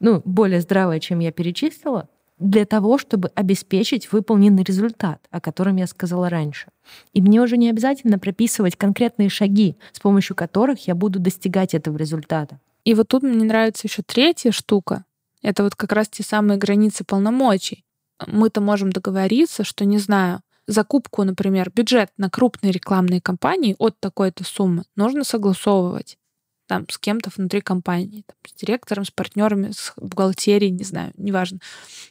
Ну, 0.00 0.20
более 0.24 0.60
здравое, 0.60 1.00
чем 1.00 1.20
я 1.20 1.30
перечислила 1.32 2.08
для 2.44 2.66
того, 2.66 2.98
чтобы 2.98 3.30
обеспечить 3.34 4.12
выполненный 4.12 4.62
результат, 4.62 5.18
о 5.30 5.40
котором 5.40 5.76
я 5.76 5.86
сказала 5.86 6.28
раньше. 6.28 6.66
И 7.14 7.22
мне 7.22 7.40
уже 7.40 7.56
не 7.56 7.70
обязательно 7.70 8.18
прописывать 8.18 8.76
конкретные 8.76 9.30
шаги, 9.30 9.76
с 9.92 10.00
помощью 10.00 10.36
которых 10.36 10.86
я 10.86 10.94
буду 10.94 11.18
достигать 11.18 11.74
этого 11.74 11.96
результата. 11.96 12.60
И 12.84 12.92
вот 12.92 13.08
тут 13.08 13.22
мне 13.22 13.44
нравится 13.44 13.86
еще 13.86 14.02
третья 14.02 14.50
штука. 14.50 15.04
Это 15.42 15.62
вот 15.62 15.74
как 15.74 15.92
раз 15.92 16.08
те 16.08 16.22
самые 16.22 16.58
границы 16.58 17.02
полномочий. 17.02 17.82
Мы-то 18.26 18.60
можем 18.60 18.92
договориться, 18.92 19.64
что, 19.64 19.86
не 19.86 19.98
знаю, 19.98 20.40
закупку, 20.66 21.24
например, 21.24 21.70
бюджет 21.74 22.10
на 22.18 22.28
крупные 22.28 22.72
рекламные 22.72 23.22
кампании 23.22 23.74
от 23.78 23.98
такой-то 24.00 24.44
суммы 24.44 24.84
нужно 24.96 25.24
согласовывать 25.24 26.18
там, 26.66 26.88
с 26.88 26.98
кем-то 26.98 27.30
внутри 27.34 27.60
компании, 27.60 28.24
там, 28.26 28.36
с 28.46 28.52
директором, 28.54 29.04
с 29.04 29.10
партнерами, 29.10 29.70
с 29.72 29.92
бухгалтерией, 29.96 30.70
не 30.72 30.84
знаю, 30.84 31.12
неважно. 31.16 31.58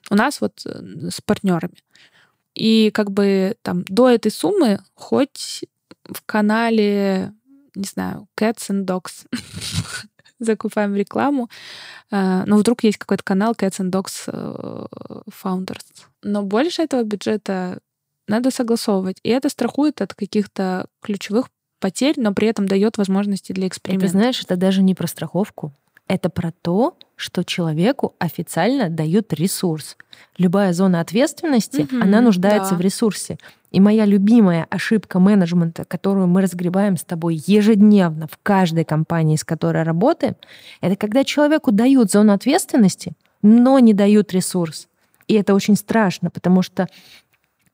У 0.10 0.16
нас 0.16 0.42
вот 0.42 0.62
э, 0.66 1.10
с 1.10 1.22
партнерами. 1.22 1.78
И 2.54 2.92
как 2.92 3.12
бы 3.12 3.56
там 3.62 3.84
до 3.86 4.10
этой 4.10 4.32
суммы 4.32 4.80
хоть 4.94 5.66
в 6.06 6.22
канале, 6.26 7.34
не 7.76 7.86
знаю, 7.86 8.28
Cats 8.38 8.70
and 8.70 8.86
Dogs 8.86 9.26
закупаем 10.40 10.96
рекламу. 10.96 11.50
Э, 12.12 12.44
но 12.46 12.58
вдруг 12.58 12.84
есть 12.84 12.98
какой-то 12.98 13.24
канал 13.24 13.54
Cats 13.54 13.80
and 13.80 13.90
Dogs 13.90 14.24
э, 14.28 14.86
Founders. 15.44 16.06
Но 16.22 16.44
больше 16.44 16.84
этого 16.84 17.04
бюджета 17.04 17.80
надо 18.28 18.52
согласовывать. 18.52 19.20
И 19.24 19.30
это 19.30 19.50
страхует 19.50 20.02
от 20.02 20.14
каких-то 20.14 20.88
ключевых 21.02 21.50
потерь, 21.84 22.16
но 22.16 22.34
при 22.34 22.48
этом 22.48 22.66
дает 22.66 22.98
возможности 22.98 23.52
для 23.52 23.68
эксперимента. 23.68 24.06
Ты 24.06 24.12
знаешь, 24.14 24.42
это 24.42 24.56
даже 24.56 24.82
не 24.82 24.96
про 24.96 25.06
страховку. 25.06 25.74
Это 26.08 26.30
про 26.30 26.54
то, 26.62 26.98
что 27.18 27.44
человеку 27.44 28.16
официально 28.20 28.90
дают 28.90 29.34
ресурс. 29.34 29.98
Любая 30.38 30.72
зона 30.72 31.02
ответственности, 31.02 31.82
угу, 31.82 32.02
она 32.02 32.22
нуждается 32.22 32.72
да. 32.72 32.78
в 32.78 32.82
ресурсе. 32.82 33.38
И 33.72 33.82
моя 33.82 34.06
любимая 34.06 34.66
ошибка 34.70 35.20
менеджмента, 35.20 35.84
которую 35.84 36.28
мы 36.28 36.42
разгребаем 36.42 36.96
с 36.96 37.04
тобой 37.04 37.44
ежедневно 37.46 38.28
в 38.28 38.40
каждой 38.42 38.86
компании, 38.86 39.36
с 39.36 39.44
которой 39.44 39.84
работаем, 39.84 40.38
это 40.80 40.96
когда 40.96 41.26
человеку 41.26 41.74
дают 41.74 42.12
зону 42.12 42.32
ответственности, 42.32 43.12
но 43.42 43.78
не 43.80 43.94
дают 43.94 44.32
ресурс. 44.32 44.88
И 45.28 45.34
это 45.34 45.54
очень 45.54 45.76
страшно, 45.76 46.30
потому 46.30 46.62
что 46.62 46.88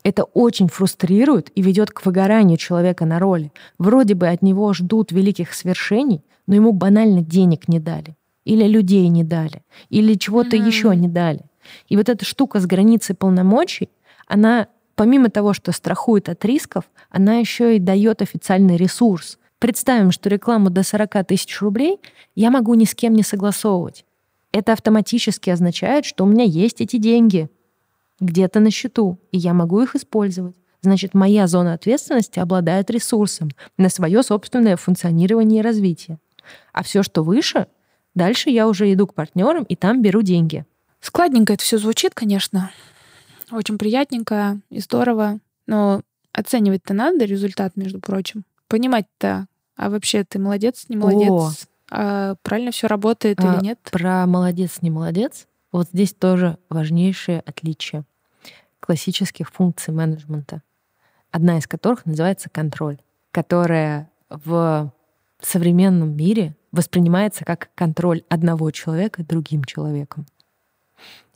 это 0.04 0.24
очень 0.24 0.70
фрустрирует 0.70 1.52
и 1.56 1.62
ведет 1.62 1.92
к 1.92 2.06
выгоранию 2.06 2.58
человека 2.58 3.06
на 3.06 3.20
роли. 3.20 3.52
Вроде 3.78 4.16
бы 4.16 4.28
от 4.28 4.42
него 4.42 4.74
ждут 4.74 5.12
великих 5.12 5.54
свершений, 5.54 6.24
но 6.48 6.56
ему 6.56 6.72
банально 6.72 7.22
денег 7.22 7.68
не 7.68 7.80
дали, 7.80 8.16
или 8.46 8.66
людей 8.66 9.08
не 9.10 9.24
дали, 9.24 9.64
или 9.90 10.16
чего-то 10.16 10.56
mm-hmm. 10.56 10.68
еще 10.68 10.96
не 10.96 11.08
дали. 11.08 11.42
И 11.88 11.98
вот 11.98 12.10
эта 12.10 12.26
штука 12.26 12.60
с 12.60 12.66
границей 12.66 13.16
полномочий, 13.16 13.90
она 14.28 14.68
помимо 14.96 15.30
того, 15.30 15.54
что 15.54 15.72
страхует 15.72 16.28
от 16.28 16.44
рисков, 16.44 16.84
она 17.10 17.36
еще 17.36 17.76
и 17.76 17.80
дает 17.80 18.22
официальный 18.22 18.76
ресурс. 18.76 19.38
Представим, 19.60 20.12
что 20.12 20.30
рекламу 20.30 20.70
до 20.70 20.84
40 20.84 21.26
тысяч 21.26 21.62
рублей 21.62 22.00
я 22.36 22.52
могу 22.52 22.74
ни 22.74 22.86
с 22.86 22.96
кем 22.96 23.14
не 23.14 23.24
согласовывать. 23.24 24.06
Это 24.52 24.74
автоматически 24.74 25.50
означает, 25.50 26.06
что 26.06 26.24
у 26.24 26.28
меня 26.28 26.44
есть 26.44 26.82
эти 26.82 26.98
деньги 26.98 27.50
где-то 28.20 28.60
на 28.60 28.72
счету, 28.72 29.20
и 29.32 29.38
я 29.38 29.54
могу 29.54 29.82
их 29.82 29.96
использовать. 29.96 30.56
Значит, 30.82 31.14
моя 31.14 31.48
зона 31.48 31.74
ответственности 31.74 32.40
обладает 32.40 32.90
ресурсом 32.90 33.50
на 33.78 33.90
свое 33.90 34.24
собственное 34.24 34.78
функционирование 34.78 35.60
и 35.60 35.64
развитие. 35.64 36.20
А 36.72 36.84
все, 36.84 37.04
что 37.04 37.24
выше, 37.24 37.68
дальше 38.16 38.50
я 38.50 38.68
уже 38.68 38.92
иду 38.94 39.08
к 39.08 39.14
партнерам 39.14 39.64
и 39.64 39.76
там 39.76 40.02
беру 40.02 40.22
деньги. 40.22 40.66
Складненько 41.02 41.54
это 41.54 41.64
все 41.64 41.78
звучит, 41.78 42.14
конечно. 42.14 42.72
Очень 43.52 43.78
приятненько 43.78 44.60
и 44.70 44.80
здорово. 44.80 45.40
Но 45.68 46.02
оценивать-то 46.34 46.94
надо 46.94 47.26
результат, 47.26 47.76
между 47.76 48.00
прочим. 48.00 48.44
Понимать-то, 48.68 49.48
а 49.76 49.90
вообще 49.90 50.24
ты 50.24 50.40
молодец, 50.40 50.86
не 50.90 50.98
молодец? 50.98 51.30
О, 51.30 51.52
а 51.92 52.36
правильно 52.42 52.72
все 52.72 52.88
работает 52.88 53.40
а, 53.40 53.56
или 53.56 53.64
нет? 53.64 53.80
Про 53.92 54.26
молодец, 54.26 54.78
не 54.82 54.90
молодец. 54.90 55.48
Вот 55.72 55.88
здесь 55.90 56.14
тоже 56.14 56.58
важнейшее 56.70 57.42
отличие 57.42 58.04
классических 58.80 59.50
функций 59.52 59.94
менеджмента, 59.94 60.64
одна 61.32 61.58
из 61.58 61.68
которых 61.68 62.06
называется 62.06 62.50
контроль, 62.50 63.00
которая 63.32 64.10
в 64.30 64.92
современном 65.42 66.16
мире 66.16 66.56
воспринимается 66.72 67.46
как 67.46 67.70
контроль 67.76 68.24
одного 68.30 68.72
человека 68.72 69.24
другим 69.24 69.64
человеком. 69.64 70.26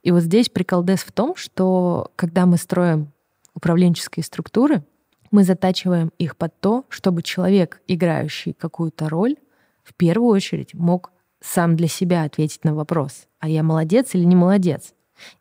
И 0.01 0.11
вот 0.11 0.21
здесь 0.21 0.49
приколдес 0.49 1.01
в 1.01 1.11
том, 1.11 1.36
что 1.36 2.11
когда 2.15 2.45
мы 2.45 2.57
строим 2.57 3.11
управленческие 3.53 4.23
структуры, 4.23 4.84
мы 5.31 5.43
затачиваем 5.43 6.11
их 6.17 6.38
под 6.38 6.59
то, 6.59 6.86
чтобы 6.89 7.23
человек, 7.23 7.81
играющий 7.88 8.53
какую-то 8.53 9.09
роль, 9.09 9.36
в 9.84 9.93
первую 9.93 10.29
очередь 10.29 10.73
мог 10.73 11.11
сам 11.43 11.75
для 11.75 11.87
себя 11.87 12.23
ответить 12.23 12.63
на 12.63 12.73
вопрос, 12.73 13.27
а 13.39 13.49
я 13.49 13.63
молодец 13.63 14.15
или 14.15 14.23
не 14.23 14.35
молодец. 14.35 14.93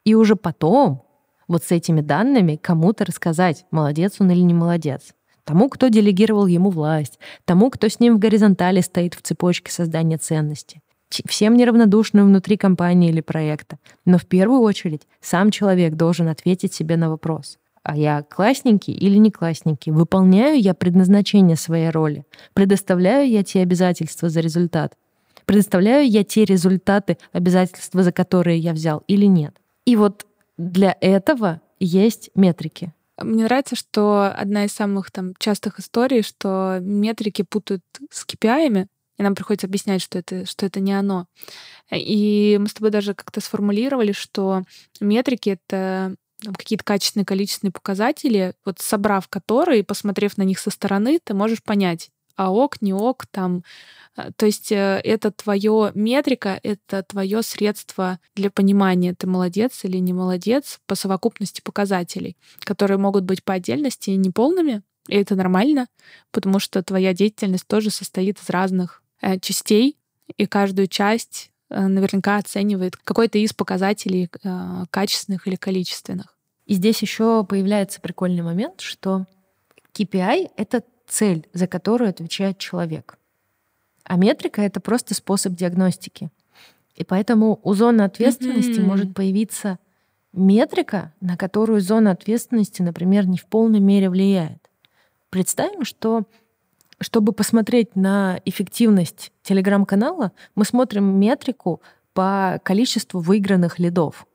И 0.05 0.15
уже 0.15 0.37
потом 0.37 1.05
вот 1.49 1.65
с 1.65 1.71
этими 1.71 2.01
данными 2.01 2.57
кому-то 2.57 3.05
рассказать, 3.05 3.65
молодец 3.71 4.17
он 4.19 4.31
или 4.31 4.41
не 4.41 4.55
молодец. 4.55 5.15
Тому, 5.45 5.69
кто 5.69 5.89
делегировал 5.89 6.47
ему 6.47 6.71
власть, 6.71 7.19
тому, 7.45 7.71
кто 7.71 7.89
с 7.89 8.01
ним 8.01 8.17
в 8.17 8.19
горизонтали 8.19 8.81
стоит 8.81 9.15
в 9.15 9.23
цепочке 9.23 9.73
создания 9.73 10.19
ценности, 10.19 10.81
всем 11.27 11.57
неравнодушным 11.57 12.27
внутри 12.27 12.57
компании 12.57 13.11
или 13.11 13.21
проекта. 13.21 13.79
Но 14.05 14.19
в 14.19 14.27
первую 14.27 14.61
очередь 14.61 15.07
сам 15.21 15.51
человек 15.51 15.95
должен 15.95 16.29
ответить 16.29 16.75
себе 16.75 16.97
на 16.97 17.11
вопрос. 17.11 17.59
А 17.83 17.97
я 17.97 18.23
классненький 18.23 18.95
или 18.95 19.17
не 19.17 19.33
классненький? 19.33 19.91
Выполняю 19.91 20.61
я 20.61 20.75
предназначение 20.75 21.57
своей 21.57 21.91
роли? 21.91 22.25
Предоставляю 22.55 23.29
я 23.29 23.43
те 23.43 23.61
обязательства 23.63 24.29
за 24.29 24.41
результат? 24.41 24.95
Предоставляю 25.53 26.09
я 26.09 26.25
те 26.25 26.47
результаты, 26.47 27.19
обязательства, 27.31 28.03
за 28.03 28.11
которые 28.11 28.59
я 28.59 28.73
взял 28.73 29.05
или 29.07 29.27
нет? 29.27 29.55
И 29.85 29.97
вот 29.97 30.25
для 30.57 30.97
этого 30.99 31.61
есть 31.79 32.31
метрики. 32.35 32.95
Мне 33.21 33.45
нравится, 33.45 33.77
что 33.77 34.33
одна 34.35 34.65
из 34.65 34.73
самых 34.73 35.11
там 35.11 35.35
частых 35.39 35.79
историй, 35.79 36.23
что 36.23 36.79
метрики 36.81 37.43
путают 37.43 37.83
с 38.11 38.25
KPI, 38.27 38.87
и 39.19 39.23
нам 39.23 39.35
приходится 39.35 39.67
объяснять, 39.67 40.01
что 40.01 40.19
это, 40.19 40.47
что 40.47 40.65
это 40.65 40.81
не 40.81 40.95
оно. 40.95 41.27
И 41.91 42.57
мы 42.59 42.67
с 42.67 42.73
тобой 42.73 42.91
даже 42.91 43.13
как-то 43.13 43.43
сформулировали, 43.43 44.13
что 44.13 44.63
метрики— 45.01 45.59
это 45.69 46.17
какие-то 46.57 46.85
качественные, 46.85 47.27
количественные 47.27 47.73
показатели, 47.73 48.55
вот 48.65 48.79
собрав 48.79 49.29
которые, 49.29 49.85
посмотрев 49.85 50.39
на 50.39 50.45
них 50.45 50.59
со 50.59 50.71
стороны, 50.71 51.21
ты 51.23 51.35
можешь 51.35 51.63
понять, 51.63 52.09
а 52.37 52.53
ок, 52.53 52.81
не 52.83 52.93
ок, 52.93 53.27
там. 53.27 53.65
Э, 54.17 54.31
то 54.37 54.47
есть 54.47 54.73
э, 54.73 55.01
это 55.05 55.31
твое 55.31 55.93
метрика, 55.95 56.59
это 56.63 57.03
твое 57.03 57.43
средство 57.43 58.19
для 58.35 58.51
понимания, 58.51 59.15
ты 59.15 59.27
молодец 59.27 59.85
или 59.85 59.99
не 59.99 60.13
молодец 60.13 60.81
по 60.87 60.95
совокупности 60.95 61.61
показателей, 61.61 62.37
которые 62.61 62.99
могут 62.99 63.25
быть 63.25 63.43
по 63.45 63.55
отдельности 63.55 64.11
неполными, 64.11 64.83
и 65.09 65.17
это 65.17 65.35
нормально, 65.35 65.89
потому 66.31 66.59
что 66.59 66.83
твоя 66.83 67.13
деятельность 67.13 67.67
тоже 67.67 67.91
состоит 67.91 68.41
из 68.41 68.51
разных 68.51 69.03
э, 69.21 69.39
частей, 69.41 69.97
и 70.37 70.47
каждую 70.47 70.87
часть 70.87 71.51
наверняка 71.69 72.37
оценивает 72.37 72.97
какой-то 72.97 73.39
из 73.39 73.55
показателей 73.55 74.29
качественных 74.91 75.49
или 75.49 75.57
количественных. 75.57 76.37
И 76.67 76.75
здесь 76.75 77.01
еще 77.01 77.45
появляется 77.45 78.01
прикольный 78.01 78.43
момент, 78.43 78.81
что 78.83 79.27
KPI— 79.95 80.51
это 80.57 80.83
цель, 81.13 81.47
за 81.53 81.67
которую 81.67 82.11
отвечает 82.11 82.59
человек. 82.59 83.19
А 84.05 84.17
метрика— 84.17 84.63
это 84.63 84.81
просто 84.81 85.15
способ 85.15 85.55
диагностики. 85.55 86.31
И 86.97 87.05
поэтому 87.05 87.61
у 87.63 87.75
зоны 87.75 88.03
ответственности 88.03 88.81
mm-hmm. 88.81 88.87
может 88.87 89.15
появиться 89.15 89.79
метрика, 90.33 91.13
на 91.21 91.37
которую 91.37 91.81
зона 91.81 92.11
ответственности, 92.11 92.83
например, 92.83 93.27
не 93.27 93.39
в 93.39 93.47
полной 93.47 93.81
мере 93.81 94.09
влияет. 94.09 94.71
Представим, 95.31 95.85
что 95.85 96.25
чтобы 97.01 97.33
посмотреть 97.33 97.97
на 97.97 98.41
эффективность 98.45 99.33
телеграм-канала, 99.43 100.33
мы 100.55 100.65
смотрим 100.65 101.19
метрику 101.19 101.81
по 102.15 102.61
количеству 102.63 103.21
выигранных 103.21 103.79
лидов. 103.79 104.27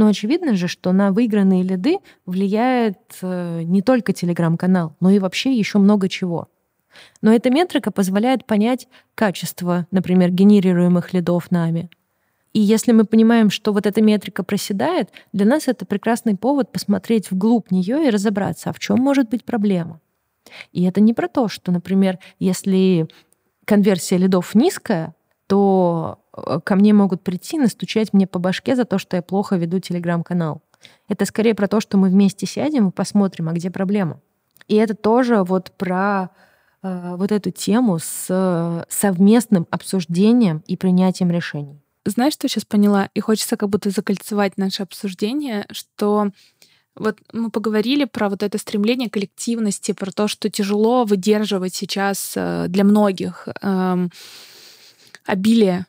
Но 0.00 0.06
очевидно 0.06 0.56
же, 0.56 0.66
что 0.66 0.92
на 0.92 1.12
выигранные 1.12 1.62
лиды 1.62 1.98
влияет 2.24 3.18
э, 3.20 3.60
не 3.64 3.82
только 3.82 4.14
телеграм-канал, 4.14 4.96
но 4.98 5.10
и 5.10 5.18
вообще 5.18 5.52
еще 5.52 5.76
много 5.76 6.08
чего. 6.08 6.48
Но 7.20 7.34
эта 7.34 7.50
метрика 7.50 7.90
позволяет 7.90 8.46
понять 8.46 8.88
качество, 9.14 9.86
например, 9.90 10.30
генерируемых 10.30 11.12
лидов 11.12 11.50
нами. 11.50 11.90
И 12.54 12.60
если 12.60 12.92
мы 12.92 13.04
понимаем, 13.04 13.50
что 13.50 13.74
вот 13.74 13.84
эта 13.84 14.00
метрика 14.00 14.42
проседает, 14.42 15.10
для 15.34 15.44
нас 15.44 15.68
это 15.68 15.84
прекрасный 15.84 16.34
повод 16.34 16.72
посмотреть 16.72 17.30
вглубь 17.30 17.70
нее 17.70 18.06
и 18.06 18.10
разобраться, 18.10 18.70
а 18.70 18.72
в 18.72 18.78
чем 18.78 19.00
может 19.00 19.28
быть 19.28 19.44
проблема. 19.44 20.00
И 20.72 20.84
это 20.84 21.02
не 21.02 21.12
про 21.12 21.28
то, 21.28 21.48
что, 21.48 21.72
например, 21.72 22.18
если 22.38 23.06
конверсия 23.66 24.16
лидов 24.16 24.54
низкая, 24.54 25.14
то 25.50 26.20
Э, 26.32 26.60
ко 26.62 26.76
мне 26.76 26.92
могут 26.92 27.22
прийти, 27.22 27.58
настучать 27.58 28.12
мне 28.12 28.26
по 28.26 28.38
башке 28.38 28.76
за 28.76 28.84
то, 28.84 28.98
что 28.98 29.16
я 29.16 29.22
плохо 29.22 29.56
веду 29.56 29.78
телеграм-канал. 29.80 30.62
Это 31.08 31.24
скорее 31.24 31.54
про 31.54 31.68
то, 31.68 31.80
что 31.80 31.98
мы 31.98 32.08
вместе 32.08 32.46
сядем 32.46 32.88
и 32.88 32.92
посмотрим, 32.92 33.48
а 33.48 33.52
где 33.52 33.70
проблема. 33.70 34.20
И 34.68 34.76
это 34.76 34.94
тоже 34.94 35.42
вот 35.42 35.72
про 35.72 36.30
э, 36.82 37.14
вот 37.16 37.32
эту 37.32 37.50
тему 37.50 37.98
с 37.98 38.26
э, 38.28 38.84
совместным 38.88 39.66
обсуждением 39.70 40.62
и 40.66 40.76
принятием 40.76 41.30
решений. 41.30 41.82
Знаешь, 42.06 42.32
что 42.32 42.48
сейчас 42.48 42.64
поняла? 42.64 43.10
И 43.14 43.20
хочется 43.20 43.56
как 43.56 43.68
будто 43.68 43.90
закольцевать 43.90 44.56
наше 44.56 44.84
обсуждение, 44.84 45.66
что 45.70 46.30
вот 46.96 47.18
мы 47.32 47.50
поговорили 47.50 48.04
про 48.04 48.28
вот 48.30 48.42
это 48.42 48.56
стремление 48.58 49.10
коллективности, 49.10 49.92
про 49.92 50.10
то, 50.10 50.28
что 50.28 50.48
тяжело 50.48 51.04
выдерживать 51.04 51.74
сейчас 51.74 52.32
э, 52.36 52.66
для 52.68 52.84
многих 52.84 53.48
э, 53.60 54.08
обилие 55.30 55.86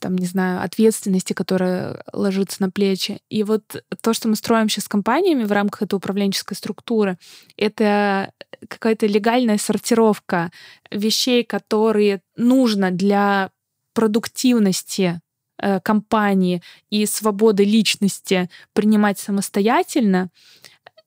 там, 0.00 0.16
не 0.16 0.26
знаю, 0.26 0.62
ответственности, 0.62 1.32
которая 1.32 2.02
ложится 2.12 2.60
на 2.60 2.70
плечи. 2.70 3.20
И 3.30 3.42
вот 3.42 3.82
то, 4.02 4.12
что 4.12 4.28
мы 4.28 4.36
строим 4.36 4.68
сейчас 4.68 4.84
с 4.84 4.88
компаниями 4.88 5.44
в 5.44 5.52
рамках 5.52 5.82
этой 5.82 5.94
управленческой 5.94 6.56
структуры, 6.56 7.16
это 7.56 8.32
какая-то 8.68 9.06
легальная 9.06 9.56
сортировка 9.56 10.50
вещей, 10.90 11.42
которые 11.42 12.20
нужно 12.36 12.90
для 12.90 13.50
продуктивности 13.94 15.20
э, 15.58 15.80
компании 15.80 16.62
и 16.90 17.06
свободы 17.06 17.64
личности 17.64 18.50
принимать 18.74 19.18
самостоятельно. 19.18 20.28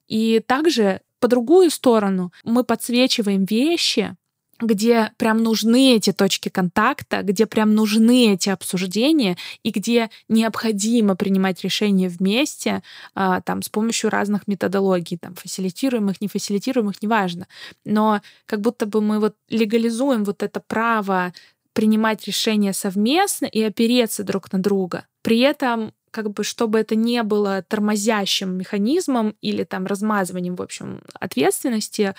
И 0.08 0.42
также 0.48 1.02
по 1.20 1.28
другую 1.28 1.70
сторону 1.70 2.32
мы 2.44 2.64
подсвечиваем 2.64 3.46
вещи, 3.46 4.16
где 4.60 5.12
прям 5.18 5.44
нужны 5.44 5.96
эти 5.96 6.12
точки 6.12 6.50
контакта, 6.50 7.22
где 7.22 7.46
прям 7.46 7.76
нужны 7.76 8.34
эти 8.34 8.50
обсуждения 8.50 9.38
и 9.64 9.72
где 9.72 10.10
необходимо 10.28 11.16
принимать 11.16 11.64
решения 11.64 12.10
вместе, 12.10 12.82
а, 13.16 13.42
там, 13.42 13.62
с 13.62 13.70
помощью 13.70 14.10
разных 14.10 14.48
методологий, 14.48 15.18
там, 15.18 15.36
фасилитируемых, 15.36 16.22
не 16.22 16.28
фасилитируемых, 16.28 17.02
неважно. 17.02 17.48
Но 17.86 18.22
как 18.46 18.62
будто 18.62 18.86
бы 18.86 19.02
мы 19.02 19.20
вот 19.20 19.36
легализуем 19.50 20.24
вот 20.24 20.44
это 20.44 20.60
право 20.60 21.34
принимать 21.74 22.26
решения 22.26 22.74
совместно 22.74 23.46
и 23.46 23.62
опереться 23.62 24.24
друг 24.24 24.52
на 24.52 24.60
друга. 24.60 25.06
При 25.22 25.40
этом 25.40 25.94
как 26.12 26.32
бы, 26.32 26.44
чтобы 26.44 26.80
это 26.80 26.96
не 26.96 27.24
было 27.24 27.64
тормозящим 27.68 28.58
механизмом 28.58 29.36
или 29.42 29.64
там 29.64 29.86
размазыванием, 29.86 30.56
в 30.56 30.62
общем, 30.62 31.02
ответственности 31.14 32.16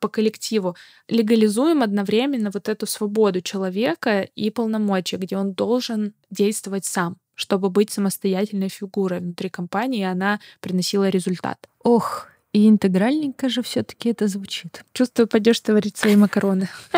по 0.00 0.08
коллективу, 0.08 0.76
легализуем 1.08 1.82
одновременно 1.82 2.50
вот 2.52 2.68
эту 2.68 2.86
свободу 2.86 3.40
человека 3.40 4.22
и 4.22 4.50
полномочия, 4.50 5.16
где 5.16 5.36
он 5.36 5.52
должен 5.52 6.14
действовать 6.30 6.84
сам 6.84 7.16
чтобы 7.34 7.70
быть 7.70 7.90
самостоятельной 7.90 8.68
фигурой 8.68 9.20
внутри 9.20 9.48
компании, 9.48 10.00
и 10.00 10.04
она 10.04 10.38
приносила 10.60 11.08
результат. 11.08 11.68
Ох, 11.82 12.28
и 12.52 12.68
интегральненько 12.68 13.48
же 13.48 13.62
все-таки 13.62 14.10
это 14.10 14.28
звучит. 14.28 14.84
Чувствую, 14.92 15.26
пойдешь 15.26 15.60
творить 15.60 15.96
свои 15.96 16.16
макароны. 16.16 16.68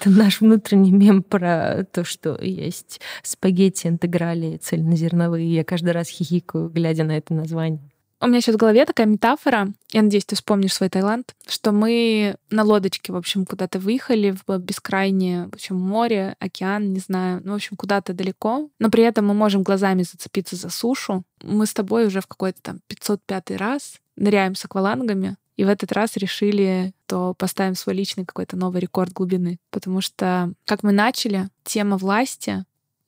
Это 0.00 0.10
наш 0.10 0.40
внутренний 0.40 0.92
мем 0.92 1.22
про 1.22 1.84
то, 1.92 2.04
что 2.04 2.38
есть 2.40 3.00
спагетти, 3.22 3.88
интеграли, 3.88 4.56
цельнозерновые. 4.56 5.52
Я 5.52 5.64
каждый 5.64 5.92
раз 5.92 6.08
хихикаю, 6.08 6.70
глядя 6.70 7.04
на 7.04 7.16
это 7.18 7.34
название. 7.34 7.90
У 8.20 8.26
меня 8.26 8.40
сейчас 8.40 8.56
в 8.56 8.58
голове 8.58 8.84
такая 8.84 9.06
метафора, 9.06 9.72
я 9.92 10.02
надеюсь, 10.02 10.24
ты 10.24 10.34
вспомнишь 10.34 10.74
свой 10.74 10.88
Таиланд, 10.88 11.36
что 11.46 11.70
мы 11.70 12.36
на 12.50 12.64
лодочке, 12.64 13.12
в 13.12 13.16
общем, 13.16 13.46
куда-то 13.46 13.78
выехали 13.78 14.36
в 14.46 14.58
бескрайнее, 14.58 15.46
в 15.46 15.54
общем, 15.54 15.76
море, 15.76 16.34
океан, 16.40 16.92
не 16.92 16.98
знаю, 16.98 17.40
ну, 17.44 17.52
в 17.52 17.54
общем, 17.54 17.76
куда-то 17.76 18.14
далеко, 18.14 18.70
но 18.80 18.90
при 18.90 19.04
этом 19.04 19.26
мы 19.26 19.34
можем 19.34 19.62
глазами 19.62 20.02
зацепиться 20.02 20.56
за 20.56 20.68
сушу. 20.68 21.22
Мы 21.42 21.64
с 21.66 21.72
тобой 21.72 22.06
уже 22.06 22.20
в 22.20 22.26
какой-то 22.26 22.60
там 22.60 22.80
505 22.88 23.52
раз 23.52 23.98
ныряем 24.16 24.56
с 24.56 24.64
аквалангами, 24.64 25.36
и 25.56 25.64
в 25.64 25.68
этот 25.68 25.92
раз 25.92 26.16
решили, 26.16 26.92
то 27.06 27.34
поставим 27.34 27.76
свой 27.76 27.94
личный 27.94 28.24
какой-то 28.24 28.56
новый 28.56 28.80
рекорд 28.80 29.12
глубины. 29.12 29.58
Потому 29.70 30.00
что, 30.00 30.52
как 30.64 30.82
мы 30.82 30.92
начали, 30.92 31.48
тема 31.64 31.96
власти, 31.96 32.64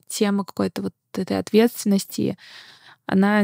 тема 0.07 0.45
какой-то 0.45 0.81
вот 0.81 0.93
этой 1.13 1.37
ответственности, 1.39 2.37
она 3.05 3.43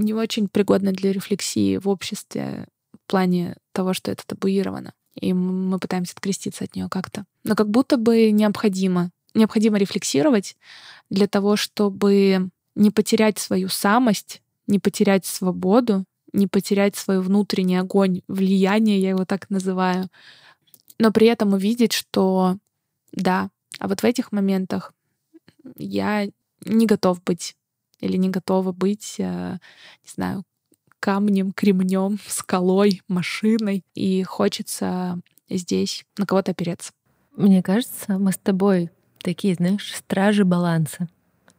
не 0.00 0.14
очень 0.14 0.48
пригодна 0.48 0.92
для 0.92 1.12
рефлексии 1.12 1.76
в 1.76 1.88
обществе 1.88 2.66
в 2.92 3.10
плане 3.10 3.56
того, 3.72 3.94
что 3.94 4.10
это 4.10 4.26
табуировано. 4.26 4.94
И 5.14 5.32
мы 5.32 5.78
пытаемся 5.78 6.12
откреститься 6.14 6.64
от 6.64 6.74
нее 6.74 6.88
как-то. 6.90 7.24
Но 7.44 7.54
как 7.54 7.68
будто 7.68 7.96
бы 7.96 8.30
необходимо. 8.30 9.10
Необходимо 9.34 9.78
рефлексировать 9.78 10.56
для 11.08 11.26
того, 11.26 11.56
чтобы 11.56 12.50
не 12.74 12.90
потерять 12.90 13.38
свою 13.38 13.68
самость, 13.68 14.42
не 14.66 14.78
потерять 14.78 15.26
свободу, 15.26 16.04
не 16.32 16.46
потерять 16.46 16.96
свой 16.96 17.20
внутренний 17.20 17.76
огонь 17.76 18.22
влияния, 18.28 18.98
я 18.98 19.10
его 19.10 19.24
так 19.24 19.50
называю, 19.50 20.08
но 20.98 21.12
при 21.12 21.26
этом 21.26 21.54
увидеть, 21.54 21.92
что 21.92 22.56
да, 23.12 23.50
а 23.78 23.88
вот 23.88 24.00
в 24.00 24.04
этих 24.04 24.32
моментах 24.32 24.92
я 25.76 26.28
не 26.64 26.86
готов 26.86 27.22
быть 27.24 27.56
или 28.00 28.16
не 28.16 28.28
готова 28.28 28.72
быть, 28.72 29.16
э, 29.18 29.52
не 30.04 30.10
знаю, 30.12 30.44
камнем, 31.00 31.52
кремнем, 31.52 32.18
скалой, 32.26 33.02
машиной, 33.08 33.84
и 33.94 34.22
хочется 34.22 35.18
здесь 35.48 36.04
на 36.18 36.26
кого-то 36.26 36.52
опереться. 36.52 36.92
Мне 37.36 37.62
кажется, 37.62 38.18
мы 38.18 38.32
с 38.32 38.36
тобой 38.36 38.90
такие, 39.22 39.54
знаешь, 39.54 39.94
стражи 39.94 40.44
баланса 40.44 41.08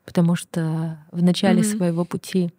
потому 0.05 0.35
что 0.35 0.99
в 1.11 1.21
начале 1.21 1.61
mm-hmm. 1.61 1.77
своего 1.77 2.05
пути 2.05 2.51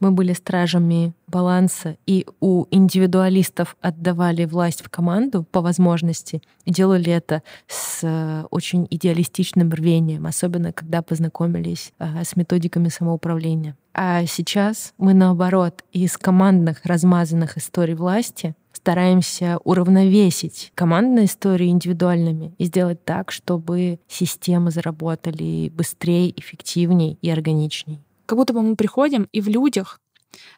мы 0.00 0.12
были 0.12 0.32
стражами 0.32 1.12
баланса 1.26 1.96
и 2.06 2.26
у 2.40 2.66
индивидуалистов 2.70 3.76
отдавали 3.80 4.44
власть 4.44 4.82
в 4.82 4.88
команду 4.88 5.44
по 5.50 5.60
возможности 5.60 6.42
и 6.64 6.72
делали 6.72 7.12
это 7.12 7.42
с 7.66 8.00
э, 8.02 8.44
очень 8.50 8.86
идеалистичным 8.88 9.70
рвением, 9.70 10.26
особенно 10.26 10.72
когда 10.72 11.02
познакомились 11.02 11.92
э, 11.98 12.24
с 12.24 12.36
методиками 12.36 12.88
самоуправления. 12.88 13.76
А 13.92 14.24
сейчас 14.26 14.94
мы 14.96 15.12
наоборот 15.12 15.84
из 15.92 16.16
командных 16.16 16.84
размазанных 16.84 17.58
историй 17.58 17.94
власти 17.94 18.54
стараемся 18.78 19.58
уравновесить 19.64 20.70
командные 20.76 21.24
истории 21.24 21.68
индивидуальными 21.68 22.54
и 22.58 22.64
сделать 22.64 23.04
так, 23.04 23.32
чтобы 23.32 23.98
системы 24.08 24.70
заработали 24.70 25.68
быстрее, 25.68 26.32
эффективнее 26.38 27.18
и 27.20 27.28
органичнее. 27.28 28.00
Как 28.26 28.38
будто 28.38 28.52
бы 28.52 28.62
мы 28.62 28.76
приходим 28.76 29.28
и 29.32 29.40
в 29.40 29.48
людях 29.48 30.00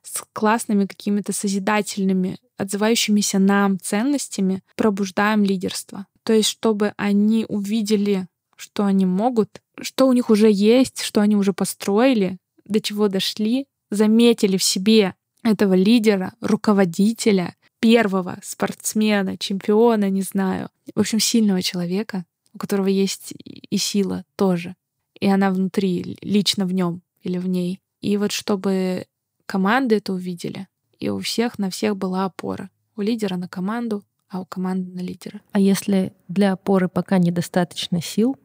с 0.02 0.22
классными 0.34 0.84
какими-то 0.84 1.32
созидательными, 1.32 2.36
отзывающимися 2.58 3.38
нам 3.38 3.78
ценностями 3.80 4.62
пробуждаем 4.76 5.42
лидерство. 5.42 6.06
То 6.22 6.34
есть, 6.34 6.50
чтобы 6.50 6.92
они 6.98 7.46
увидели, 7.48 8.26
что 8.56 8.84
они 8.84 9.06
могут, 9.06 9.62
что 9.80 10.06
у 10.06 10.12
них 10.12 10.28
уже 10.28 10.50
есть, 10.50 11.00
что 11.00 11.22
они 11.22 11.36
уже 11.36 11.54
построили, 11.54 12.36
до 12.66 12.80
чего 12.80 13.08
дошли, 13.08 13.66
заметили 13.90 14.58
в 14.58 14.64
себе 14.64 15.14
этого 15.42 15.72
лидера, 15.72 16.34
руководителя, 16.42 17.54
первого 17.80 18.38
спортсмена, 18.42 19.36
чемпиона, 19.36 20.10
не 20.10 20.22
знаю, 20.22 20.68
в 20.94 21.00
общем, 21.00 21.18
сильного 21.18 21.62
человека, 21.62 22.24
у 22.54 22.58
которого 22.58 22.86
есть 22.86 23.34
и 23.36 23.76
сила 23.76 24.24
тоже. 24.36 24.76
И 25.18 25.26
она 25.26 25.50
внутри, 25.50 26.18
лично 26.20 26.66
в 26.66 26.72
нем 26.72 27.02
или 27.22 27.38
в 27.38 27.48
ней. 27.48 27.80
И 28.00 28.16
вот 28.16 28.32
чтобы 28.32 29.06
команды 29.46 29.96
это 29.96 30.12
увидели, 30.12 30.68
и 30.98 31.08
у 31.08 31.18
всех 31.20 31.58
на 31.58 31.70
всех 31.70 31.96
была 31.96 32.26
опора. 32.26 32.70
У 32.96 33.02
лидера 33.02 33.36
на 33.36 33.48
команду, 33.48 34.04
а 34.28 34.40
у 34.40 34.44
команды 34.44 34.90
на 34.92 35.00
лидера. 35.00 35.40
А 35.52 35.58
если 35.58 36.12
для 36.28 36.52
опоры 36.52 36.88
пока 36.88 37.18
недостаточно 37.18 38.02
сил, 38.02 38.36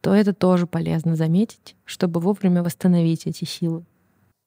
то 0.00 0.14
это 0.14 0.32
тоже 0.32 0.66
полезно 0.66 1.16
заметить, 1.16 1.76
чтобы 1.84 2.20
вовремя 2.20 2.62
восстановить 2.62 3.26
эти 3.26 3.44
силы. 3.44 3.84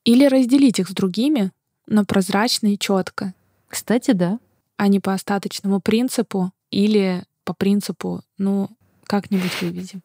Или 0.03 0.25
разделить 0.25 0.79
их 0.79 0.89
с 0.89 0.93
другими, 0.93 1.51
но 1.85 2.05
прозрачно 2.05 2.73
и 2.73 2.79
четко, 2.79 3.33
кстати, 3.71 4.11
да. 4.11 4.39
А 4.77 4.87
не 4.87 4.99
по 4.99 5.13
остаточному 5.13 5.79
принципу 5.79 6.51
или 6.69 7.23
по 7.43 7.53
принципу, 7.53 8.21
ну, 8.37 8.69
как-нибудь 9.05 9.61
выведем. 9.61 10.01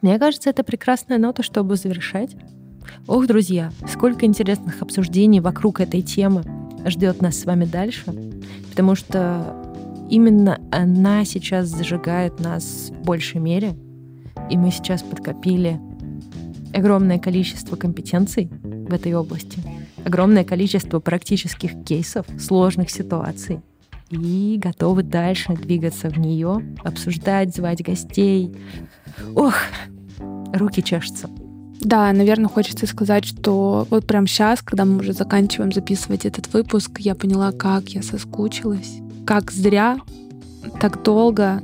Мне 0.00 0.18
кажется, 0.18 0.50
это 0.50 0.64
прекрасная 0.64 1.18
нота, 1.18 1.42
чтобы 1.42 1.76
завершать. 1.76 2.36
Ох, 3.06 3.26
друзья, 3.26 3.72
сколько 3.90 4.26
интересных 4.26 4.82
обсуждений 4.82 5.40
вокруг 5.40 5.80
этой 5.80 6.02
темы 6.02 6.44
ждет 6.86 7.22
нас 7.22 7.38
с 7.38 7.44
вами 7.44 7.64
дальше, 7.64 8.04
потому 8.70 8.94
что 8.94 9.56
именно 10.10 10.60
она 10.70 11.24
сейчас 11.24 11.68
зажигает 11.68 12.40
нас 12.40 12.90
в 12.90 13.04
большей 13.04 13.40
мере, 13.40 13.74
и 14.50 14.56
мы 14.56 14.70
сейчас 14.70 15.02
подкопили 15.02 15.80
огромное 16.74 17.18
количество 17.18 17.76
компетенций 17.76 18.50
в 18.62 18.92
этой 18.92 19.14
области 19.14 19.62
огромное 20.04 20.44
количество 20.44 21.00
практических 21.00 21.84
кейсов, 21.84 22.26
сложных 22.38 22.90
ситуаций 22.90 23.60
и 24.10 24.58
готовы 24.62 25.02
дальше 25.02 25.54
двигаться 25.54 26.08
в 26.08 26.18
нее, 26.18 26.62
обсуждать, 26.84 27.54
звать 27.54 27.82
гостей. 27.82 28.54
Ох, 29.34 29.54
руки 30.52 30.82
чешутся. 30.82 31.28
Да, 31.80 32.12
наверное, 32.12 32.48
хочется 32.48 32.86
сказать, 32.86 33.24
что 33.24 33.86
вот 33.90 34.06
прямо 34.06 34.26
сейчас, 34.26 34.62
когда 34.62 34.84
мы 34.84 34.98
уже 34.98 35.12
заканчиваем 35.12 35.72
записывать 35.72 36.24
этот 36.24 36.52
выпуск, 36.52 37.00
я 37.00 37.14
поняла, 37.14 37.52
как 37.52 37.88
я 37.90 38.02
соскучилась. 38.02 39.00
Как 39.26 39.50
зря, 39.50 39.98
так 40.80 41.02
долго, 41.02 41.60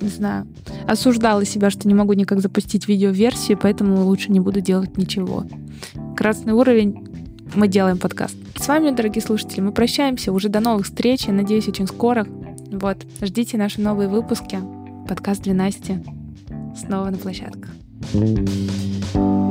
не 0.00 0.08
знаю, 0.08 0.46
осуждала 0.88 1.44
себя, 1.44 1.70
что 1.70 1.86
не 1.86 1.94
могу 1.94 2.12
никак 2.14 2.40
запустить 2.40 2.88
видеоверсию, 2.88 3.58
поэтому 3.60 4.04
лучше 4.04 4.32
не 4.32 4.40
буду 4.40 4.60
делать 4.60 4.96
ничего. 4.96 5.44
Красный 6.16 6.52
уровень 6.52 7.13
мы 7.54 7.68
делаем 7.68 7.98
подкаст. 7.98 8.36
С 8.56 8.68
вами, 8.68 8.90
дорогие 8.90 9.22
слушатели, 9.22 9.60
мы 9.60 9.72
прощаемся. 9.72 10.32
Уже 10.32 10.48
до 10.48 10.60
новых 10.60 10.86
встреч. 10.86 11.26
Я 11.26 11.32
надеюсь, 11.32 11.68
очень 11.68 11.86
скоро. 11.86 12.26
Вот, 12.70 12.98
ждите 13.20 13.56
наши 13.56 13.80
новые 13.80 14.08
выпуски. 14.08 14.58
Подкаст 15.08 15.42
для 15.42 15.54
Насти. 15.54 15.98
Снова 16.76 17.10
на 17.10 17.16
площадках. 17.16 17.70
thank 18.12 18.48
you 19.14 19.43